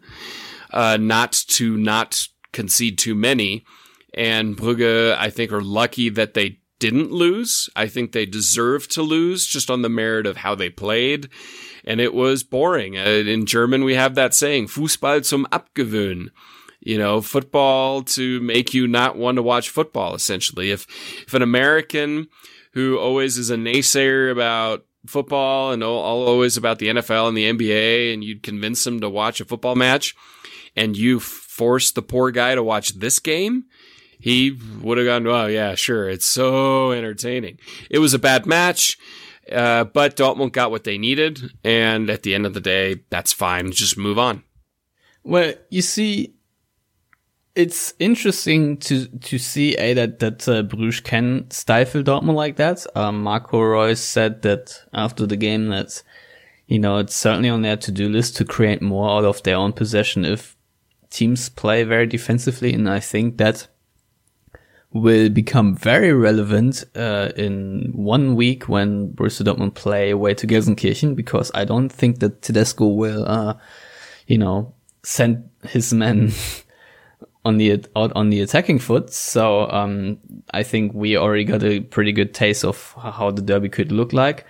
uh, 0.71 0.99
not 0.99 1.33
to 1.49 1.77
not 1.77 2.29
concede 2.53 2.99
too 2.99 3.14
many. 3.14 3.64
And 4.14 4.57
Brugge, 4.57 5.16
I 5.16 5.31
think, 5.31 5.53
are 5.53 5.62
lucky 5.62 6.09
that 6.11 6.35
they 6.35 6.59
didn't 6.79 7.11
lose. 7.11 7.68
I 7.75 7.88
think 7.88 8.12
they 8.12 8.27
deserve 8.27 8.88
to 8.88 9.03
lose 9.03 9.47
just 9.47 9.71
on 9.71 9.83
the 9.83 9.88
merit 9.88 10.27
of 10.27 10.38
how 10.38 10.55
they 10.55 10.71
played. 10.71 11.29
And 11.85 12.01
it 12.01 12.14
was 12.14 12.42
boring. 12.42 12.97
Uh, 12.97 13.03
in 13.03 13.47
German, 13.47 13.85
we 13.85 13.94
have 13.94 14.14
that 14.14 14.35
saying, 14.35 14.66
Fußball 14.68 15.25
zum 15.25 15.47
Abgewöhnen. 15.51 16.31
You 16.81 16.97
know, 16.97 17.21
football 17.21 18.03
to 18.03 18.40
make 18.40 18.73
you 18.73 18.87
not 18.87 19.16
want 19.16 19.37
to 19.37 19.42
watch 19.42 19.68
football, 19.68 20.14
essentially. 20.14 20.71
If, 20.71 20.87
if 21.27 21.35
an 21.35 21.42
American 21.42 22.29
who 22.72 22.98
always 22.98 23.38
is 23.38 23.50
a 23.50 23.57
naysayer 23.57 24.31
about 24.31 24.85
football 25.07 25.72
and 25.72 25.83
all, 25.83 26.26
always 26.26 26.57
about 26.57 26.78
the 26.78 26.88
NFL 26.88 27.28
and 27.28 27.37
the 27.37 27.50
NBA, 27.50 28.12
and 28.12 28.22
you'd 28.22 28.42
convince 28.42 28.85
them 28.85 29.00
to 29.00 29.09
watch 29.09 29.40
a 29.40 29.44
football 29.44 29.74
match, 29.74 30.14
and 30.76 30.96
you 30.96 31.20
force 31.20 31.90
the 31.90 32.02
poor 32.02 32.31
guy 32.31 32.54
to 32.54 32.62
watch 32.62 32.98
this 32.98 33.18
game, 33.18 33.64
he 34.20 34.59
would 34.81 34.98
have 34.98 35.07
gone, 35.07 35.26
oh, 35.26 35.46
yeah, 35.46 35.74
sure. 35.74 36.09
It's 36.09 36.26
so 36.26 36.92
entertaining. 36.92 37.59
It 37.90 37.98
was 38.00 38.14
a 38.14 38.18
bad 38.18 38.46
match, 38.46 38.98
uh, 39.50 39.85
but 39.85 40.16
Dortmund 40.16 40.52
got 40.52 40.70
what 40.70 40.85
they 40.85 40.98
needed. 40.98 41.52
And 41.62 42.11
at 42.11 42.22
the 42.22 42.35
end 42.35 42.46
of 42.46 42.54
the 42.54 42.61
day, 42.61 43.02
that's 43.11 43.33
fine. 43.33 43.70
Just 43.72 43.96
move 43.96 44.18
on. 44.18 44.42
Well, 45.22 45.54
you 45.70 45.83
see, 45.83 46.35
it's 47.59 47.92
interesting 47.99 48.77
to 48.77 49.07
to 49.07 49.37
see 49.37 49.75
a 49.75 49.92
that 49.94 50.21
that 50.21 50.49
uh, 50.49 50.62
Bruges 50.62 51.01
can 51.01 51.51
stifle 51.51 52.05
Dortmund 52.05 52.37
like 52.37 52.55
that. 52.57 52.87
Um, 52.94 53.25
Marco 53.25 53.61
Reus 53.61 54.01
said 54.01 54.42
that 54.42 54.81
after 54.92 55.27
the 55.27 55.37
game 55.37 55.66
that 55.71 56.01
you 56.68 56.79
know 56.79 56.99
it's 56.99 57.16
certainly 57.16 57.49
on 57.49 57.62
their 57.62 57.77
to 57.77 57.90
do 57.90 58.09
list 58.09 58.37
to 58.37 58.44
create 58.44 58.81
more 58.81 59.11
out 59.11 59.25
of 59.25 59.42
their 59.42 59.57
own 59.57 59.73
possession 59.73 60.25
if 60.25 60.57
teams 61.11 61.49
play 61.49 61.83
very 61.83 62.07
defensively, 62.07 62.73
and 62.73 62.88
I 62.88 63.01
think 63.01 63.38
that 63.38 63.66
will 64.92 65.29
become 65.29 65.75
very 65.77 66.12
relevant 66.12 66.85
uh, 66.94 67.31
in 67.37 67.90
one 67.92 68.37
week 68.37 68.68
when 68.68 69.12
Borussia 69.12 69.42
Dortmund 69.42 69.75
play 69.75 70.11
away 70.11 70.35
to 70.35 70.47
Gelsenkirchen 70.47 71.16
because 71.16 71.51
I 71.55 71.64
don't 71.64 71.90
think 71.90 72.21
that 72.21 72.40
Tedesco 72.40 72.87
will, 72.87 73.29
uh, 73.29 73.55
you 74.29 74.38
know, 74.38 74.75
send 75.03 75.51
his 75.64 75.92
men 75.92 76.33
on 77.48 77.56
the 77.58 77.84
out 77.96 78.12
on 78.14 78.30
the 78.30 78.40
attacking 78.40 78.78
foot. 78.78 79.12
So 79.12 79.70
um, 79.70 80.18
I 80.52 80.62
think 80.62 80.92
we 80.94 81.16
already 81.16 81.44
got 81.44 81.62
a 81.62 81.80
pretty 81.80 82.12
good 82.12 82.34
taste 82.34 82.64
of 82.64 82.92
how 82.92 83.30
the 83.30 83.42
derby 83.42 83.68
could 83.68 83.90
look 83.92 84.12
like. 84.12 84.46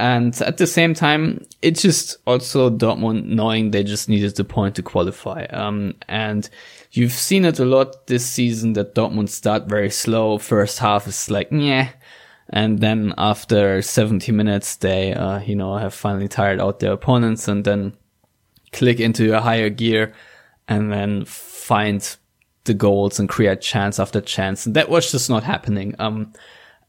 And 0.00 0.38
at 0.42 0.56
the 0.56 0.66
same 0.66 0.94
time, 0.94 1.46
it's 1.60 1.82
just 1.82 2.16
also 2.26 2.68
Dortmund 2.68 3.24
knowing 3.26 3.70
they 3.70 3.84
just 3.84 4.08
needed 4.08 4.34
the 4.34 4.44
point 4.44 4.74
to 4.76 4.82
qualify. 4.82 5.44
Um, 5.44 5.94
and 6.08 6.50
You've 6.94 7.12
seen 7.12 7.46
it 7.46 7.58
a 7.58 7.64
lot 7.64 8.06
this 8.06 8.26
season 8.26 8.74
that 8.74 8.94
Dortmund 8.94 9.30
start 9.30 9.66
very 9.66 9.88
slow. 9.88 10.36
First 10.36 10.78
half 10.78 11.06
is 11.06 11.30
like, 11.30 11.48
yeah. 11.50 11.88
And 12.50 12.80
then 12.80 13.14
after 13.16 13.80
70 13.80 14.30
minutes, 14.30 14.76
they, 14.76 15.14
uh, 15.14 15.40
you 15.40 15.56
know, 15.56 15.74
have 15.78 15.94
finally 15.94 16.28
tired 16.28 16.60
out 16.60 16.80
their 16.80 16.92
opponents 16.92 17.48
and 17.48 17.64
then 17.64 17.96
click 18.72 19.00
into 19.00 19.34
a 19.34 19.40
higher 19.40 19.70
gear 19.70 20.12
and 20.68 20.92
then 20.92 21.24
find 21.24 22.16
the 22.64 22.74
goals 22.74 23.18
and 23.18 23.28
create 23.28 23.60
chance 23.60 23.98
after 23.98 24.20
chance. 24.20 24.66
And 24.66 24.76
that 24.76 24.88
was 24.88 25.10
just 25.10 25.28
not 25.28 25.42
happening. 25.42 25.94
Um, 25.98 26.32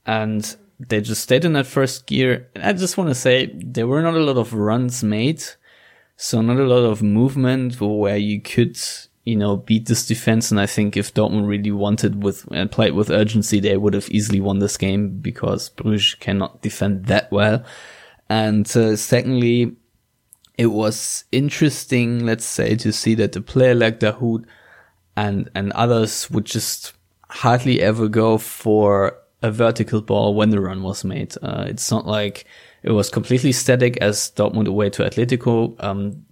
and 0.05 0.55
they 0.79 1.01
just 1.01 1.23
stayed 1.23 1.45
in 1.45 1.53
that 1.53 1.67
first 1.67 2.07
gear. 2.07 2.47
And 2.55 2.63
I 2.63 2.73
just 2.73 2.97
want 2.97 3.09
to 3.09 3.15
say 3.15 3.51
there 3.53 3.87
were 3.87 4.01
not 4.01 4.15
a 4.15 4.19
lot 4.19 4.37
of 4.37 4.53
runs 4.53 5.03
made. 5.03 5.43
So 6.15 6.41
not 6.41 6.57
a 6.57 6.63
lot 6.63 6.85
of 6.85 7.01
movement 7.01 7.81
where 7.81 8.17
you 8.17 8.41
could, 8.41 8.77
you 9.23 9.35
know, 9.35 9.57
beat 9.57 9.87
this 9.87 10.05
defense. 10.05 10.51
And 10.51 10.59
I 10.59 10.67
think 10.67 10.95
if 10.95 11.13
Dortmund 11.13 11.47
really 11.47 11.71
wanted 11.71 12.23
with 12.23 12.47
and 12.51 12.71
played 12.71 12.93
with 12.93 13.09
urgency, 13.09 13.59
they 13.59 13.77
would 13.77 13.93
have 13.93 14.09
easily 14.09 14.39
won 14.39 14.59
this 14.59 14.77
game 14.77 15.17
because 15.19 15.69
Bruges 15.69 16.15
cannot 16.15 16.61
defend 16.61 17.07
that 17.07 17.31
well. 17.31 17.63
And 18.29 18.65
uh, 18.77 18.95
secondly, 18.95 19.75
it 20.57 20.67
was 20.67 21.25
interesting, 21.31 22.25
let's 22.25 22.45
say, 22.45 22.75
to 22.75 22.93
see 22.93 23.15
that 23.15 23.31
the 23.31 23.41
player 23.41 23.73
like 23.73 23.99
Dahoud 23.99 24.45
and 25.15 25.49
and 25.55 25.71
others 25.73 26.29
would 26.31 26.45
just 26.45 26.93
hardly 27.29 27.81
ever 27.81 28.07
go 28.07 28.37
for 28.37 29.17
a 29.41 29.51
vertical 29.51 30.01
ball 30.01 30.33
when 30.33 30.49
the 30.49 30.61
run 30.61 30.83
was 30.83 31.03
made. 31.03 31.35
Uh, 31.41 31.65
it's 31.67 31.91
not 31.91 32.07
like 32.07 32.45
it 32.81 32.91
was 32.91 33.09
completely 33.09 33.51
static 33.51 33.97
as 33.97 34.31
Dortmund 34.35 34.67
away 34.67 34.89
to 34.91 35.03
Atletico. 35.03 35.81
Um, 35.83 36.25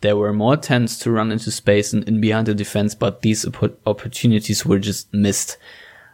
there 0.00 0.16
were 0.16 0.32
more 0.32 0.54
attempts 0.54 0.98
to 1.00 1.10
run 1.10 1.32
into 1.32 1.50
space 1.50 1.92
and 1.92 2.06
in 2.08 2.20
behind 2.20 2.46
the 2.46 2.54
defense, 2.54 2.94
but 2.94 3.22
these 3.22 3.46
opportunities 3.86 4.64
were 4.64 4.78
just 4.78 5.12
missed 5.12 5.56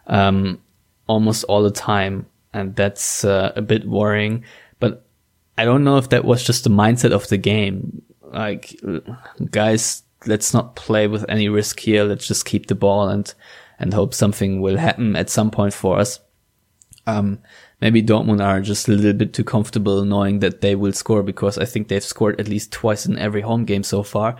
um, 0.07 0.61
almost 1.07 1.43
all 1.45 1.61
the 1.61 1.71
time, 1.71 2.25
and 2.53 2.75
that's 2.75 3.23
uh, 3.23 3.51
a 3.55 3.61
bit 3.61 3.85
worrying. 3.85 4.43
But 4.79 5.05
I 5.57 5.65
don't 5.65 5.83
know 5.83 5.97
if 5.97 6.09
that 6.09 6.25
was 6.25 6.43
just 6.43 6.63
the 6.63 6.69
mindset 6.69 7.11
of 7.11 7.27
the 7.27 7.37
game. 7.37 8.01
Like, 8.21 8.79
guys, 9.51 10.03
let's 10.27 10.53
not 10.53 10.75
play 10.75 11.07
with 11.07 11.25
any 11.29 11.49
risk 11.49 11.79
here. 11.79 12.03
Let's 12.03 12.27
just 12.27 12.45
keep 12.45 12.67
the 12.67 12.75
ball 12.75 13.09
and 13.09 13.33
and 13.77 13.93
hope 13.93 14.13
something 14.13 14.61
will 14.61 14.77
happen 14.77 15.15
at 15.15 15.29
some 15.29 15.51
point 15.51 15.73
for 15.73 15.99
us. 15.99 16.19
Um, 17.07 17.39
maybe 17.81 18.01
Dortmund 18.01 18.43
are 18.43 18.61
just 18.61 18.87
a 18.87 18.91
little 18.91 19.13
bit 19.13 19.33
too 19.33 19.43
comfortable 19.43 20.03
knowing 20.05 20.39
that 20.39 20.61
they 20.61 20.75
will 20.75 20.93
score 20.93 21.23
because 21.23 21.57
I 21.57 21.65
think 21.65 21.87
they've 21.87 22.03
scored 22.03 22.39
at 22.39 22.47
least 22.47 22.71
twice 22.71 23.05
in 23.05 23.19
every 23.19 23.41
home 23.41 23.65
game 23.65 23.83
so 23.83 24.01
far. 24.01 24.37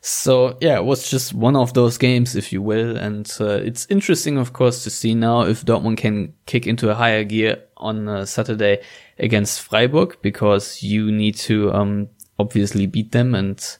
So 0.00 0.56
yeah, 0.60 0.76
it 0.76 0.84
was 0.84 1.10
just 1.10 1.34
one 1.34 1.56
of 1.56 1.74
those 1.74 1.98
games, 1.98 2.36
if 2.36 2.52
you 2.52 2.62
will. 2.62 2.96
And 2.96 3.30
uh, 3.40 3.54
it's 3.54 3.86
interesting, 3.90 4.38
of 4.38 4.52
course, 4.52 4.84
to 4.84 4.90
see 4.90 5.14
now 5.14 5.42
if 5.42 5.64
Dortmund 5.64 5.98
can 5.98 6.32
kick 6.46 6.66
into 6.66 6.90
a 6.90 6.94
higher 6.94 7.24
gear 7.24 7.62
on 7.76 8.08
uh, 8.08 8.24
Saturday 8.24 8.82
against 9.18 9.62
Freiburg 9.62 10.16
because 10.22 10.82
you 10.82 11.10
need 11.10 11.34
to 11.36 11.72
um, 11.72 12.08
obviously 12.38 12.86
beat 12.86 13.12
them 13.12 13.34
and 13.34 13.78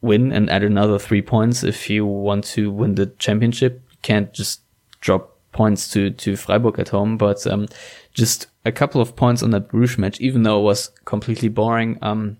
win 0.00 0.32
and 0.32 0.50
add 0.50 0.62
another 0.62 0.98
three 0.98 1.22
points 1.22 1.64
if 1.64 1.88
you 1.90 2.06
want 2.06 2.44
to 2.44 2.70
win 2.70 2.94
the 2.94 3.06
championship. 3.18 3.82
You 3.90 3.98
can't 4.02 4.32
just 4.32 4.60
drop 5.00 5.36
points 5.52 5.88
to, 5.90 6.10
to 6.10 6.36
Freiburg 6.36 6.78
at 6.78 6.90
home, 6.90 7.16
but, 7.16 7.46
um, 7.46 7.66
just 8.12 8.46
a 8.64 8.72
couple 8.72 9.00
of 9.00 9.16
points 9.16 9.42
on 9.42 9.50
that 9.50 9.68
Bruges 9.68 9.98
match, 9.98 10.20
even 10.20 10.42
though 10.42 10.60
it 10.60 10.64
was 10.64 10.90
completely 11.04 11.48
boring. 11.48 11.98
Um, 12.02 12.36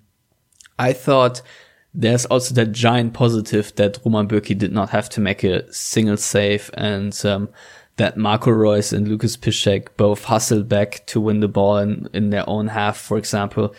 I 0.79 0.92
thought 0.92 1.42
there's 1.95 2.27
also 2.27 2.55
that 2.55 2.73
giant 2.73 3.14
positive 3.14 3.75
that 3.77 3.99
Roman 4.05 4.29
Bürki 4.29 4.57
did 4.57 4.73
not 4.73 4.90
have 4.90 5.09
to 5.11 5.21
make 5.21 5.45
a 5.45 5.73
single 5.73 6.16
save 6.16 6.71
and, 6.75 7.19
um, 7.25 7.49
that 7.97 8.19
Marco 8.19 8.51
Reus 8.51 8.92
and 8.92 9.09
Lucas 9.09 9.37
Piszczek 9.37 9.88
both 9.97 10.25
hustled 10.25 10.69
back 10.69 11.07
to 11.07 11.21
win 11.21 11.40
the 11.40 11.49
ball 11.49 11.79
in, 11.79 12.09
in 12.12 12.31
their 12.31 12.47
own 12.49 12.69
half, 12.69 12.99
for 12.99 13.16
example. 13.16 13.75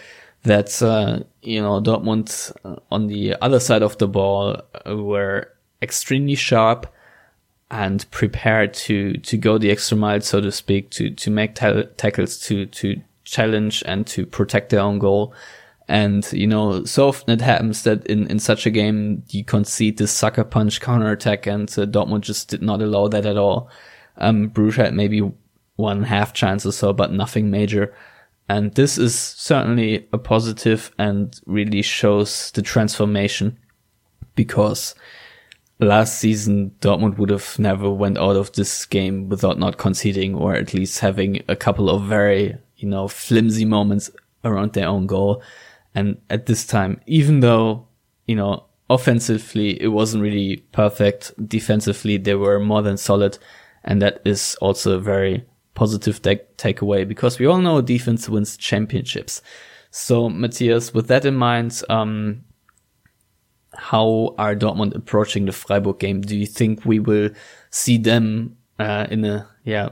That, 0.48 0.82
uh, 0.82 1.24
you 1.42 1.62
know, 1.62 1.82
Dortmund 1.82 2.52
uh, 2.64 2.78
on 2.90 3.08
the 3.08 3.36
other 3.42 3.60
side 3.60 3.84
of 3.84 3.98
the 3.98 4.08
ball 4.08 4.62
uh, 4.88 4.96
were 4.96 5.52
extremely 5.82 6.36
sharp 6.36 6.88
and 7.70 8.10
prepared 8.12 8.74
to, 8.74 9.14
to 9.14 9.38
go 9.38 9.58
the 9.58 9.72
extra 9.72 9.98
mile, 9.98 10.22
so 10.22 10.40
to 10.40 10.52
speak, 10.52 10.90
to, 10.92 11.10
to 11.10 11.30
make 11.30 11.56
ta- 11.56 11.84
tackles, 11.98 12.40
to, 12.48 12.66
to 12.68 13.02
challenge 13.26 13.84
and 13.86 14.08
to 14.08 14.26
protect 14.26 14.70
their 14.70 14.80
own 14.80 15.00
goal. 15.00 15.34
And, 15.90 16.26
you 16.32 16.48
know, 16.48 16.86
so 16.86 17.10
often 17.10 17.32
it 17.32 17.42
happens 17.42 17.84
that 17.84 18.06
in, 18.08 18.28
in 18.28 18.40
such 18.40 18.66
a 18.66 18.72
game, 18.72 19.24
you 19.30 19.44
concede 19.44 19.98
this 19.98 20.12
sucker 20.12 20.46
punch 20.46 20.80
counter 20.80 21.12
attack 21.12 21.46
and 21.46 21.70
uh, 21.72 21.86
Dortmund 21.86 22.22
just 22.22 22.50
did 22.50 22.62
not 22.62 22.82
allow 22.82 23.08
that 23.10 23.26
at 23.26 23.38
all. 23.38 23.70
Um, 24.18 24.52
had 24.76 24.94
maybe 24.94 25.30
one 25.76 26.04
half 26.04 26.34
chance 26.34 26.66
or 26.66 26.72
so, 26.72 26.94
but 26.94 27.12
nothing 27.12 27.52
major. 27.52 27.94
And 28.50 28.74
this 28.76 28.98
is 28.98 29.18
certainly 29.18 30.08
a 30.14 30.18
positive 30.18 30.92
and 30.98 31.40
really 31.46 31.82
shows 31.82 32.52
the 32.52 32.62
transformation 32.62 33.58
because 34.36 34.96
last 35.80 36.20
season 36.20 36.72
Dortmund 36.80 37.18
would 37.18 37.30
have 37.30 37.60
never 37.60 37.90
went 37.90 38.18
out 38.18 38.36
of 38.36 38.54
this 38.54 38.86
game 38.86 39.28
without 39.30 39.60
not 39.60 39.78
conceding 39.78 40.34
or 40.34 40.56
at 40.56 40.74
least 40.74 41.00
having 41.00 41.44
a 41.48 41.56
couple 41.56 41.90
of 41.90 42.04
very, 42.04 42.56
you 42.78 42.88
know, 42.88 43.08
flimsy 43.08 43.66
moments 43.66 44.10
around 44.46 44.74
their 44.74 44.88
own 44.88 45.08
goal. 45.08 45.44
And 45.94 46.18
at 46.30 46.46
this 46.46 46.66
time, 46.66 47.02
even 47.06 47.42
though, 47.42 47.88
you 48.28 48.36
know, 48.36 48.66
offensively 48.90 49.82
it 49.82 49.90
wasn't 49.90 50.24
really 50.24 50.58
perfect, 50.72 51.34
defensively 51.50 52.18
they 52.18 52.36
were 52.36 52.60
more 52.60 52.82
than 52.82 52.98
solid. 52.98 53.38
And 53.84 54.02
that 54.02 54.22
is 54.26 54.56
also 54.62 54.94
a 54.94 55.00
very 55.02 55.46
positive 55.78 56.20
takeaway 56.24 57.08
because 57.08 57.38
we 57.38 57.46
all 57.46 57.60
know 57.60 57.82
defense 57.82 58.28
wins 58.28 58.58
championships. 58.58 59.44
So 59.92 60.28
Matthias, 60.28 60.92
with 60.92 61.08
that 61.10 61.24
in 61.24 61.36
mind, 61.36 61.84
um, 61.88 62.44
how 63.76 64.34
are 64.40 64.56
Dortmund 64.56 64.96
approaching 64.96 65.46
the 65.46 65.52
Freiburg 65.52 66.00
game? 66.00 66.22
Do 66.22 66.36
you 66.36 66.48
think 66.48 66.84
we 66.84 66.98
will 66.98 67.30
see 67.70 68.00
them 68.00 68.58
uh, 68.80 69.06
in 69.12 69.24
a 69.24 69.48
yeah 69.66 69.90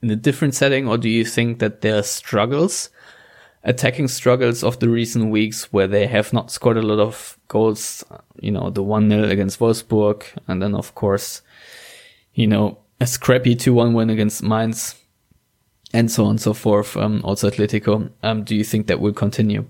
in 0.00 0.10
a 0.10 0.16
different 0.16 0.54
setting, 0.54 0.86
or 0.86 0.98
do 0.98 1.08
you 1.08 1.24
think 1.24 1.58
that 1.58 1.80
their 1.80 2.04
struggles, 2.04 2.90
attacking 3.64 4.06
struggles 4.06 4.62
of 4.62 4.78
the 4.78 4.88
recent 4.88 5.32
weeks, 5.32 5.72
where 5.72 5.88
they 5.88 6.06
have 6.06 6.32
not 6.32 6.52
scored 6.52 6.76
a 6.76 6.82
lot 6.82 7.00
of 7.00 7.38
goals, 7.48 8.04
you 8.40 8.52
know, 8.52 8.70
the 8.70 8.84
one 8.84 9.10
0 9.10 9.24
against 9.24 9.58
Wolfsburg, 9.58 10.22
and 10.46 10.62
then 10.62 10.76
of 10.76 10.94
course, 10.94 11.42
you 12.34 12.46
know, 12.46 12.78
a 13.00 13.06
scrappy 13.06 13.56
two 13.56 13.74
one 13.74 13.94
win 13.94 14.10
against 14.10 14.44
Mainz, 14.44 14.94
and 15.94 16.10
so 16.10 16.24
on 16.24 16.30
and 16.30 16.40
so 16.40 16.52
forth. 16.52 16.96
Um, 16.96 17.22
also 17.24 17.48
Atletico. 17.48 18.10
Um, 18.22 18.42
do 18.42 18.54
you 18.54 18.64
think 18.64 18.88
that 18.88 19.00
will 19.00 19.14
continue? 19.14 19.66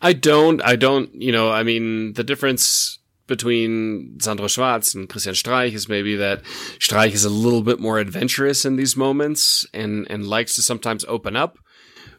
I 0.00 0.12
don't. 0.12 0.62
I 0.62 0.76
don't. 0.76 1.12
You 1.12 1.32
know, 1.32 1.50
I 1.50 1.64
mean, 1.64 2.14
the 2.14 2.22
difference 2.22 3.00
between 3.26 4.18
Sandro 4.20 4.46
Schwarz 4.46 4.94
and 4.94 5.08
Christian 5.08 5.34
Streich 5.34 5.74
is 5.74 5.88
maybe 5.88 6.16
that 6.16 6.42
Streich 6.78 7.12
is 7.12 7.24
a 7.24 7.30
little 7.30 7.62
bit 7.62 7.80
more 7.80 7.98
adventurous 7.98 8.64
in 8.64 8.76
these 8.76 8.96
moments 8.96 9.66
and 9.74 10.06
and 10.08 10.26
likes 10.26 10.54
to 10.54 10.62
sometimes 10.62 11.04
open 11.08 11.34
up, 11.34 11.58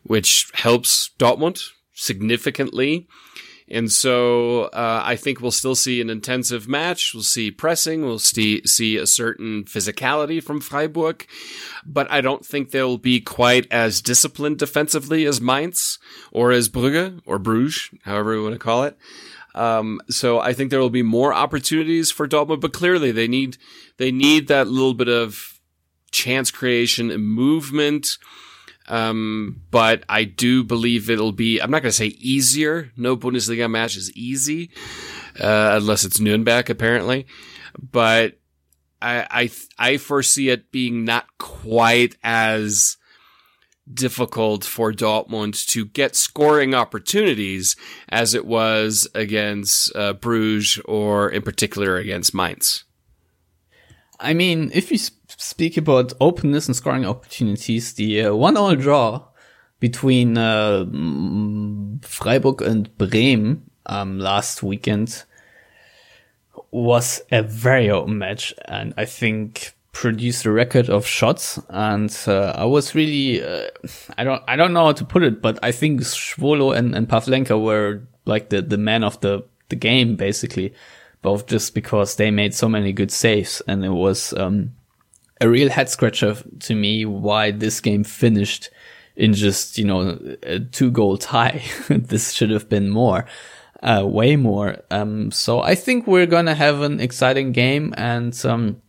which 0.04 0.52
helps 0.54 1.12
Dortmund 1.18 1.62
significantly. 1.94 3.08
And 3.72 3.92
so 3.92 4.64
uh, 4.66 5.02
I 5.06 5.16
think 5.16 5.42
we'll 5.42 5.52
still 5.52 5.76
see 5.76 6.02
an 6.02 6.10
intensive 6.10 6.68
match. 6.68 7.14
We'll 7.14 7.24
see 7.24 7.52
pressing. 7.52 8.04
We'll 8.04 8.20
see 8.20 8.66
see 8.66 8.98
a 8.98 9.06
certain 9.06 9.64
physicality 9.66 10.42
from 10.42 10.60
Freiburg, 10.60 11.28
but 11.86 12.10
I 12.12 12.22
don't 12.22 12.46
think 12.46 12.72
they'll 12.72 12.98
be 12.98 13.22
quite 13.22 13.68
as 13.72 14.02
disciplined 14.02 14.58
defensively 14.58 15.26
as 15.26 15.40
Mainz 15.40 16.00
or 16.32 16.52
as 16.52 16.70
Brugge 16.70 17.22
or 17.26 17.38
Bruges, 17.38 17.90
however 18.04 18.32
we 18.32 18.42
want 18.42 18.56
to 18.56 18.60
call 18.60 18.84
it. 18.84 18.98
Um, 19.56 20.00
so 20.10 20.40
I 20.40 20.54
think 20.54 20.70
there 20.70 20.80
will 20.80 20.90
be 20.90 21.04
more 21.04 21.34
opportunities 21.34 22.12
for 22.12 22.28
Dortmund, 22.28 22.62
but 22.62 22.74
clearly 22.74 23.12
they 23.12 23.28
need 23.28 23.58
they 23.98 24.12
need 24.12 24.48
that 24.48 24.68
little 24.68 24.94
bit 24.94 25.10
of 25.10 25.60
chance 26.12 26.50
creation 26.50 27.12
and 27.12 27.28
movement 27.28 28.18
um, 28.90 29.62
but 29.72 30.04
I 30.10 30.24
do 30.24 30.64
believe 30.64 31.10
it'll 31.10 31.32
be, 31.32 31.60
I'm 31.60 31.72
not 31.72 31.84
going 31.84 31.92
to 31.92 31.96
say 31.96 32.08
easier. 32.08 32.92
No 32.98 33.16
Bundesliga 33.16 33.70
match 33.70 33.96
is 33.96 34.12
easy, 34.14 34.72
uh, 35.40 35.78
unless 35.80 36.04
it's 36.04 36.20
Nuremberg, 36.20 36.70
apparently. 36.70 37.28
But 37.80 38.40
I, 39.02 39.28
I, 39.30 39.52
I 39.78 39.98
foresee 39.98 40.50
it 40.50 40.72
being 40.72 41.06
not 41.06 41.28
quite 41.38 42.16
as 42.24 42.98
difficult 43.92 44.64
for 44.64 44.92
Dortmund 44.92 45.66
to 45.68 45.86
get 45.86 46.16
scoring 46.16 46.74
opportunities 46.74 47.76
as 48.10 48.34
it 48.34 48.46
was 48.46 49.08
against 49.16 49.96
uh, 49.96 50.14
Bruges 50.14 50.82
or 50.86 51.30
in 51.30 51.42
particular 51.42 51.98
against 51.98 52.34
Mainz. 52.34 52.84
I 54.20 54.34
mean, 54.34 54.72
if 54.74 54.92
you 54.92 54.98
speak 54.98 55.78
about 55.78 56.14
openness 56.20 56.68
and 56.68 56.76
scoring 56.76 57.06
opportunities, 57.06 57.94
the 57.94 58.26
uh, 58.26 58.36
one-all 58.36 58.76
draw 58.76 59.24
between 59.80 60.38
uh, 60.38 60.86
Freiburg 62.02 62.62
and 62.62 62.96
Bremen 62.98 63.70
um, 63.86 64.20
last 64.20 64.62
weekend 64.62 65.24
was 66.72 67.22
a 67.32 67.42
very 67.42 67.90
open 67.90 68.18
match, 68.18 68.54
and 68.66 68.94
I 68.98 69.06
think 69.06 69.74
produced 69.92 70.46
a 70.46 70.52
record 70.52 70.90
of 70.90 71.06
shots. 71.06 71.60
And 71.70 72.16
uh, 72.28 72.54
I 72.56 72.66
was 72.66 72.94
really, 72.94 73.44
uh, 73.44 73.70
I 74.18 74.24
don't, 74.24 74.44
I 74.48 74.56
don't 74.56 74.74
know 74.74 74.86
how 74.86 74.92
to 74.92 75.06
put 75.06 75.24
it, 75.24 75.42
but 75.42 75.58
I 75.64 75.72
think 75.72 76.02
Schwolow 76.02 76.76
and, 76.76 76.94
and 76.94 77.08
Pavlenka 77.08 77.62
were 77.62 78.02
like 78.26 78.50
the 78.50 78.62
the 78.62 78.78
man 78.78 79.04
of 79.04 79.20
the 79.22 79.44
the 79.70 79.76
game 79.76 80.16
basically 80.16 80.74
both 81.22 81.48
just 81.48 81.74
because 81.74 82.16
they 82.16 82.32
made 82.32 82.54
so 82.54 82.70
many 82.70 82.94
good 82.94 83.12
saves 83.12 83.62
and 83.68 83.84
it 83.84 83.90
was 83.90 84.34
um, 84.34 84.72
a 85.42 85.50
real 85.50 85.70
head 85.70 85.90
scratcher 85.90 86.36
to 86.60 86.76
me 86.76 87.06
why 87.06 87.52
this 87.52 87.80
game 87.80 88.04
finished 88.04 88.70
in 89.20 89.34
just 89.34 89.78
you 89.78 89.86
know 89.86 90.18
a 90.44 90.60
two 90.60 90.90
goal 90.90 91.18
tie. 91.18 91.62
this 91.90 92.32
should 92.32 92.50
have 92.50 92.70
been 92.70 92.90
more, 92.90 93.26
uh, 93.84 94.04
way 94.06 94.36
more. 94.36 94.78
Um, 94.90 95.30
so 95.32 95.62
I 95.62 95.76
think 95.76 96.08
we're 96.08 96.26
gonna 96.26 96.56
have 96.56 96.82
an 96.82 97.00
exciting 97.00 97.52
game, 97.52 97.94
and 97.98 98.34
um, 98.46 98.82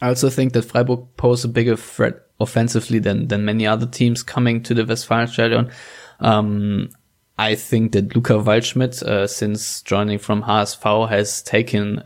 I 0.00 0.08
also 0.08 0.30
think 0.30 0.52
that 0.54 0.64
Freiburg 0.64 1.00
pose 1.16 1.44
a 1.44 1.48
bigger 1.48 1.76
threat 1.76 2.14
offensively 2.40 3.00
than 3.00 3.28
than 3.28 3.44
many 3.44 3.66
other 3.66 3.86
teams 3.86 4.22
coming 4.22 4.62
to 4.62 4.74
the 4.74 4.84
Westfalenstadion. 4.84 5.72
Um, 6.20 6.90
I 7.36 7.56
think 7.56 7.92
that 7.92 8.14
Luca 8.14 8.34
Waldschmidt, 8.34 9.02
uh, 9.02 9.26
since 9.26 9.82
joining 9.82 10.18
from 10.18 10.42
HSV, 10.42 11.08
has 11.08 11.42
taken 11.42 12.04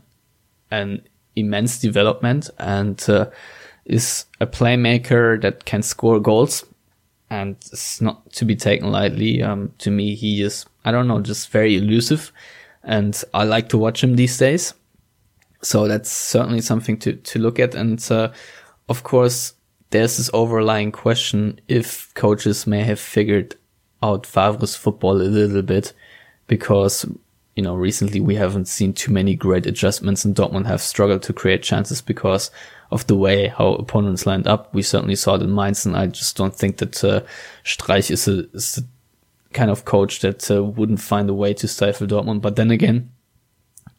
an 0.70 1.02
immense 1.36 1.78
development 1.78 2.50
and 2.58 3.02
uh, 3.08 3.26
is 3.84 4.24
a 4.40 4.46
playmaker 4.46 5.40
that 5.42 5.64
can 5.64 5.82
score 5.82 6.20
goals 6.20 6.64
and 7.30 7.56
it's 7.72 8.00
not 8.00 8.32
to 8.32 8.44
be 8.44 8.56
taken 8.56 8.90
lightly. 8.90 9.42
Um, 9.42 9.72
to 9.78 9.90
me, 9.90 10.14
he 10.14 10.42
is, 10.42 10.64
I 10.84 10.92
don't 10.92 11.08
know, 11.08 11.20
just 11.20 11.50
very 11.50 11.76
elusive 11.76 12.32
and 12.82 13.22
I 13.34 13.44
like 13.44 13.68
to 13.70 13.78
watch 13.78 14.02
him 14.02 14.16
these 14.16 14.38
days. 14.38 14.72
So 15.60 15.88
that's 15.88 16.10
certainly 16.10 16.60
something 16.62 16.98
to, 17.00 17.14
to 17.14 17.38
look 17.38 17.58
at. 17.58 17.74
And, 17.74 18.04
uh, 18.10 18.30
of 18.88 19.02
course, 19.02 19.54
there's 19.90 20.16
this 20.16 20.30
overlying 20.32 20.92
question 20.92 21.60
if 21.68 22.12
coaches 22.14 22.66
may 22.66 22.82
have 22.84 23.00
figured 23.00 23.56
out 24.02 24.26
Favre's 24.26 24.76
football 24.76 25.20
a 25.20 25.24
little 25.24 25.62
bit 25.62 25.92
because, 26.46 27.04
you 27.56 27.62
know, 27.62 27.74
recently 27.74 28.20
we 28.20 28.36
haven't 28.36 28.66
seen 28.66 28.92
too 28.92 29.12
many 29.12 29.34
great 29.34 29.66
adjustments 29.66 30.24
and 30.24 30.34
Dortmund 30.34 30.66
have 30.66 30.80
struggled 30.80 31.22
to 31.24 31.32
create 31.32 31.62
chances 31.62 32.00
because 32.00 32.50
of 32.90 33.06
the 33.06 33.16
way 33.16 33.48
how 33.48 33.74
opponents 33.74 34.26
lined 34.26 34.46
up. 34.46 34.72
We 34.72 34.82
certainly 34.82 35.16
saw 35.16 35.34
it 35.34 35.42
in 35.42 35.54
Mainz 35.54 35.84
and 35.84 35.96
I 35.96 36.06
just 36.06 36.36
don't 36.36 36.54
think 36.54 36.78
that, 36.78 37.02
uh, 37.04 37.22
Streich 37.64 38.10
is 38.10 38.28
a, 38.28 38.48
is 38.54 38.80
kind 39.52 39.70
of 39.70 39.84
coach 39.84 40.20
that 40.20 40.50
uh, 40.50 40.62
wouldn't 40.62 41.00
find 41.00 41.28
a 41.28 41.34
way 41.34 41.52
to 41.54 41.68
stifle 41.68 42.06
Dortmund. 42.06 42.40
But 42.40 42.56
then 42.56 42.70
again, 42.70 43.10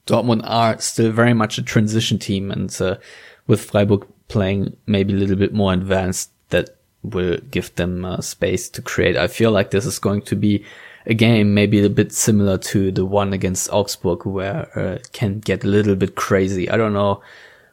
Dortmund 0.08 0.42
are 0.44 0.80
still 0.80 1.12
very 1.12 1.34
much 1.34 1.58
a 1.58 1.64
transition 1.64 2.18
team 2.18 2.52
and, 2.52 2.76
uh, 2.82 2.98
with 3.46 3.66
Freiburg 3.66 4.08
playing 4.28 4.78
maybe 4.86 5.14
a 5.14 5.18
little 5.18 5.36
bit 5.36 5.54
more 5.54 5.74
advanced, 5.74 6.32
that 6.50 6.79
will 7.04 7.38
give 7.52 7.74
them 7.76 8.06
uh, 8.06 8.22
space 8.22 8.70
to 8.70 8.82
create. 8.82 9.18
I 9.18 9.28
feel 9.28 9.52
like 9.52 9.72
this 9.72 9.86
is 9.86 10.00
going 10.00 10.24
to 10.24 10.36
be 10.36 10.66
a 11.06 11.14
game 11.14 11.54
maybe 11.54 11.84
a 11.84 11.90
bit 11.90 12.12
similar 12.12 12.58
to 12.58 12.92
the 12.92 13.06
one 13.06 13.34
against 13.34 13.72
Augsburg 13.72 14.26
where 14.26 14.70
uh, 14.78 14.96
it 14.96 15.12
can 15.12 15.40
get 15.40 15.64
a 15.64 15.68
little 15.68 15.96
bit 15.96 16.16
crazy. 16.16 16.70
I 16.70 16.78
don't 16.78 16.94
know 16.94 17.22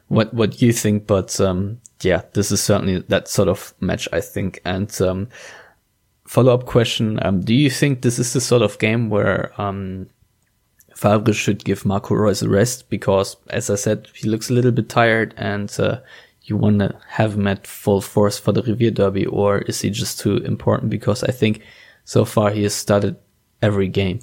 what 0.07 0.33
what 0.33 0.61
you 0.61 0.71
think, 0.71 1.07
but 1.07 1.39
um, 1.41 1.79
yeah, 2.01 2.21
this 2.33 2.51
is 2.51 2.61
certainly 2.61 2.99
that 3.09 3.27
sort 3.27 3.49
of 3.49 3.73
match 3.79 4.07
I 4.13 4.21
think. 4.21 4.61
And 4.63 5.01
um, 5.01 5.27
follow 6.25 6.53
up 6.53 6.65
question: 6.65 7.19
um, 7.23 7.41
Do 7.41 7.53
you 7.53 7.69
think 7.69 8.01
this 8.01 8.19
is 8.19 8.33
the 8.33 8.41
sort 8.41 8.61
of 8.61 8.79
game 8.79 9.09
where 9.09 9.51
um, 9.61 10.07
Favre 10.95 11.33
should 11.33 11.63
give 11.63 11.85
Marco 11.85 12.15
Reus 12.15 12.41
a 12.41 12.49
rest 12.49 12.89
because, 12.89 13.35
as 13.49 13.69
I 13.69 13.75
said, 13.75 14.07
he 14.13 14.29
looks 14.29 14.49
a 14.49 14.53
little 14.53 14.71
bit 14.71 14.89
tired 14.89 15.33
and 15.37 15.71
uh, 15.79 15.99
you 16.49 16.57
want 16.57 16.79
to 16.79 16.97
have 17.07 17.33
him 17.35 17.45
at 17.47 17.67
full 17.67 18.01
force 18.01 18.39
for 18.39 18.51
the 18.51 18.63
Revier 18.63 18.91
Derby, 18.91 19.25
or 19.25 19.59
is 19.59 19.81
he 19.81 19.89
just 19.89 20.19
too 20.19 20.37
important? 20.37 20.89
Because 20.89 21.23
I 21.23 21.31
think 21.31 21.61
so 22.05 22.25
far 22.25 22.51
he 22.51 22.63
has 22.63 22.73
started 22.73 23.17
every 23.61 23.89
game, 23.89 24.21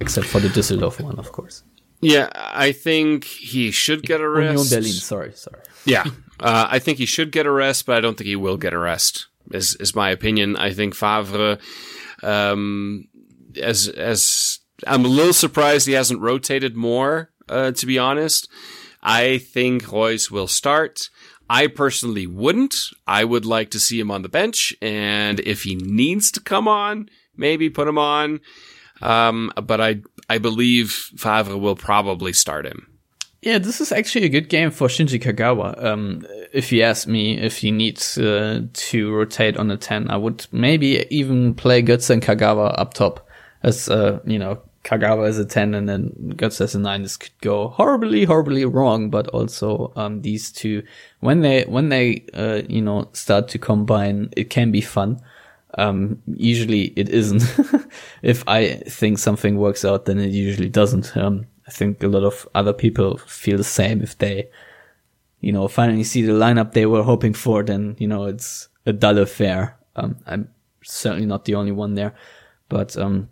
except 0.00 0.26
for 0.26 0.40
the 0.40 0.48
Düsseldorf 0.48 1.00
one, 1.00 1.18
of 1.18 1.30
course. 1.30 1.62
Yeah, 2.00 2.28
I 2.34 2.72
think 2.72 3.24
he 3.24 3.70
should 3.70 4.02
get 4.02 4.20
a 4.20 4.28
rest. 4.28 4.70
Union 4.70 4.82
Berlin, 4.82 4.92
sorry, 4.92 5.32
sorry. 5.34 5.60
Yeah, 5.84 6.04
uh, 6.40 6.66
I 6.70 6.78
think 6.78 6.98
he 6.98 7.06
should 7.06 7.32
get 7.32 7.46
a 7.46 7.50
rest, 7.50 7.86
but 7.86 7.96
I 7.96 8.00
don't 8.00 8.16
think 8.16 8.28
he 8.28 8.36
will 8.36 8.56
get 8.56 8.72
a 8.72 8.78
rest. 8.78 9.26
Is 9.50 9.76
is 9.76 9.94
my 9.94 10.10
opinion? 10.10 10.56
I 10.56 10.72
think 10.72 10.94
Favre, 10.94 11.58
um, 12.22 13.08
as 13.60 13.88
as 13.88 14.60
I'm 14.86 15.04
a 15.04 15.08
little 15.08 15.32
surprised 15.32 15.86
he 15.86 15.92
hasn't 15.92 16.20
rotated 16.20 16.76
more. 16.76 17.30
Uh, 17.46 17.72
to 17.72 17.86
be 17.86 17.98
honest, 17.98 18.48
I 19.04 19.38
think 19.38 19.92
Reus 19.92 20.30
will 20.30 20.48
start. 20.48 21.10
I 21.48 21.66
personally 21.66 22.26
wouldn't. 22.26 22.74
I 23.06 23.24
would 23.24 23.44
like 23.44 23.70
to 23.72 23.80
see 23.80 24.00
him 24.00 24.10
on 24.10 24.22
the 24.22 24.30
bench, 24.30 24.74
and 24.80 25.40
if 25.40 25.64
he 25.64 25.74
needs 25.74 26.30
to 26.32 26.40
come 26.40 26.66
on, 26.66 27.10
maybe 27.36 27.68
put 27.68 27.86
him 27.86 27.98
on. 27.98 28.40
Um, 29.02 29.52
but 29.62 29.80
I 29.80 30.00
I 30.30 30.38
believe 30.38 30.90
Favre 31.16 31.58
will 31.58 31.76
probably 31.76 32.32
start 32.32 32.64
him. 32.66 32.94
Yeah, 33.42 33.58
this 33.58 33.82
is 33.82 33.92
actually 33.92 34.24
a 34.24 34.30
good 34.30 34.48
game 34.48 34.70
for 34.70 34.88
Shinji 34.88 35.22
Kagawa. 35.22 35.84
Um, 35.84 36.26
if 36.54 36.72
you 36.72 36.80
ask 36.80 37.06
me 37.06 37.38
if 37.38 37.58
he 37.58 37.70
needs 37.70 38.16
uh, 38.16 38.62
to 38.72 39.12
rotate 39.12 39.58
on 39.58 39.70
a 39.70 39.76
10, 39.76 40.10
I 40.10 40.16
would 40.16 40.46
maybe 40.50 41.06
even 41.10 41.54
play 41.54 41.82
Götze 41.82 42.08
and 42.08 42.22
Kagawa 42.22 42.74
up 42.78 42.94
top 42.94 43.28
as, 43.62 43.90
uh, 43.90 44.20
you 44.24 44.38
know, 44.38 44.62
Kagawa 44.84 45.26
as 45.26 45.38
a 45.38 45.44
10 45.44 45.74
and 45.74 45.88
then 45.88 46.34
Götze 46.36 46.60
as 46.60 46.74
a 46.74 46.78
9. 46.78 47.02
This 47.02 47.16
could 47.16 47.32
go 47.40 47.68
horribly, 47.68 48.24
horribly 48.24 48.64
wrong, 48.64 49.10
but 49.10 49.26
also, 49.28 49.92
um, 49.96 50.20
these 50.22 50.52
two, 50.52 50.82
when 51.20 51.40
they, 51.40 51.62
when 51.64 51.88
they, 51.88 52.24
uh, 52.34 52.62
you 52.68 52.82
know, 52.82 53.08
start 53.12 53.48
to 53.48 53.58
combine, 53.58 54.28
it 54.36 54.50
can 54.50 54.70
be 54.70 54.82
fun. 54.82 55.20
Um, 55.76 56.22
usually 56.26 56.92
it 56.96 57.08
isn't. 57.08 57.42
if 58.22 58.44
I 58.46 58.74
think 58.74 59.18
something 59.18 59.56
works 59.56 59.84
out, 59.84 60.04
then 60.04 60.18
it 60.20 60.30
usually 60.30 60.68
doesn't. 60.68 61.16
Um, 61.16 61.46
I 61.66 61.70
think 61.70 62.02
a 62.02 62.08
lot 62.08 62.24
of 62.24 62.46
other 62.54 62.74
people 62.74 63.16
feel 63.18 63.56
the 63.56 63.64
same 63.64 64.02
if 64.02 64.18
they, 64.18 64.50
you 65.40 65.50
know, 65.50 65.66
finally 65.66 66.04
see 66.04 66.22
the 66.22 66.32
lineup 66.32 66.72
they 66.72 66.86
were 66.86 67.02
hoping 67.02 67.32
for, 67.32 67.62
then, 67.62 67.96
you 67.98 68.06
know, 68.06 68.24
it's 68.24 68.68
a 68.84 68.92
dull 68.92 69.18
affair. 69.18 69.78
Um, 69.96 70.18
I'm 70.26 70.50
certainly 70.82 71.26
not 71.26 71.46
the 71.46 71.54
only 71.54 71.72
one 71.72 71.94
there, 71.94 72.14
but, 72.68 72.96
um, 72.98 73.30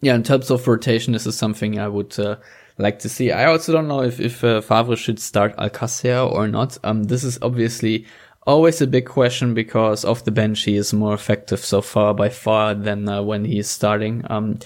yeah, 0.00 0.14
in 0.14 0.22
terms 0.22 0.50
of 0.50 0.66
rotation, 0.66 1.12
this 1.12 1.26
is 1.26 1.36
something 1.36 1.78
I 1.78 1.88
would 1.88 2.18
uh, 2.18 2.36
like 2.78 2.98
to 3.00 3.08
see. 3.08 3.30
I 3.30 3.46
also 3.46 3.72
don't 3.72 3.88
know 3.88 4.02
if 4.02 4.20
if 4.20 4.42
uh, 4.42 4.60
Favre 4.60 4.96
should 4.96 5.20
start 5.20 5.56
Alcácer 5.56 6.30
or 6.30 6.48
not. 6.48 6.78
Um, 6.84 7.04
this 7.04 7.24
is 7.24 7.38
obviously 7.42 8.06
always 8.46 8.80
a 8.80 8.86
big 8.86 9.06
question 9.06 9.52
because 9.52 10.04
off 10.04 10.24
the 10.24 10.30
bench 10.30 10.62
he 10.62 10.76
is 10.76 10.92
more 10.92 11.12
effective 11.12 11.60
so 11.60 11.82
far 11.82 12.14
by 12.14 12.30
far 12.30 12.74
than 12.74 13.08
uh, 13.08 13.22
when 13.22 13.44
he 13.44 13.58
is 13.58 13.68
starting. 13.68 14.24
Um, 14.30 14.58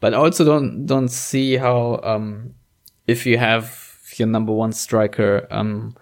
but 0.00 0.14
I 0.14 0.16
also 0.16 0.44
don't 0.44 0.86
don't 0.86 1.08
see 1.08 1.56
how 1.56 2.00
um 2.02 2.54
if 3.06 3.26
you 3.26 3.38
have 3.38 3.86
your 4.16 4.28
number 4.28 4.52
one 4.52 4.72
striker 4.72 5.46
um 5.50 5.94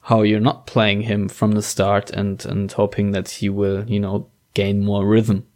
how 0.00 0.22
you're 0.22 0.38
not 0.38 0.66
playing 0.66 1.00
him 1.00 1.28
from 1.28 1.52
the 1.52 1.62
start 1.62 2.10
and 2.10 2.44
and 2.44 2.70
hoping 2.70 3.12
that 3.12 3.28
he 3.30 3.48
will 3.48 3.88
you 3.88 4.00
know 4.00 4.28
gain 4.52 4.84
more 4.84 5.06
rhythm 5.06 5.46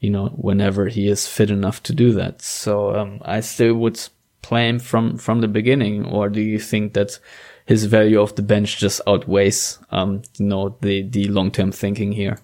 you 0.00 0.10
know, 0.10 0.28
whenever 0.28 0.86
he 0.86 1.08
is 1.08 1.26
fit 1.26 1.50
enough 1.50 1.82
to 1.84 1.92
do 1.92 2.12
that. 2.12 2.42
So 2.42 2.94
um, 2.94 3.20
I 3.22 3.40
still 3.40 3.74
would 3.74 4.00
play 4.42 4.68
him 4.68 4.78
from 4.78 5.18
from 5.18 5.40
the 5.40 5.48
beginning, 5.48 6.04
or 6.06 6.28
do 6.28 6.40
you 6.40 6.58
think 6.58 6.94
that 6.94 7.18
his 7.66 7.84
value 7.84 8.20
of 8.20 8.34
the 8.34 8.42
bench 8.42 8.78
just 8.78 9.00
outweighs, 9.06 9.78
um, 9.90 10.22
you 10.38 10.46
know, 10.46 10.76
the 10.80 11.02
the 11.02 11.28
long 11.28 11.50
term 11.50 11.72
thinking 11.72 12.12
here? 12.12 12.38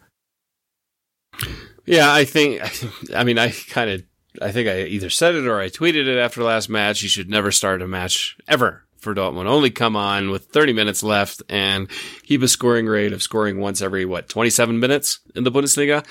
Yeah, 1.86 2.12
I 2.12 2.24
think. 2.24 2.60
I 3.14 3.24
mean, 3.24 3.38
I 3.38 3.50
kind 3.50 3.90
of. 3.90 4.02
I 4.42 4.50
think 4.50 4.68
I 4.68 4.82
either 4.82 5.10
said 5.10 5.36
it 5.36 5.46
or 5.46 5.60
I 5.60 5.68
tweeted 5.68 6.08
it 6.08 6.18
after 6.18 6.42
last 6.42 6.68
match. 6.68 7.04
You 7.04 7.08
should 7.08 7.30
never 7.30 7.52
start 7.52 7.82
a 7.82 7.86
match 7.86 8.36
ever 8.48 8.82
for 8.98 9.14
Dortmund. 9.14 9.46
Only 9.46 9.70
come 9.70 9.94
on 9.94 10.30
with 10.30 10.46
30 10.46 10.72
minutes 10.72 11.04
left 11.04 11.40
and 11.48 11.88
keep 12.24 12.42
a 12.42 12.48
scoring 12.48 12.86
rate 12.86 13.12
of 13.12 13.22
scoring 13.22 13.60
once 13.60 13.80
every 13.80 14.04
what 14.04 14.28
27 14.28 14.80
minutes 14.80 15.20
in 15.36 15.44
the 15.44 15.52
Bundesliga. 15.52 16.04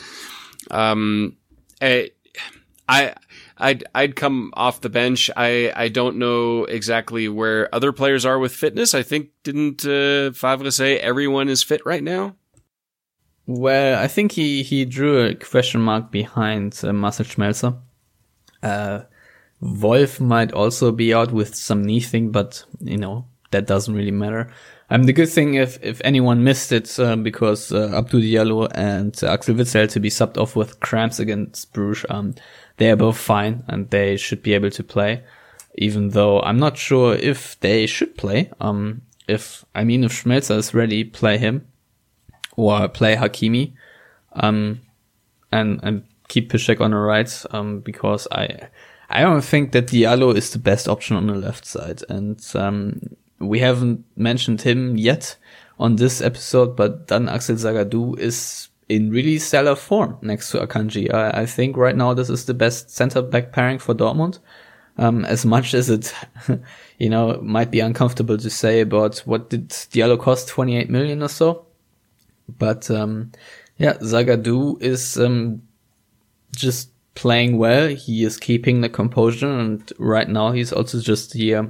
Um, 0.72 1.38
I, 1.82 2.12
I, 2.88 3.14
I'd, 3.58 3.84
I'd 3.94 4.16
come 4.16 4.52
off 4.56 4.82
the 4.82 4.90
bench. 4.90 5.30
I, 5.36 5.72
I 5.76 5.88
don't 5.90 6.18
know 6.18 6.66
exactly 6.66 7.28
where 7.30 7.74
other 7.74 7.92
players 7.92 8.26
are 8.26 8.40
with 8.40 8.54
fitness. 8.54 8.94
I 8.94 9.04
think 9.04 9.30
didn't 9.44 9.86
uh, 9.86 10.32
Favre 10.32 10.72
say 10.72 10.98
everyone 11.00 11.50
is 11.50 11.64
fit 11.64 11.86
right 11.86 12.04
now? 12.04 12.36
Well, 13.46 14.02
I 14.02 14.08
think 14.08 14.32
he, 14.32 14.64
he 14.64 14.86
drew 14.86 15.26
a 15.26 15.36
question 15.36 15.82
mark 15.82 16.12
behind 16.12 16.80
uh, 16.84 16.94
Marcel 16.94 17.26
Schmelzer. 17.26 17.78
Uh, 18.62 19.02
Wolf 19.60 20.20
might 20.20 20.52
also 20.52 20.92
be 20.92 21.14
out 21.14 21.32
with 21.32 21.56
some 21.56 21.84
knee 21.84 22.00
thing, 22.00 22.32
but 22.32 22.66
you 22.80 22.98
know 22.98 23.26
that 23.52 23.68
doesn't 23.68 23.96
really 23.96 24.12
matter. 24.12 24.52
Um, 24.90 25.04
the 25.04 25.14
good 25.14 25.30
thing, 25.30 25.56
if 25.56 25.82
if 25.82 26.02
anyone 26.04 26.44
missed 26.44 26.72
it, 26.72 27.00
um, 27.00 27.24
because 27.24 27.72
uh, 27.72 27.90
Abdou 27.94 28.22
Diallo 28.22 28.70
and 28.76 29.18
uh, 29.24 29.32
Axel 29.32 29.56
Witsel 29.56 29.90
to 29.90 30.00
be 30.00 30.10
subbed 30.10 30.38
off 30.38 30.56
with 30.56 30.80
cramps 30.82 31.20
against 31.20 31.74
Bruges, 31.74 32.06
um, 32.10 32.36
they 32.78 32.92
are 32.92 32.96
both 32.96 33.18
fine 33.18 33.64
and 33.68 33.90
they 33.90 34.18
should 34.18 34.44
be 34.44 34.54
able 34.54 34.70
to 34.72 34.84
play. 34.84 35.24
Even 35.76 36.10
though 36.10 36.42
I'm 36.42 36.60
not 36.60 36.78
sure 36.78 37.16
if 37.16 37.60
they 37.62 37.88
should 37.88 38.16
play. 38.18 38.52
Um, 38.60 39.02
if 39.28 39.66
I 39.74 39.84
mean, 39.84 40.04
if 40.04 40.12
Schmelzer 40.12 40.58
is 40.58 40.74
ready, 40.74 41.04
play 41.04 41.38
him 41.38 41.68
or 42.56 42.88
play 42.88 43.16
Hakimi, 43.16 43.74
um, 44.34 44.82
and 45.52 45.80
and 45.82 46.04
keep 46.28 46.52
Piszczek 46.52 46.82
on 46.82 46.92
the 46.92 46.98
right, 46.98 47.46
um, 47.52 47.80
because 47.80 48.28
I. 48.32 48.70
I 49.10 49.22
don't 49.22 49.44
think 49.44 49.74
that 49.74 49.88
Diallo 49.88 50.36
is 50.36 50.50
the 50.50 50.60
best 50.60 50.88
option 50.88 51.16
on 51.16 51.28
the 51.28 51.36
left 51.36 51.66
side, 51.66 52.02
and 52.10 52.44
um, 52.56 53.00
we 53.48 53.60
haven't 53.60 54.04
mentioned 54.16 54.62
him 54.62 54.98
yet 54.98 55.36
on 55.80 55.96
this 55.96 56.22
episode, 56.22 56.76
but 56.76 57.08
Dan 57.08 57.30
Axel 57.30 57.56
Zagadou 57.56 58.18
is 58.20 58.70
in 58.90 59.10
really 59.10 59.40
stellar 59.40 59.76
form 59.76 60.18
next 60.22 60.52
to 60.52 60.60
Akanji. 60.60 61.14
I, 61.14 61.42
I 61.42 61.46
think 61.46 61.78
right 61.78 61.96
now 61.96 62.14
this 62.14 62.30
is 62.30 62.46
the 62.46 62.54
best 62.54 62.90
center 62.90 63.22
back 63.22 63.52
pairing 63.52 63.80
for 63.80 63.94
Dortmund. 63.94 64.40
Um, 64.98 65.26
as 65.26 65.44
much 65.44 65.74
as 65.74 65.90
it, 65.90 66.14
you 67.00 67.10
know, 67.10 67.40
might 67.42 67.72
be 67.72 67.80
uncomfortable 67.80 68.38
to 68.38 68.50
say 68.50 68.82
about 68.82 69.20
what 69.20 69.50
did 69.50 69.70
Diallo 69.70 70.20
cost, 70.20 70.48
28 70.50 70.90
million 70.90 71.24
or 71.24 71.30
so. 71.30 71.66
But, 72.60 72.92
um, 72.92 73.32
yeah, 73.78 73.94
Zagadou 73.94 74.80
is, 74.82 75.18
um, 75.18 75.64
just 76.56 76.90
playing 77.16 77.58
well. 77.58 77.88
He 77.88 78.24
is 78.24 78.38
keeping 78.38 78.82
the 78.82 78.90
composure 78.90 79.50
and 79.50 79.92
right 79.98 80.30
now 80.30 80.52
he's 80.52 80.72
also 80.72 81.00
just 81.00 81.34
the 81.34 81.56
uh, 81.56 81.64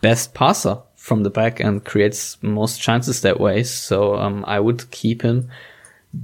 best 0.00 0.34
passer 0.34 0.82
from 1.02 1.24
the 1.24 1.30
back 1.30 1.58
and 1.58 1.84
creates 1.84 2.40
most 2.42 2.80
chances 2.80 3.22
that 3.22 3.40
way. 3.40 3.64
So 3.64 4.14
um, 4.14 4.44
I 4.46 4.60
would 4.60 4.88
keep 4.92 5.22
him 5.22 5.48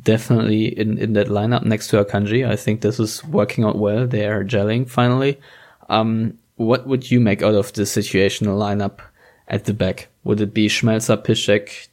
definitely 0.05 0.66
in, 0.66 0.99
in 0.99 1.14
that 1.14 1.26
lineup 1.26 1.64
next 1.64 1.89
to 1.89 2.05
Akanji. 2.05 2.49
I 2.49 2.55
think 2.55 2.81
this 2.81 3.01
is 3.01 3.24
working 3.24 3.64
out 3.64 3.76
well. 3.76 4.07
They 4.07 4.24
are 4.29 4.45
gelling 4.45 4.89
finally. 4.89 5.41
Um, 5.89 6.39
what 6.55 6.87
would 6.87 7.11
you 7.11 7.18
make 7.18 7.43
out 7.43 7.57
of 7.57 7.72
the 7.72 7.83
situational 7.83 8.57
lineup 8.57 9.01
at 9.49 9.64
the 9.64 9.74
back? 9.74 10.07
Would 10.22 10.41
it 10.41 10.55
be 10.55 10.68
Schmelzer, 10.68 11.16
Piszczek, 11.16 11.89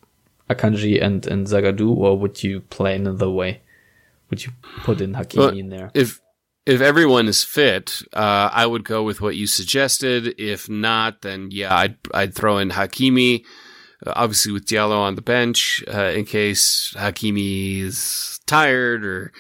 Akanji, 0.48 1.02
and, 1.02 1.26
and 1.26 1.48
Zagadou, 1.48 1.98
or 1.98 2.16
would 2.20 2.44
you 2.44 2.62
play 2.62 2.96
another 2.96 3.32
way? 3.32 3.62
Would 4.30 4.46
you 4.46 4.52
put 4.84 5.02
in 5.02 5.14
Hakimi 5.14 5.38
well, 5.38 5.58
in 5.58 5.70
there? 5.70 5.90
If 5.96 6.22
if 6.66 6.82
everyone 6.82 7.28
is 7.28 7.44
fit, 7.44 8.02
uh, 8.14 8.50
I 8.52 8.66
would 8.66 8.84
go 8.84 9.04
with 9.04 9.22
what 9.22 9.36
you 9.36 9.48
suggested. 9.48 10.36
If 10.40 10.70
not, 10.70 11.22
then 11.22 11.50
yeah, 11.52 11.76
I'd 11.76 11.98
I'd 12.14 12.34
throw 12.34 12.58
in 12.58 12.72
Hakimi, 12.72 13.46
uh, 14.06 14.14
obviously 14.16 14.52
with 14.52 14.66
Diallo 14.66 14.98
on 14.98 15.16
the 15.16 15.22
bench 15.22 15.84
uh, 15.94 16.12
in 16.16 16.26
case 16.26 16.94
Hakimi 16.98 17.82
is 17.82 18.40
tired 18.48 19.06
or 19.06 19.32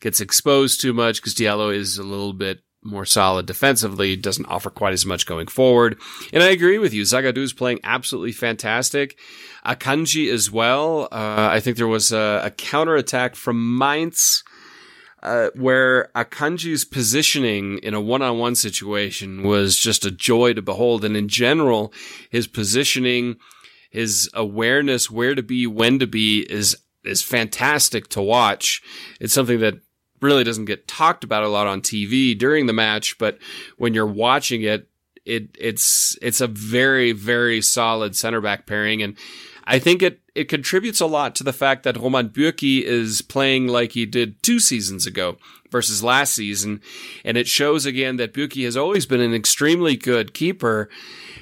gets 0.00 0.20
exposed 0.20 0.80
too 0.80 0.92
much 0.92 1.20
because 1.20 1.34
Diallo 1.34 1.74
is 1.74 1.98
a 1.98 2.02
little 2.02 2.32
bit 2.32 2.60
more 2.82 3.04
solid 3.04 3.44
defensively, 3.44 4.16
doesn't 4.16 4.46
offer 4.46 4.70
quite 4.70 4.94
as 4.94 5.04
much 5.04 5.26
going 5.26 5.46
forward. 5.46 6.00
And 6.32 6.42
I 6.42 6.48
agree 6.48 6.78
with 6.78 6.94
you. 6.94 7.02
Zagadou 7.02 7.38
is 7.38 7.52
playing 7.52 7.80
absolutely 7.84 8.32
fantastic. 8.32 9.18
Akanji 9.66 10.32
as 10.32 10.50
well. 10.50 11.04
Uh, 11.12 11.48
I 11.50 11.60
think 11.60 11.76
there 11.76 11.86
was 11.86 12.12
a, 12.12 12.40
a 12.44 12.50
counter 12.50 12.96
attack 12.96 13.36
from 13.36 13.76
Mainz. 13.76 14.42
Uh, 15.22 15.50
where 15.54 16.10
Akanji's 16.14 16.84
positioning 16.86 17.76
in 17.78 17.92
a 17.92 18.00
one-on-one 18.00 18.54
situation 18.54 19.42
was 19.42 19.76
just 19.76 20.06
a 20.06 20.10
joy 20.10 20.54
to 20.54 20.62
behold. 20.62 21.04
And 21.04 21.14
in 21.14 21.28
general, 21.28 21.92
his 22.30 22.46
positioning, 22.46 23.36
his 23.90 24.30
awareness 24.32 25.10
where 25.10 25.34
to 25.34 25.42
be, 25.42 25.66
when 25.66 25.98
to 25.98 26.06
be 26.06 26.40
is, 26.50 26.74
is 27.04 27.22
fantastic 27.22 28.08
to 28.08 28.22
watch. 28.22 28.82
It's 29.20 29.34
something 29.34 29.60
that 29.60 29.80
really 30.22 30.44
doesn't 30.44 30.66
get 30.66 30.88
talked 30.88 31.24
about 31.24 31.42
a 31.42 31.48
lot 31.48 31.66
on 31.66 31.80
TV 31.80 32.36
during 32.36 32.66
the 32.66 32.72
match, 32.72 33.18
but 33.18 33.38
when 33.76 33.94
you're 33.94 34.06
watching 34.06 34.62
it, 34.62 34.88
it 35.24 35.56
it's 35.58 36.16
it's 36.22 36.40
a 36.40 36.46
very 36.46 37.12
very 37.12 37.60
solid 37.60 38.16
center 38.16 38.40
back 38.40 38.66
pairing, 38.66 39.02
and 39.02 39.16
I 39.64 39.78
think 39.78 40.02
it 40.02 40.20
it 40.34 40.44
contributes 40.44 41.00
a 41.00 41.06
lot 41.06 41.34
to 41.36 41.44
the 41.44 41.52
fact 41.52 41.82
that 41.82 41.96
Roman 41.96 42.28
Bürki 42.28 42.82
is 42.82 43.22
playing 43.22 43.66
like 43.68 43.92
he 43.92 44.06
did 44.06 44.42
two 44.42 44.58
seasons 44.58 45.06
ago 45.06 45.36
versus 45.70 46.02
last 46.02 46.34
season, 46.34 46.80
and 47.24 47.36
it 47.36 47.46
shows 47.46 47.86
again 47.86 48.16
that 48.16 48.34
Bürki 48.34 48.64
has 48.64 48.76
always 48.76 49.06
been 49.06 49.20
an 49.20 49.34
extremely 49.34 49.96
good 49.96 50.34
keeper. 50.34 50.88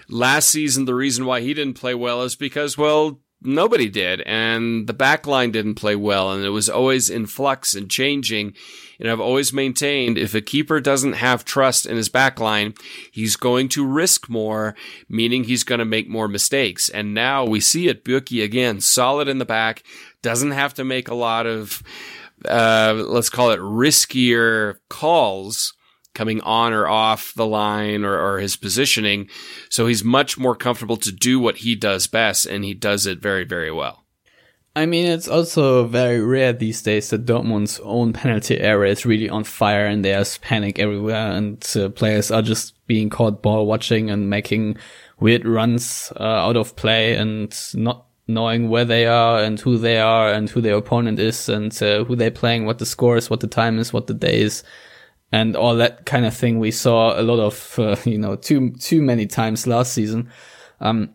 Last 0.08 0.48
season, 0.48 0.84
the 0.84 0.94
reason 0.94 1.26
why 1.26 1.40
he 1.40 1.54
didn't 1.54 1.74
play 1.74 1.94
well 1.94 2.22
is 2.22 2.36
because 2.36 2.78
well 2.78 3.20
nobody 3.40 3.88
did. 3.88 4.22
And 4.22 4.86
the 4.86 4.92
back 4.92 5.26
line 5.26 5.50
didn't 5.50 5.76
play 5.76 5.96
well. 5.96 6.32
And 6.32 6.44
it 6.44 6.50
was 6.50 6.68
always 6.68 7.10
in 7.10 7.26
flux 7.26 7.74
and 7.74 7.90
changing. 7.90 8.54
And 9.00 9.10
I've 9.10 9.20
always 9.20 9.52
maintained 9.52 10.18
if 10.18 10.34
a 10.34 10.40
keeper 10.40 10.80
doesn't 10.80 11.14
have 11.14 11.44
trust 11.44 11.86
in 11.86 11.96
his 11.96 12.08
back 12.08 12.40
line, 12.40 12.74
he's 13.12 13.36
going 13.36 13.68
to 13.70 13.86
risk 13.86 14.28
more, 14.28 14.74
meaning 15.08 15.44
he's 15.44 15.64
going 15.64 15.78
to 15.78 15.84
make 15.84 16.08
more 16.08 16.28
mistakes. 16.28 16.88
And 16.88 17.14
now 17.14 17.44
we 17.44 17.60
see 17.60 17.88
it. 17.88 18.04
Bürki 18.04 18.42
again, 18.42 18.80
solid 18.80 19.28
in 19.28 19.38
the 19.38 19.44
back, 19.44 19.82
doesn't 20.22 20.50
have 20.50 20.74
to 20.74 20.84
make 20.84 21.08
a 21.08 21.14
lot 21.14 21.46
of, 21.46 21.82
uh, 22.44 22.94
let's 23.06 23.30
call 23.30 23.50
it 23.50 23.60
riskier 23.60 24.76
calls 24.88 25.74
coming 26.18 26.40
on 26.40 26.72
or 26.72 26.88
off 26.88 27.32
the 27.34 27.46
line 27.46 28.04
or, 28.04 28.18
or 28.18 28.40
his 28.40 28.56
positioning. 28.56 29.28
So 29.70 29.86
he's 29.86 30.02
much 30.02 30.36
more 30.36 30.56
comfortable 30.56 30.96
to 30.96 31.12
do 31.12 31.38
what 31.38 31.58
he 31.58 31.76
does 31.76 32.08
best, 32.08 32.44
and 32.44 32.64
he 32.64 32.74
does 32.74 33.06
it 33.06 33.22
very, 33.22 33.44
very 33.44 33.70
well. 33.70 34.04
I 34.74 34.84
mean, 34.86 35.06
it's 35.06 35.28
also 35.28 35.86
very 35.86 36.20
rare 36.20 36.52
these 36.52 36.82
days 36.82 37.10
that 37.10 37.24
Dortmund's 37.24 37.80
own 37.82 38.12
penalty 38.12 38.58
area 38.60 38.92
is 38.92 39.06
really 39.06 39.28
on 39.28 39.44
fire 39.44 39.86
and 39.86 40.04
there's 40.04 40.38
panic 40.38 40.78
everywhere 40.78 41.32
and 41.32 41.64
uh, 41.76 41.88
players 41.88 42.30
are 42.30 42.42
just 42.42 42.74
being 42.86 43.10
caught 43.10 43.42
ball 43.42 43.66
watching 43.66 44.10
and 44.10 44.30
making 44.30 44.76
weird 45.18 45.44
runs 45.44 46.12
uh, 46.20 46.46
out 46.46 46.56
of 46.56 46.76
play 46.76 47.16
and 47.16 47.52
not 47.74 48.06
knowing 48.28 48.68
where 48.68 48.84
they 48.84 49.06
are 49.06 49.42
and 49.42 49.58
who 49.58 49.78
they 49.78 49.98
are 49.98 50.32
and 50.32 50.50
who 50.50 50.60
their 50.60 50.76
opponent 50.76 51.18
is 51.18 51.48
and 51.48 51.82
uh, 51.82 52.04
who 52.04 52.14
they're 52.14 52.30
playing, 52.30 52.64
what 52.64 52.78
the 52.78 52.86
score 52.86 53.16
is, 53.16 53.30
what 53.30 53.40
the 53.40 53.48
time 53.48 53.80
is, 53.80 53.92
what 53.92 54.06
the 54.06 54.14
day 54.14 54.40
is 54.40 54.62
and 55.32 55.56
all 55.56 55.76
that 55.76 56.06
kind 56.06 56.24
of 56.24 56.34
thing. 56.34 56.58
We 56.58 56.70
saw 56.70 57.18
a 57.18 57.22
lot 57.22 57.40
of 57.40 57.78
uh, 57.78 57.96
you 58.04 58.18
know 58.18 58.36
too 58.36 58.70
too 58.72 59.02
many 59.02 59.26
times 59.26 59.66
last 59.66 59.92
season. 59.92 60.30
Um, 60.80 61.10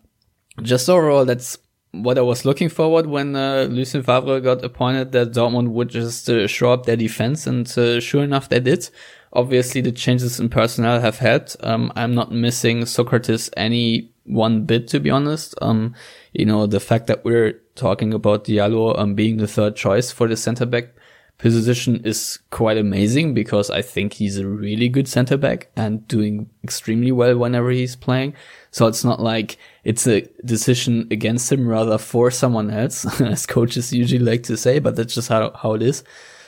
just 0.62 0.90
overall 0.90 1.26
that's 1.26 1.58
what 1.92 2.18
I 2.18 2.22
was 2.22 2.44
looking 2.44 2.70
forward 2.70 3.06
when 3.06 3.36
uh, 3.36 3.68
Lucien 3.70 4.02
Favre 4.02 4.40
got 4.40 4.66
appointed 4.66 5.12
that 5.12 5.32
Dortmund 5.32 5.70
would 5.70 5.90
just 5.90 6.28
uh, 6.28 6.48
shore 6.48 6.74
up 6.74 6.86
their 6.86 6.96
defense 6.96 7.46
and 7.46 7.68
uh, 7.78 8.00
sure 8.00 8.24
enough 8.24 8.50
they 8.50 8.60
did. 8.60 8.90
Obviously 9.32 9.82
the 9.82 9.92
changes 9.92 10.40
in 10.40 10.50
personnel 10.50 11.00
have 11.00 11.20
helped. 11.20 11.56
Um, 11.62 11.92
I'm 11.96 12.16
not 12.16 12.32
missing 12.32 12.82
Sokratis 12.82 13.50
any 13.56 14.12
one 14.26 14.66
bit 14.66 14.88
to 14.90 15.00
be 15.00 15.12
honest. 15.12 15.54
Um, 15.62 15.94
you 16.34 16.46
know 16.46 16.66
the 16.66 16.80
fact 16.80 17.08
that 17.08 17.24
we're 17.24 17.62
talking 17.76 18.14
about 18.14 18.46
Diallo 18.46 18.98
um, 18.98 19.14
being 19.14 19.38
the 19.38 19.48
third 19.48 19.76
choice 19.76 20.12
for 20.12 20.28
the 20.28 20.38
center 20.38 20.66
back 20.66 20.90
position 21.38 22.02
is 22.06 22.40
quite 22.52 22.78
amazing 22.78 23.34
because 23.34 23.70
I 23.70 23.82
think 23.82 24.14
he's 24.14 24.38
a 24.38 24.48
really 24.48 24.88
good 24.88 25.08
center 25.08 25.36
back 25.36 25.70
and 25.76 26.08
doing 26.08 26.50
extremely 26.64 27.12
well 27.12 27.38
whenever 27.38 27.70
he's 27.72 27.96
playing. 27.96 28.34
So 28.72 28.88
it's 28.88 29.04
not 29.04 29.20
like 29.20 29.58
it's 29.84 30.08
a 30.08 30.28
decision 30.46 31.08
against 31.12 31.52
him, 31.52 31.68
rather 31.68 31.98
for 31.98 32.32
someone 32.32 32.72
else, 32.72 33.06
as 33.22 33.46
coaches 33.46 33.92
usually 33.92 34.24
like 34.24 34.44
to 34.44 34.58
say, 34.58 34.80
but 34.80 34.96
that's 34.96 35.16
just 35.16 35.30
how, 35.30 35.52
how 35.52 35.74
it 35.74 35.82
is. 35.82 36.04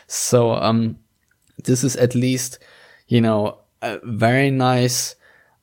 So, 0.08 0.54
um, 0.54 0.98
this 1.64 1.84
is 1.84 1.96
at 1.96 2.16
least, 2.16 2.60
you 3.08 3.22
know, 3.22 3.60
a 3.82 4.00
very 4.04 4.52
nice, 4.52 5.16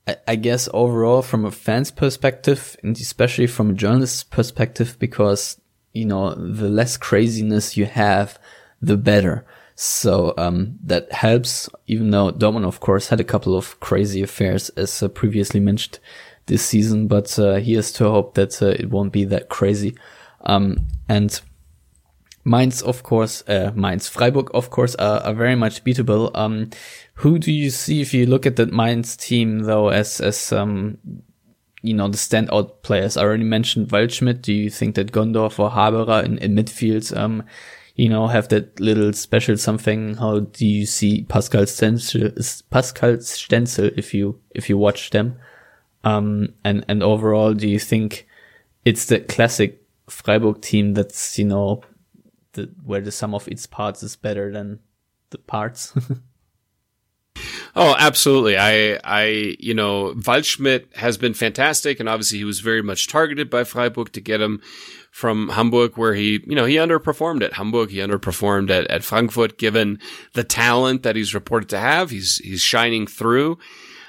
I, 0.07 0.17
I 0.27 0.35
guess 0.35 0.69
overall 0.73 1.21
from 1.21 1.45
a 1.45 1.51
fan's 1.51 1.91
perspective 1.91 2.75
and 2.83 2.97
especially 2.97 3.47
from 3.47 3.71
a 3.71 3.73
journalist's 3.73 4.23
perspective, 4.23 4.97
because, 4.99 5.59
you 5.93 6.05
know, 6.05 6.33
the 6.33 6.69
less 6.69 6.97
craziness 6.97 7.77
you 7.77 7.85
have, 7.85 8.37
the 8.83 8.97
better. 8.97 9.45
So 9.75 10.33
um, 10.37 10.77
that 10.83 11.11
helps, 11.11 11.67
even 11.87 12.11
though 12.11 12.31
Dortmund, 12.31 12.65
of 12.65 12.79
course, 12.79 13.07
had 13.07 13.19
a 13.19 13.23
couple 13.23 13.57
of 13.57 13.79
crazy 13.79 14.21
affairs, 14.21 14.69
as 14.69 15.01
uh, 15.01 15.07
previously 15.07 15.59
mentioned 15.59 15.99
this 16.45 16.63
season. 16.63 17.07
But 17.07 17.37
uh, 17.39 17.55
here's 17.55 17.91
to 17.93 18.09
hope 18.09 18.35
that 18.35 18.61
uh, 18.61 18.67
it 18.67 18.91
won't 18.91 19.11
be 19.11 19.25
that 19.25 19.49
crazy. 19.49 19.95
Um, 20.45 20.87
and 21.09 21.41
Mainz, 22.45 22.81
of 22.81 23.03
course, 23.03 23.43
uh, 23.47 23.71
Mainz, 23.73 24.07
Freiburg, 24.07 24.51
of 24.53 24.69
course, 24.69 24.95
are, 24.95 25.21
are 25.21 25.33
very 25.33 25.55
much 25.55 25.83
beatable. 25.83 26.29
Um, 26.35 26.69
who 27.15 27.39
do 27.39 27.51
you 27.51 27.69
see 27.69 28.01
if 28.01 28.13
you 28.13 28.25
look 28.25 28.45
at 28.45 28.57
that 28.57 28.73
Mainz 28.73 29.15
team, 29.15 29.59
though, 29.59 29.89
as 29.89 30.19
as 30.19 30.51
um, 30.51 30.97
you 31.81 31.93
know 31.93 32.09
the 32.09 32.17
standout 32.17 32.83
players? 32.83 33.17
I 33.17 33.23
already 33.23 33.45
mentioned 33.45 33.89
Waldschmidt. 33.89 34.41
Do 34.41 34.53
you 34.53 34.69
think 34.69 34.95
that 34.95 35.11
Gondorf 35.11 35.57
or 35.57 35.71
Haberer 35.71 36.23
in, 36.25 36.37
in 36.39 36.55
midfield? 36.55 37.15
Um, 37.17 37.43
you 37.95 38.09
know, 38.09 38.27
have 38.27 38.47
that 38.49 38.79
little 38.79 39.13
special 39.13 39.57
something. 39.57 40.15
How 40.15 40.39
do 40.39 40.65
you 40.65 40.85
see 40.85 41.23
Pascal 41.23 41.63
Stenzel, 41.63 42.63
Pascal 42.69 43.17
Stenzel 43.17 43.97
if 43.97 44.13
you, 44.13 44.39
if 44.51 44.69
you 44.69 44.77
watch 44.77 45.11
them? 45.11 45.37
Um, 46.03 46.53
and, 46.63 46.83
and 46.87 47.03
overall, 47.03 47.53
do 47.53 47.67
you 47.67 47.79
think 47.79 48.27
it's 48.83 49.05
the 49.05 49.19
classic 49.19 49.81
Freiburg 50.09 50.61
team 50.61 50.93
that's, 50.93 51.37
you 51.37 51.45
know, 51.45 51.81
the, 52.53 52.69
where 52.83 53.01
the 53.01 53.11
sum 53.11 53.33
of 53.33 53.47
its 53.47 53.65
parts 53.65 54.03
is 54.03 54.15
better 54.15 54.51
than 54.51 54.79
the 55.29 55.37
parts? 55.37 55.93
Oh, 57.75 57.95
absolutely. 57.97 58.55
I, 58.57 58.99
I, 59.03 59.55
you 59.59 59.73
know, 59.73 60.13
Waldschmidt 60.13 60.95
has 60.95 61.17
been 61.17 61.33
fantastic, 61.33 61.99
and 61.99 62.07
obviously 62.07 62.37
he 62.37 62.43
was 62.43 62.59
very 62.59 62.83
much 62.83 63.07
targeted 63.07 63.49
by 63.49 63.63
Freiburg 63.63 64.11
to 64.11 64.21
get 64.21 64.41
him 64.41 64.61
from 65.13 65.49
Hamburg, 65.49 65.95
where 65.95 66.15
he, 66.15 66.43
you 66.47 66.55
know, 66.55 66.65
he 66.65 66.77
underperformed 66.77 67.43
at 67.43 67.53
Hamburg. 67.53 67.91
He 67.91 67.99
underperformed 67.99 68.71
at, 68.71 68.87
at 68.87 69.03
Frankfurt, 69.03 69.59
given 69.59 69.99
the 70.33 70.43
talent 70.43 71.03
that 71.03 71.15
he's 71.15 71.35
reported 71.35 71.69
to 71.69 71.77
have. 71.77 72.09
He's, 72.09 72.37
he's 72.37 72.61
shining 72.61 73.05
through. 73.05 73.59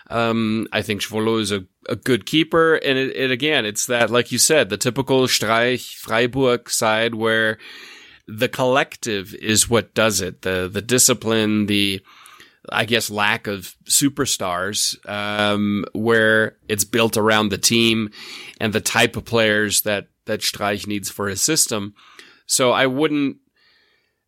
Um, 0.09 0.67
I 0.73 0.81
think 0.81 1.03
Schwolow 1.03 1.39
is 1.43 1.53
a, 1.53 1.67
a 1.91 1.95
good 1.95 2.25
keeper. 2.25 2.77
And 2.77 2.97
it, 2.97 3.15
it, 3.15 3.31
again, 3.31 3.67
it's 3.67 3.85
that, 3.87 4.09
like 4.09 4.33
you 4.33 4.39
said, 4.39 4.71
the 4.71 4.79
typical 4.79 5.27
Streich 5.27 5.95
Freiburg 5.95 6.71
side 6.71 7.15
where 7.15 7.59
the 8.27 8.49
collective 8.49 9.35
is 9.35 9.69
what 9.69 9.93
does 9.93 10.23
it. 10.23 10.41
The, 10.41 10.71
the 10.73 10.81
discipline, 10.81 11.67
the, 11.67 12.01
I 12.73 12.87
guess, 12.87 13.11
lack 13.11 13.47
of 13.47 13.77
superstars, 13.85 14.97
um, 15.07 15.85
where 15.93 16.57
it's 16.67 16.85
built 16.85 17.19
around 17.19 17.51
the 17.51 17.59
team 17.59 18.09
and 18.59 18.73
the 18.73 18.81
type 18.81 19.17
of 19.17 19.27
players 19.27 19.83
that 19.83 20.09
that 20.27 20.41
Streich 20.41 20.87
needs 20.87 21.11
for 21.11 21.29
his 21.29 21.43
system. 21.43 21.95
So 22.47 22.73
I 22.73 22.87
wouldn't, 22.87 23.39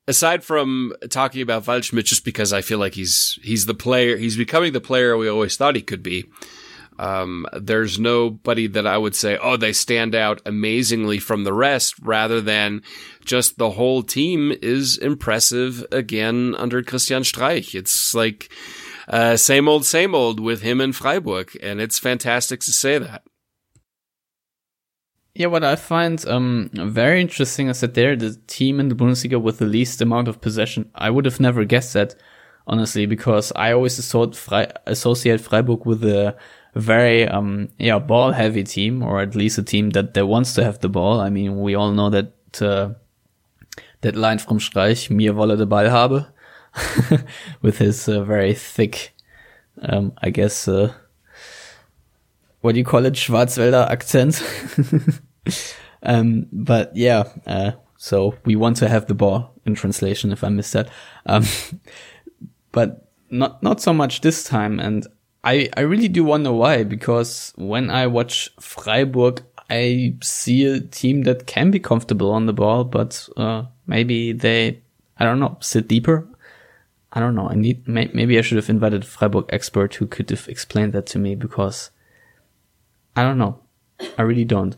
aside 0.08 0.44
from 0.44 0.92
talking 1.10 1.42
about 1.42 1.64
Waldschmidt, 1.64 2.04
just 2.04 2.24
because 2.24 2.52
I 2.52 2.62
feel 2.62 2.78
like 2.78 2.94
he's 2.94 3.38
he's 3.42 3.66
the 3.66 3.74
player, 3.74 4.16
he's 4.16 4.36
becoming 4.36 4.72
the 4.72 4.80
player 4.80 5.16
we 5.16 5.28
always 5.28 5.56
thought 5.56 5.76
he 5.76 5.82
could 5.82 6.02
be. 6.02 6.24
Um, 6.98 7.46
there's 7.52 7.98
nobody 7.98 8.66
that 8.68 8.86
I 8.86 8.96
would 8.96 9.14
say, 9.14 9.36
oh, 9.36 9.58
they 9.58 9.74
stand 9.74 10.14
out 10.14 10.40
amazingly 10.46 11.18
from 11.18 11.44
the 11.44 11.52
rest, 11.52 11.94
rather 12.00 12.40
than 12.40 12.82
just 13.24 13.58
the 13.58 13.72
whole 13.72 14.02
team 14.02 14.52
is 14.62 14.96
impressive 14.96 15.84
again 15.92 16.54
under 16.56 16.82
Christian 16.82 17.22
Streich. 17.22 17.74
It's 17.74 18.14
like 18.14 18.50
uh, 19.08 19.36
same 19.36 19.68
old, 19.68 19.84
same 19.84 20.14
old 20.14 20.40
with 20.40 20.62
him 20.62 20.80
in 20.80 20.92
Freiburg, 20.92 21.56
and 21.62 21.80
it's 21.80 21.98
fantastic 21.98 22.60
to 22.60 22.72
say 22.72 22.98
that. 22.98 23.22
Yeah, 25.38 25.48
what 25.48 25.64
I 25.64 25.76
find 25.76 26.26
um, 26.26 26.70
very 26.72 27.20
interesting 27.20 27.68
is 27.68 27.80
that 27.80 27.92
they're 27.92 28.16
the 28.16 28.38
team 28.46 28.80
in 28.80 28.88
the 28.88 28.94
Bundesliga 28.94 29.38
with 29.38 29.58
the 29.58 29.66
least 29.66 30.00
amount 30.00 30.28
of 30.28 30.40
possession. 30.40 30.90
I 30.94 31.10
would 31.10 31.26
have 31.26 31.40
never 31.40 31.64
guessed 31.66 31.92
that. 31.92 32.14
honestly, 32.66 33.06
because 33.06 33.52
I 33.54 33.72
always 33.72 33.98
associate 33.98 35.40
Freiburg 35.40 35.86
with 35.86 36.04
a 36.04 36.36
very, 36.74 37.26
um, 37.28 37.68
yeah, 37.78 37.98
ball 37.98 38.32
heavy 38.32 38.64
team, 38.64 39.02
or 39.02 39.20
at 39.20 39.34
least 39.34 39.58
a 39.58 39.62
team 39.62 39.90
that, 39.90 40.14
that 40.14 40.26
wants 40.26 40.54
to 40.54 40.64
have 40.64 40.80
the 40.80 40.88
ball. 40.88 41.20
I 41.20 41.30
mean, 41.30 41.60
we 41.60 41.74
all 41.74 41.92
know 41.92 42.10
that, 42.10 42.32
uh, 42.60 42.90
that 44.00 44.16
line 44.16 44.38
from 44.38 44.58
Streich, 44.58 45.10
mir 45.10 45.32
wolle 45.32 45.56
de 45.56 45.66
Ball 45.66 45.88
habe, 45.88 46.26
with 47.62 47.78
his 47.78 48.08
uh, 48.08 48.24
very 48.24 48.54
thick, 48.54 49.14
um, 49.82 50.12
I 50.22 50.30
guess, 50.30 50.66
uh, 50.66 50.92
what 52.60 52.72
do 52.72 52.78
you 52.78 52.84
call 52.84 53.06
it, 53.06 53.14
Schwarzwälder 53.14 53.88
accent. 53.88 54.42
um, 56.02 56.46
but 56.52 56.94
yeah, 56.96 57.24
uh, 57.46 57.72
so 57.96 58.34
we 58.44 58.56
want 58.56 58.76
to 58.78 58.88
have 58.88 59.06
the 59.06 59.14
ball 59.14 59.52
in 59.64 59.74
translation 59.74 60.32
if 60.32 60.44
I 60.44 60.48
missed 60.48 60.72
that. 60.72 60.88
Um, 61.26 61.44
but 62.72 63.08
not, 63.30 63.62
not 63.62 63.80
so 63.80 63.92
much 63.92 64.20
this 64.20 64.44
time. 64.44 64.78
And 64.78 65.06
I, 65.44 65.68
I 65.76 65.80
really 65.80 66.08
do 66.08 66.24
wonder 66.24 66.52
why, 66.52 66.84
because 66.84 67.52
when 67.56 67.90
I 67.90 68.06
watch 68.06 68.50
Freiburg, 68.60 69.42
I 69.68 70.14
see 70.22 70.64
a 70.64 70.80
team 70.80 71.22
that 71.22 71.46
can 71.46 71.70
be 71.70 71.80
comfortable 71.80 72.30
on 72.30 72.46
the 72.46 72.52
ball, 72.52 72.84
but, 72.84 73.28
uh, 73.36 73.64
maybe 73.86 74.32
they, 74.32 74.80
I 75.18 75.24
don't 75.24 75.40
know, 75.40 75.56
sit 75.60 75.88
deeper. 75.88 76.28
I 77.12 77.20
don't 77.20 77.34
know. 77.34 77.48
I 77.48 77.54
need, 77.54 77.88
may, 77.88 78.10
maybe 78.12 78.38
I 78.38 78.42
should 78.42 78.56
have 78.56 78.68
invited 78.68 79.02
a 79.02 79.06
Freiburg 79.06 79.46
expert 79.48 79.94
who 79.94 80.06
could 80.06 80.28
have 80.30 80.48
explained 80.48 80.92
that 80.92 81.06
to 81.06 81.18
me 81.18 81.34
because 81.34 81.90
I 83.16 83.22
don't 83.22 83.38
know. 83.38 83.60
I 84.18 84.22
really 84.22 84.44
don't. 84.44 84.76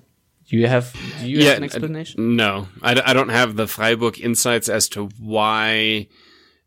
Do 0.48 0.56
you 0.56 0.66
have 0.66 0.92
do 1.20 1.28
you 1.28 1.40
yeah, 1.40 1.50
have 1.50 1.58
an 1.58 1.64
explanation? 1.64 2.20
Uh, 2.20 2.34
no, 2.34 2.68
I, 2.82 3.00
I 3.10 3.12
don't 3.12 3.28
have 3.28 3.56
the 3.56 3.66
Freiburg 3.66 4.18
insights 4.20 4.68
as 4.68 4.88
to 4.90 5.10
why 5.18 6.08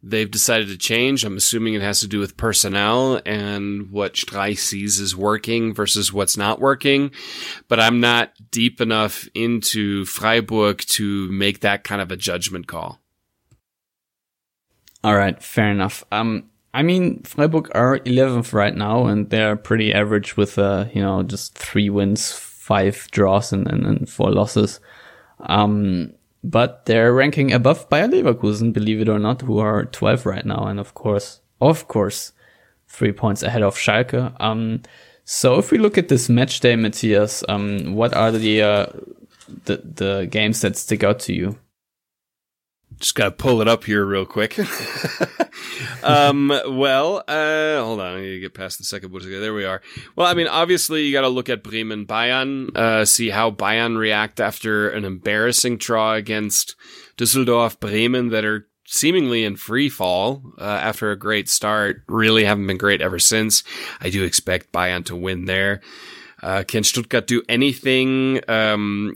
they've 0.03 0.29
decided 0.29 0.67
to 0.67 0.77
change. 0.77 1.23
I'm 1.23 1.37
assuming 1.37 1.73
it 1.73 1.81
has 1.81 1.99
to 2.01 2.07
do 2.07 2.19
with 2.19 2.37
personnel 2.37 3.21
and 3.25 3.91
what 3.91 4.13
Streich 4.13 4.59
sees 4.59 4.99
is 4.99 5.15
working 5.15 5.73
versus 5.73 6.11
what's 6.11 6.37
not 6.37 6.59
working. 6.59 7.11
But 7.67 7.79
I'm 7.79 7.99
not 7.99 8.33
deep 8.51 8.81
enough 8.81 9.27
into 9.33 10.05
Freiburg 10.05 10.79
to 10.89 11.31
make 11.31 11.61
that 11.61 11.83
kind 11.83 12.01
of 12.01 12.11
a 12.11 12.17
judgment 12.17 12.67
call. 12.67 12.99
All 15.03 15.15
right, 15.15 15.41
fair 15.41 15.71
enough. 15.71 16.03
Um, 16.11 16.49
I 16.73 16.83
mean, 16.83 17.23
Freiburg 17.23 17.69
are 17.73 17.99
11th 17.99 18.53
right 18.53 18.75
now, 18.75 19.07
and 19.07 19.29
they're 19.29 19.55
pretty 19.55 19.93
average 19.93 20.37
with, 20.37 20.59
uh, 20.59 20.85
you 20.93 21.01
know, 21.01 21.23
just 21.23 21.57
three 21.57 21.89
wins, 21.89 22.31
five 22.71 23.07
draws, 23.11 23.51
and, 23.51 23.67
and, 23.67 23.85
and 23.85 24.09
four 24.09 24.31
losses. 24.31 24.79
Um, 25.41 26.13
but 26.41 26.85
they're 26.85 27.13
ranking 27.13 27.51
above 27.51 27.89
Bayer 27.89 28.07
Leverkusen, 28.07 28.71
believe 28.71 29.01
it 29.01 29.09
or 29.09 29.19
not, 29.19 29.41
who 29.41 29.59
are 29.59 29.85
12 29.85 30.25
right 30.25 30.45
now. 30.45 30.67
And 30.67 30.79
of 30.79 30.93
course, 30.93 31.41
of 31.59 31.89
course, 31.89 32.31
three 32.87 33.11
points 33.11 33.43
ahead 33.43 33.61
of 33.61 33.75
Schalke. 33.75 34.33
Um, 34.39 34.83
so 35.25 35.59
if 35.59 35.69
we 35.71 35.79
look 35.79 35.97
at 35.97 36.07
this 36.07 36.29
match 36.29 36.61
day, 36.61 36.77
Matthias, 36.77 37.43
um, 37.49 37.93
what 37.93 38.13
are 38.15 38.31
the, 38.31 38.61
uh, 38.61 38.85
the, 39.65 39.77
the 39.83 40.27
games 40.31 40.61
that 40.61 40.77
stick 40.77 41.03
out 41.03 41.19
to 41.27 41.33
you? 41.33 41.57
Just 42.99 43.15
gotta 43.15 43.31
pull 43.31 43.61
it 43.61 43.67
up 43.67 43.83
here 43.83 44.05
real 44.05 44.25
quick. 44.25 44.59
um, 46.03 46.49
well, 46.49 47.23
uh, 47.27 47.81
hold 47.81 47.99
on. 47.99 48.17
I 48.17 48.21
need 48.21 48.33
to 48.33 48.39
get 48.39 48.53
past 48.53 48.77
the 48.77 48.83
second 48.83 49.11
Bundesliga. 49.11 49.39
There 49.39 49.53
we 49.53 49.65
are. 49.65 49.81
Well, 50.15 50.27
I 50.27 50.33
mean, 50.33 50.47
obviously 50.47 51.05
you 51.05 51.11
gotta 51.11 51.29
look 51.29 51.49
at 51.49 51.63
Bremen 51.63 52.05
Bayern, 52.05 52.75
uh, 52.75 53.05
see 53.05 53.29
how 53.29 53.49
Bayern 53.51 53.97
react 53.97 54.39
after 54.39 54.89
an 54.89 55.05
embarrassing 55.05 55.77
draw 55.77 56.13
against 56.13 56.75
Düsseldorf, 57.17 57.79
Bremen 57.79 58.29
that 58.29 58.45
are 58.45 58.67
seemingly 58.85 59.45
in 59.45 59.55
free 59.55 59.89
fall, 59.89 60.43
uh, 60.59 60.63
after 60.63 61.11
a 61.11 61.17
great 61.17 61.49
start. 61.49 62.03
Really 62.07 62.43
haven't 62.43 62.67
been 62.67 62.77
great 62.77 63.01
ever 63.01 63.19
since. 63.19 63.63
I 63.99 64.09
do 64.09 64.23
expect 64.23 64.71
Bayern 64.71 65.05
to 65.05 65.15
win 65.15 65.45
there. 65.45 65.81
Uh, 66.43 66.63
can 66.67 66.83
Stuttgart 66.83 67.27
do 67.27 67.43
anything? 67.47 68.41
Um, 68.49 69.15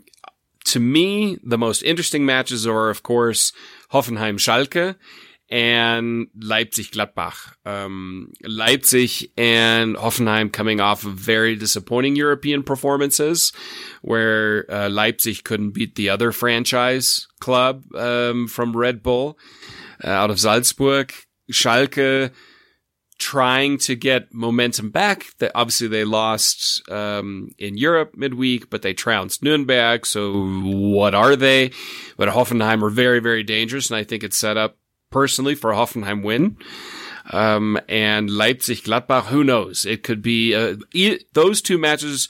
to 0.66 0.80
me, 0.80 1.38
the 1.44 1.58
most 1.58 1.84
interesting 1.84 2.26
matches 2.26 2.68
are, 2.68 2.90
of 2.90 3.04
course, 3.04 3.54
Hoffenheim 3.92 4.38
Schalke 4.38 4.96
and 5.50 6.28
Leipzig 6.40 6.88
Gladbach. 6.88 7.36
Um, 7.66 8.32
Leipzig 8.44 9.30
and 9.38 9.96
Hoffenheim 9.96 10.52
coming 10.52 10.82
off 10.82 11.06
of 11.06 11.14
very 11.14 11.56
disappointing 11.56 12.16
European 12.16 12.64
performances 12.64 13.54
where 14.02 14.66
uh, 14.72 14.90
Leipzig 14.90 15.44
couldn't 15.44 15.72
beat 15.72 15.96
the 15.96 16.10
other 16.10 16.32
franchise 16.32 17.28
club 17.40 17.84
um, 17.96 18.48
from 18.48 18.76
Red 18.76 19.04
Bull 19.04 19.38
uh, 20.04 20.10
out 20.10 20.32
of 20.32 20.40
Salzburg. 20.40 21.14
Schalke 21.52 22.32
trying 23.18 23.78
to 23.80 23.96
get 23.96 24.34
momentum 24.34 24.90
back. 24.90 25.26
That 25.40 25.52
obviously 25.56 25.88
they 25.88 26.04
lost 26.04 26.88
um, 26.90 27.50
in 27.58 27.78
Europe 27.78 28.16
midweek, 28.16 28.70
but 28.70 28.82
they 28.82 28.94
trounced 28.94 29.44
Nuremberg. 29.44 30.06
So 30.06 30.46
what 30.64 31.16
are 31.16 31.36
they? 31.36 31.72
But 32.18 32.30
Hoffenheim 32.30 32.84
are 32.84 32.90
very, 32.90 33.20
very 33.20 33.44
dangerous, 33.44 33.90
and 33.90 33.98
I 33.98 34.04
think 34.04 34.24
it's 34.24 34.38
set 34.38 34.58
up 34.58 34.78
personally 35.12 35.56
for 35.56 35.72
a 35.72 35.76
Hoffenheim 35.76 36.24
win. 36.24 36.58
Um, 37.32 37.80
and 37.90 38.30
Leipzig 38.30 38.84
Gladbach, 38.84 39.26
who 39.26 39.44
knows? 39.44 39.86
It 39.86 40.04
could 40.04 40.22
be 40.22 40.54
uh, 40.54 40.76
e- 40.94 41.20
those 41.34 41.62
two 41.62 41.78
matches 41.78 42.30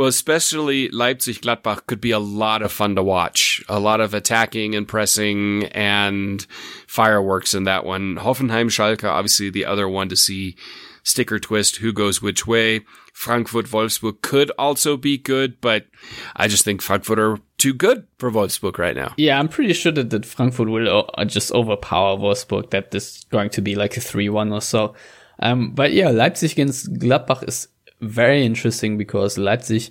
well, 0.00 0.08
especially 0.08 0.88
Leipzig 0.88 1.42
Gladbach 1.42 1.84
could 1.84 2.00
be 2.00 2.10
a 2.10 2.18
lot 2.18 2.62
of 2.62 2.72
fun 2.72 2.96
to 2.96 3.02
watch. 3.02 3.62
A 3.68 3.78
lot 3.78 4.00
of 4.00 4.14
attacking 4.14 4.74
and 4.74 4.88
pressing 4.88 5.64
and 5.74 6.46
fireworks 6.86 7.52
in 7.52 7.64
that 7.64 7.84
one. 7.84 8.16
Hoffenheim 8.16 8.70
Schalke, 8.70 9.04
obviously 9.04 9.50
the 9.50 9.66
other 9.66 9.86
one 9.86 10.08
to 10.08 10.16
see 10.16 10.56
sticker 11.02 11.38
twist 11.38 11.76
who 11.76 11.92
goes 11.92 12.22
which 12.22 12.46
way. 12.46 12.80
Frankfurt 13.12 13.66
Wolfsburg 13.66 14.22
could 14.22 14.50
also 14.58 14.96
be 14.96 15.18
good, 15.18 15.60
but 15.60 15.84
I 16.34 16.48
just 16.48 16.64
think 16.64 16.80
Frankfurt 16.80 17.18
are 17.18 17.36
too 17.58 17.74
good 17.74 18.06
for 18.16 18.30
Wolfsburg 18.30 18.78
right 18.78 18.96
now. 18.96 19.12
Yeah, 19.18 19.38
I'm 19.38 19.48
pretty 19.48 19.74
sure 19.74 19.92
that, 19.92 20.08
that 20.08 20.24
Frankfurt 20.24 20.70
will 20.70 21.10
uh, 21.12 21.26
just 21.26 21.52
overpower 21.52 22.16
Wolfsburg, 22.16 22.70
that 22.70 22.90
this 22.90 23.18
is 23.18 23.24
going 23.24 23.50
to 23.50 23.60
be 23.60 23.74
like 23.74 23.98
a 23.98 24.00
3 24.00 24.30
1 24.30 24.50
or 24.50 24.62
so. 24.62 24.94
Um, 25.40 25.72
but 25.72 25.92
yeah, 25.92 26.08
Leipzig 26.08 26.52
against 26.52 26.90
Gladbach 26.94 27.46
is 27.46 27.68
very 28.00 28.44
interesting 28.44 28.98
because 28.98 29.38
Leipzig 29.38 29.90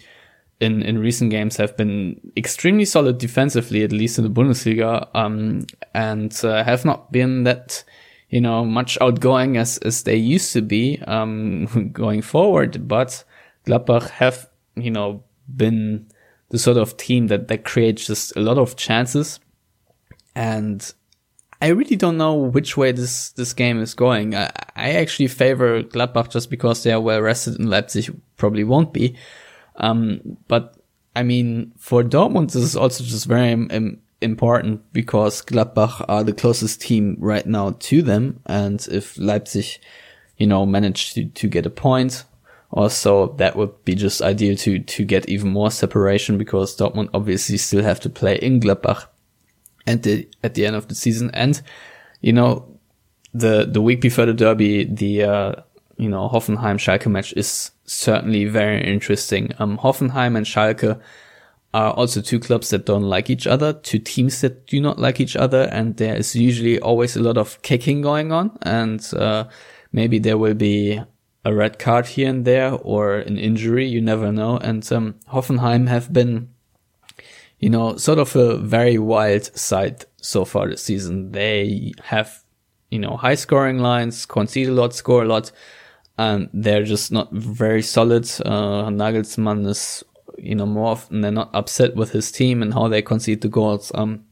in, 0.60 0.82
in 0.82 1.00
recent 1.00 1.32
games 1.32 1.58
have 1.58 1.78
been 1.78 2.20
extremely 2.36 2.86
solid 2.86 3.18
defensively, 3.18 3.84
at 3.84 3.92
least 3.92 4.18
in 4.18 4.24
the 4.26 4.30
Bundesliga, 4.30 5.08
um, 5.16 5.66
and 5.94 6.38
uh, 6.44 6.64
have 6.64 6.84
not 6.84 7.12
been 7.12 7.44
that, 7.44 7.84
you 8.30 8.42
know, 8.42 8.66
much 8.66 8.98
outgoing 9.00 9.58
as, 9.58 9.78
as 9.80 10.04
they 10.04 10.16
used 10.16 10.52
to 10.54 10.62
be, 10.62 11.02
um, 11.08 11.90
going 11.94 12.22
forward. 12.22 12.88
But 12.88 13.24
Gladbach 13.66 14.10
have, 14.10 14.50
you 14.76 14.92
know, 14.92 15.24
been 15.56 16.08
the 16.50 16.60
sort 16.60 16.78
of 16.78 16.98
team 16.98 17.28
that, 17.28 17.48
that 17.48 17.64
creates 17.64 18.08
just 18.08 18.36
a 18.36 18.42
lot 18.42 18.58
of 18.58 18.76
chances. 18.76 19.40
And 20.36 20.94
I 21.62 21.68
really 21.68 21.98
don't 21.98 22.18
know 22.18 22.36
which 22.36 22.78
way 22.78 22.92
this, 22.94 23.32
this 23.32 23.54
game 23.54 23.82
is 23.82 23.94
going. 23.94 24.34
I, 24.34 24.50
I 24.76 24.92
actually 24.92 25.28
favor 25.28 25.84
Gladbach 25.84 26.30
just 26.30 26.50
because 26.50 26.84
they 26.84 26.94
are 26.94 27.02
well 27.02 27.22
rested 27.22 27.60
and 27.60 27.70
Leipzig 27.70 28.16
probably 28.38 28.64
won't 28.64 28.94
be. 28.94 29.18
Um, 29.76 30.38
but 30.48 30.76
I 31.16 31.24
mean, 31.24 31.74
for 31.78 32.02
Dortmund, 32.04 32.54
this 32.54 32.64
is 32.64 32.78
also 32.78 33.04
just 33.04 33.26
very 33.26 33.52
um, 33.52 33.98
important 34.22 34.94
because 34.94 35.42
Gladbach 35.42 36.06
are 36.08 36.24
the 36.24 36.34
closest 36.34 36.82
team 36.82 37.18
right 37.20 37.46
now 37.46 37.72
to 37.80 38.02
them. 38.02 38.40
And 38.46 38.86
if 38.90 39.18
Leipzig, 39.18 39.82
you 40.38 40.48
know, 40.48 40.66
manage 40.66 41.14
to, 41.16 41.26
to 41.26 41.48
get 41.50 41.66
a 41.66 41.70
point 41.70 42.24
also, 42.72 43.34
that 43.34 43.58
would 43.58 43.84
be 43.84 43.96
just 43.96 44.22
ideal 44.22 44.56
to, 44.58 44.80
to 44.80 45.04
get 45.04 45.28
even 45.28 45.50
more 45.50 45.72
separation 45.72 46.38
because 46.38 46.78
Dortmund 46.78 47.10
obviously 47.14 47.58
still 47.58 47.84
have 47.84 48.00
to 48.02 48.10
play 48.10 48.36
in 48.38 48.62
Gladbach 48.62 49.08
at 49.88 50.04
the 50.04 50.28
at 50.44 50.54
the 50.54 50.66
end 50.66 50.76
of 50.76 50.88
the 50.88 50.96
season. 50.96 51.32
And 51.34 51.62
you 52.22 52.34
know, 52.34 52.80
the 53.34 53.66
the 53.66 53.82
week 53.82 54.02
before 54.02 54.26
the 54.26 54.34
derby, 54.34 54.86
the 54.86 55.24
uh, 55.24 55.56
you 55.98 56.10
know 56.10 56.30
Hoffenheim 56.30 56.78
Schalke 56.78 57.08
match 57.08 57.34
is 57.34 57.72
certainly 57.86 58.46
very 58.46 58.84
interesting. 58.84 59.54
Um, 59.60 59.78
Hoffenheim 59.78 60.36
and 60.38 60.46
Schalke 60.46 61.00
are 61.74 61.94
also 61.94 62.22
two 62.22 62.40
clubs 62.40 62.72
that 62.72 62.86
don't 62.86 63.04
like 63.04 63.30
each 63.30 63.46
other, 63.46 63.74
two 63.74 64.00
teams 64.00 64.42
that 64.42 64.66
do 64.66 64.82
not 64.82 64.98
like 64.98 65.20
each 65.20 65.36
other, 65.36 65.70
and 65.72 65.98
there 65.98 66.16
is 66.16 66.36
usually 66.36 66.80
always 66.80 67.16
a 67.16 67.22
lot 67.22 67.38
of 67.38 67.62
kicking 67.62 68.02
going 68.02 68.32
on, 68.32 68.58
and 68.64 69.14
uh, 69.14 69.46
maybe 69.92 70.18
there 70.18 70.38
will 70.38 70.56
be 70.56 71.00
a 71.46 71.54
red 71.54 71.80
card 71.80 72.06
here 72.06 72.30
and 72.30 72.46
there 72.46 72.74
or 72.74 73.18
an 73.18 73.38
injury, 73.38 73.86
you 73.86 74.02
never 74.02 74.32
know. 74.32 74.58
And 74.58 74.90
um, 74.92 75.16
Hoffenheim 75.32 75.88
have 75.88 76.12
been 76.12 76.50
you 77.60 77.70
know, 77.70 77.98
sort 77.98 78.20
of 78.20 78.36
a 78.36 78.58
very 78.58 78.98
wild 78.98 79.46
side 79.58 80.06
so 80.18 80.46
far 80.46 80.70
this 80.70 80.84
season. 80.84 81.32
They 81.32 81.94
have, 82.04 82.44
you 82.90 83.00
know, 83.00 83.18
high 83.18 83.36
scoring 83.36 83.80
lines, 83.80 84.26
concede 84.26 84.70
a 84.70 84.74
lot, 84.74 84.94
score 84.94 85.24
a 85.24 85.28
lot, 85.28 85.52
and 86.18 86.50
they're 86.54 86.84
just 86.84 87.12
not 87.12 87.32
very 87.32 87.82
solid. 87.82 88.24
Uh, 88.46 88.90
Nagelsmann 88.90 89.68
is, 89.68 90.04
you 90.38 90.56
know, 90.56 90.66
more 90.66 90.92
often 90.92 91.22
they're 91.22 91.32
not 91.32 91.54
upset 91.54 91.96
with 91.96 92.12
his 92.12 92.32
team 92.32 92.62
and 92.62 92.74
how 92.74 92.88
they 92.88 93.02
concede 93.02 93.42
the 93.42 93.50
goals. 93.50 93.92
Um, 93.94 94.26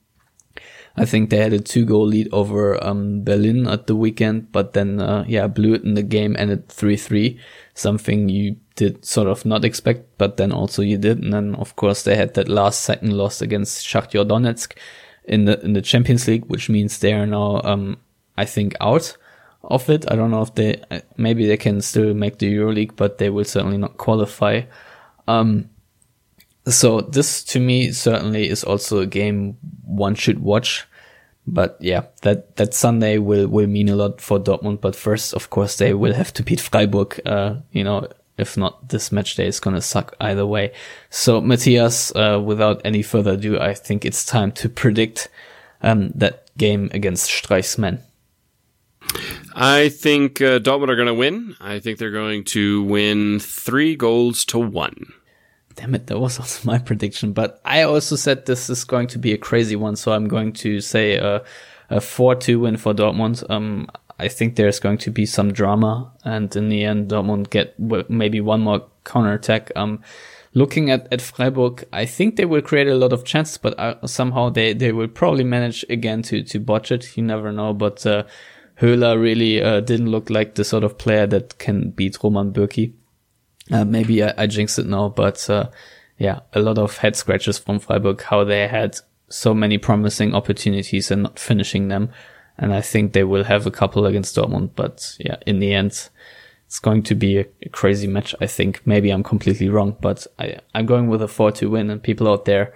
I 0.96 1.06
think 1.06 1.30
they 1.30 1.38
had 1.38 1.54
a 1.54 1.60
two 1.60 1.86
goal 1.86 2.08
lead 2.08 2.30
over 2.32 2.84
um, 2.84 3.24
Berlin 3.24 3.68
at 3.68 3.86
the 3.88 3.96
weekend, 3.96 4.52
but 4.52 4.74
then 4.74 5.00
uh, 5.00 5.26
yeah 5.28 5.48
blew 5.48 5.76
it 5.76 5.84
in 5.84 5.94
the 5.94 6.02
game 6.02 6.36
ended 6.40 6.70
three 6.70 6.98
three, 6.98 7.40
something 7.76 8.30
you 8.30 8.56
did 8.78 9.04
sort 9.04 9.28
of 9.28 9.46
not 9.46 9.66
expect, 9.66 10.06
but 10.18 10.38
then 10.38 10.54
also 10.54 10.82
you 10.82 10.98
did. 10.98 11.20
And 11.20 11.34
then 11.34 11.56
of 11.56 11.76
course 11.76 12.04
they 12.04 12.16
had 12.16 12.36
that 12.36 12.48
last 12.48 12.82
second 12.82 13.12
loss 13.12 13.42
against 13.42 13.86
Shakhtar 13.86 14.26
Donetsk 14.26 14.78
in 15.26 15.46
the 15.46 15.60
in 15.60 15.74
the 15.74 15.82
Champions 15.82 16.28
League, 16.28 16.46
which 16.46 16.70
means 16.70 17.00
they 17.00 17.14
are 17.14 17.26
now 17.26 17.62
um, 17.64 17.98
I 18.38 18.46
think 18.46 18.76
out 18.80 19.18
of 19.64 19.90
it. 19.90 20.10
I 20.10 20.16
don't 20.16 20.32
know 20.32 20.44
if 20.44 20.56
they 20.56 20.82
maybe 21.18 21.46
they 21.46 21.58
can 21.58 21.82
still 21.82 22.14
make 22.14 22.38
the 22.38 22.54
EuroLeague, 22.56 22.96
but 22.96 23.18
they 23.18 23.30
will 23.30 23.46
certainly 23.46 23.78
not 23.78 23.98
qualify. 23.98 24.62
Um, 25.28 25.70
so 26.68 27.02
this 27.02 27.44
to 27.46 27.60
me 27.60 27.92
certainly 27.92 28.50
is 28.50 28.64
also 28.64 29.00
a 29.00 29.06
game 29.06 29.58
one 29.84 30.16
should 30.16 30.40
watch. 30.40 30.86
But 31.50 31.78
yeah, 31.80 32.04
that, 32.24 32.58
that 32.58 32.74
Sunday 32.74 33.20
will, 33.20 33.48
will 33.48 33.68
mean 33.68 33.88
a 33.88 33.96
lot 33.96 34.20
for 34.20 34.38
Dortmund. 34.38 34.82
But 34.82 34.98
first, 34.98 35.34
of 35.34 35.50
course, 35.50 35.78
they 35.78 35.94
will 35.94 36.14
have 36.14 36.34
to 36.34 36.44
beat 36.44 36.60
Freiburg. 36.60 37.22
Uh, 37.26 37.56
you 37.72 37.86
know, 37.86 38.10
if 38.38 38.58
not, 38.58 38.90
this 38.90 39.12
match 39.12 39.36
day 39.36 39.48
is 39.48 39.60
going 39.60 39.76
to 39.76 39.82
suck 39.82 40.16
either 40.20 40.46
way. 40.46 40.74
So 41.10 41.42
Matthias, 41.42 42.16
uh, 42.16 42.42
without 42.44 42.82
any 42.86 43.02
further 43.02 43.32
ado, 43.32 43.60
I 43.60 43.74
think 43.74 44.06
it's 44.06 44.26
time 44.26 44.52
to 44.54 44.70
predict, 44.70 45.30
um, 45.82 46.10
that 46.16 46.56
game 46.58 46.90
against 46.94 47.30
Streichsman. 47.30 48.02
I 49.56 49.90
think 49.90 50.42
uh, 50.42 50.60
Dortmund 50.60 50.90
are 50.90 50.96
going 50.96 51.08
to 51.08 51.14
win. 51.14 51.56
I 51.60 51.80
think 51.80 51.98
they're 51.98 52.12
going 52.12 52.44
to 52.46 52.84
win 52.84 53.40
three 53.40 53.96
goals 53.96 54.46
to 54.46 54.60
one. 54.60 55.14
Damn 55.76 55.96
it, 55.96 56.08
that 56.08 56.20
was 56.20 56.40
also 56.40 56.68
my 56.68 56.78
prediction. 56.78 57.34
But 57.34 57.62
I 57.66 57.84
also 57.84 58.16
said 58.16 58.46
this 58.46 58.70
is 58.70 58.84
going 58.84 59.08
to 59.08 59.20
be 59.20 59.34
a 59.34 59.38
crazy 59.38 59.76
one, 59.76 59.96
so 59.96 60.12
I'm 60.12 60.28
going 60.28 60.54
to 60.54 60.82
say 60.82 61.16
a, 61.16 61.44
a 61.90 61.98
4-2 61.98 62.62
win 62.62 62.78
for 62.78 62.94
Dortmund. 62.94 63.50
Um, 63.50 63.88
I 64.20 64.28
think 64.28 64.56
there's 64.56 64.80
going 64.80 64.98
to 65.00 65.12
be 65.12 65.26
some 65.26 65.54
drama, 65.54 66.12
and 66.24 66.56
in 66.56 66.70
the 66.70 66.84
end, 66.84 67.10
Dortmund 67.10 67.50
get 67.50 67.76
maybe 68.10 68.42
one 68.42 68.62
more 68.62 68.86
counter 69.04 69.34
attack. 69.34 69.72
Um, 69.76 70.02
looking 70.54 70.90
at, 70.90 71.08
at 71.12 71.22
Freiburg, 71.22 71.86
I 71.94 72.06
think 72.06 72.36
they 72.36 72.46
will 72.46 72.62
create 72.62 72.88
a 72.88 72.96
lot 72.96 73.14
of 73.14 73.26
chances, 73.26 73.58
but 73.58 73.78
uh, 73.78 74.06
somehow 74.08 74.50
they, 74.50 74.74
they 74.74 74.92
will 74.92 75.08
probably 75.08 75.44
manage 75.44 75.86
again 75.90 76.24
to, 76.24 76.42
to 76.44 76.60
botch 76.60 76.92
it. 76.92 77.16
You 77.16 77.24
never 77.24 77.52
know, 77.52 77.74
but, 77.74 78.06
uh, 78.06 78.24
Höler 78.80 79.20
really 79.20 79.62
uh, 79.62 79.80
didn't 79.80 80.12
look 80.12 80.30
like 80.30 80.54
the 80.54 80.64
sort 80.64 80.84
of 80.84 80.98
player 80.98 81.26
that 81.28 81.58
can 81.58 81.90
beat 81.90 82.18
Roman 82.24 82.54
Bürki. 82.54 82.94
Uh, 83.72 83.84
maybe 83.84 84.24
I, 84.24 84.34
I 84.38 84.48
jinxed 84.48 84.78
it 84.78 84.86
now, 84.86 85.10
but 85.10 85.50
uh, 85.50 85.70
yeah, 86.20 86.42
a 86.54 86.60
lot 86.60 86.78
of 86.78 86.98
head 86.98 87.16
scratches 87.16 87.58
from 87.58 87.80
Freiburg, 87.80 88.22
how 88.22 88.44
they 88.44 88.68
had 88.68 88.98
so 89.30 89.54
many 89.54 89.78
promising 89.78 90.36
opportunities 90.36 91.12
and 91.12 91.24
not 91.24 91.40
finishing 91.40 91.88
them. 91.88 92.10
And 92.58 92.74
I 92.74 92.82
think 92.82 93.14
they 93.14 93.24
will 93.24 93.44
have 93.44 93.68
a 93.68 93.72
couple 93.72 94.06
against 94.06 94.36
Dortmund, 94.36 94.72
but 94.76 95.16
yeah, 95.20 95.38
in 95.46 95.60
the 95.60 95.74
end, 95.74 96.10
it's 96.66 96.80
going 96.80 97.04
to 97.04 97.16
be 97.16 97.38
a, 97.38 97.46
a 97.62 97.70
crazy 97.70 98.08
match. 98.08 98.36
I 98.42 98.48
think 98.48 98.82
maybe 98.86 99.10
I'm 99.10 99.24
completely 99.24 99.70
wrong, 99.70 99.96
but 100.02 100.26
I, 100.40 100.60
I'm 100.74 100.86
going 100.86 101.08
with 101.08 101.22
a 101.22 101.28
4-2 101.28 101.70
win 101.70 101.90
and 101.90 102.02
people 102.02 102.28
out 102.28 102.46
there, 102.46 102.74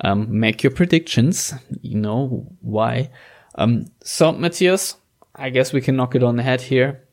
um, 0.00 0.38
make 0.40 0.62
your 0.62 0.72
predictions. 0.72 1.52
You 1.82 1.98
know 1.98 2.46
why. 2.60 3.10
Um, 3.56 3.86
so 4.02 4.32
Matthias, 4.32 4.96
I 5.34 5.50
guess 5.50 5.72
we 5.72 5.80
can 5.80 5.96
knock 5.96 6.14
it 6.14 6.22
on 6.22 6.36
the 6.36 6.42
head 6.42 6.62
here 6.62 7.04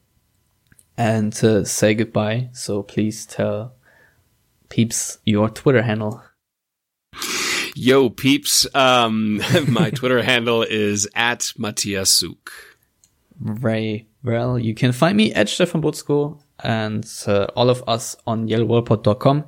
and 0.98 1.34
uh, 1.44 1.66
say 1.66 1.94
goodbye. 1.94 2.50
So 2.54 2.84
please 2.84 3.26
tell 3.26 3.74
peeps 4.70 5.18
your 5.26 5.50
Twitter 5.50 5.82
handle. 5.82 6.24
Yo, 7.76 8.10
peeps. 8.10 8.68
Um, 8.76 9.42
my 9.68 9.90
Twitter 9.90 10.22
handle 10.22 10.64
is 10.64 11.08
at 11.16 11.54
Matthias 11.58 12.12
Suk. 12.12 12.52
Very 13.40 14.08
well. 14.24 14.60
You 14.60 14.74
can 14.74 14.92
find 14.92 15.18
me 15.18 15.34
at 15.34 15.50
Stefan 15.50 15.82
Buczko 15.82 16.40
and 16.64 17.10
uh, 17.28 17.46
all 17.56 17.70
of 17.70 17.84
us 17.88 18.16
on 18.28 18.48
yellowwallpod.com 18.48 19.46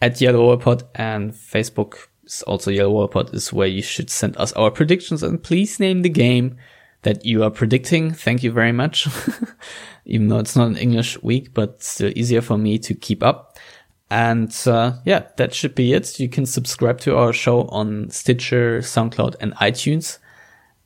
at 0.00 0.14
yellowwallpod 0.14 0.82
and 0.94 1.32
Facebook 1.32 1.94
is 2.24 2.42
also 2.42 2.70
yellowwallpod 2.70 3.32
is 3.34 3.52
where 3.52 3.68
you 3.68 3.82
should 3.82 4.10
send 4.10 4.36
us 4.36 4.52
our 4.52 4.70
predictions 4.70 5.22
and 5.22 5.42
please 5.42 5.80
name 5.80 6.02
the 6.02 6.08
game 6.08 6.56
that 7.02 7.24
you 7.24 7.42
are 7.42 7.50
predicting. 7.50 8.12
Thank 8.12 8.42
you 8.42 8.52
very 8.52 8.72
much. 8.72 9.08
Even 10.04 10.28
though 10.28 10.38
it's 10.38 10.56
not 10.56 10.68
an 10.68 10.76
English 10.76 11.22
week, 11.22 11.54
but 11.54 11.82
still 11.82 12.12
easier 12.16 12.40
for 12.40 12.58
me 12.58 12.78
to 12.78 12.94
keep 12.94 13.22
up. 13.22 13.51
And 14.12 14.54
uh, 14.66 14.92
yeah, 15.06 15.22
that 15.38 15.54
should 15.54 15.74
be 15.74 15.94
it. 15.94 16.20
You 16.20 16.28
can 16.28 16.44
subscribe 16.44 17.00
to 17.00 17.16
our 17.16 17.32
show 17.32 17.62
on 17.68 18.10
Stitcher, 18.10 18.80
SoundCloud, 18.80 19.36
and 19.40 19.54
iTunes. 19.54 20.18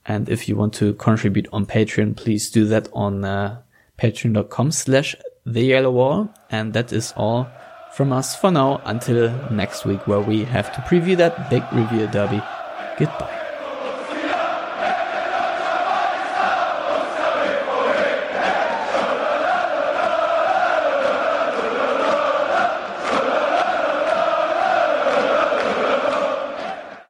And 0.05 0.29
if 0.29 0.47
you 0.47 0.55
want 0.55 0.73
to 0.75 0.93
contribute 0.93 1.49
on 1.51 1.65
Patreon, 1.65 2.15
please 2.15 2.49
do 2.49 2.63
that 2.67 2.87
on 2.93 3.25
uh, 3.25 3.61
patreon.com 3.99 4.71
slash 4.71 5.13
the 5.45 5.61
yellow 5.61 5.91
wall. 5.91 6.33
And 6.49 6.71
that 6.71 6.93
is 6.93 7.13
all 7.17 7.49
from 7.91 8.13
us 8.13 8.33
for 8.33 8.49
now 8.49 8.81
until 8.85 9.29
next 9.51 9.83
week 9.83 10.07
where 10.07 10.21
we 10.21 10.45
have 10.45 10.73
to 10.75 10.79
preview 10.83 11.17
that 11.17 11.49
big 11.49 11.63
Revier 11.73 12.07
derby. 12.07 12.41
Goodbye. 12.97 13.46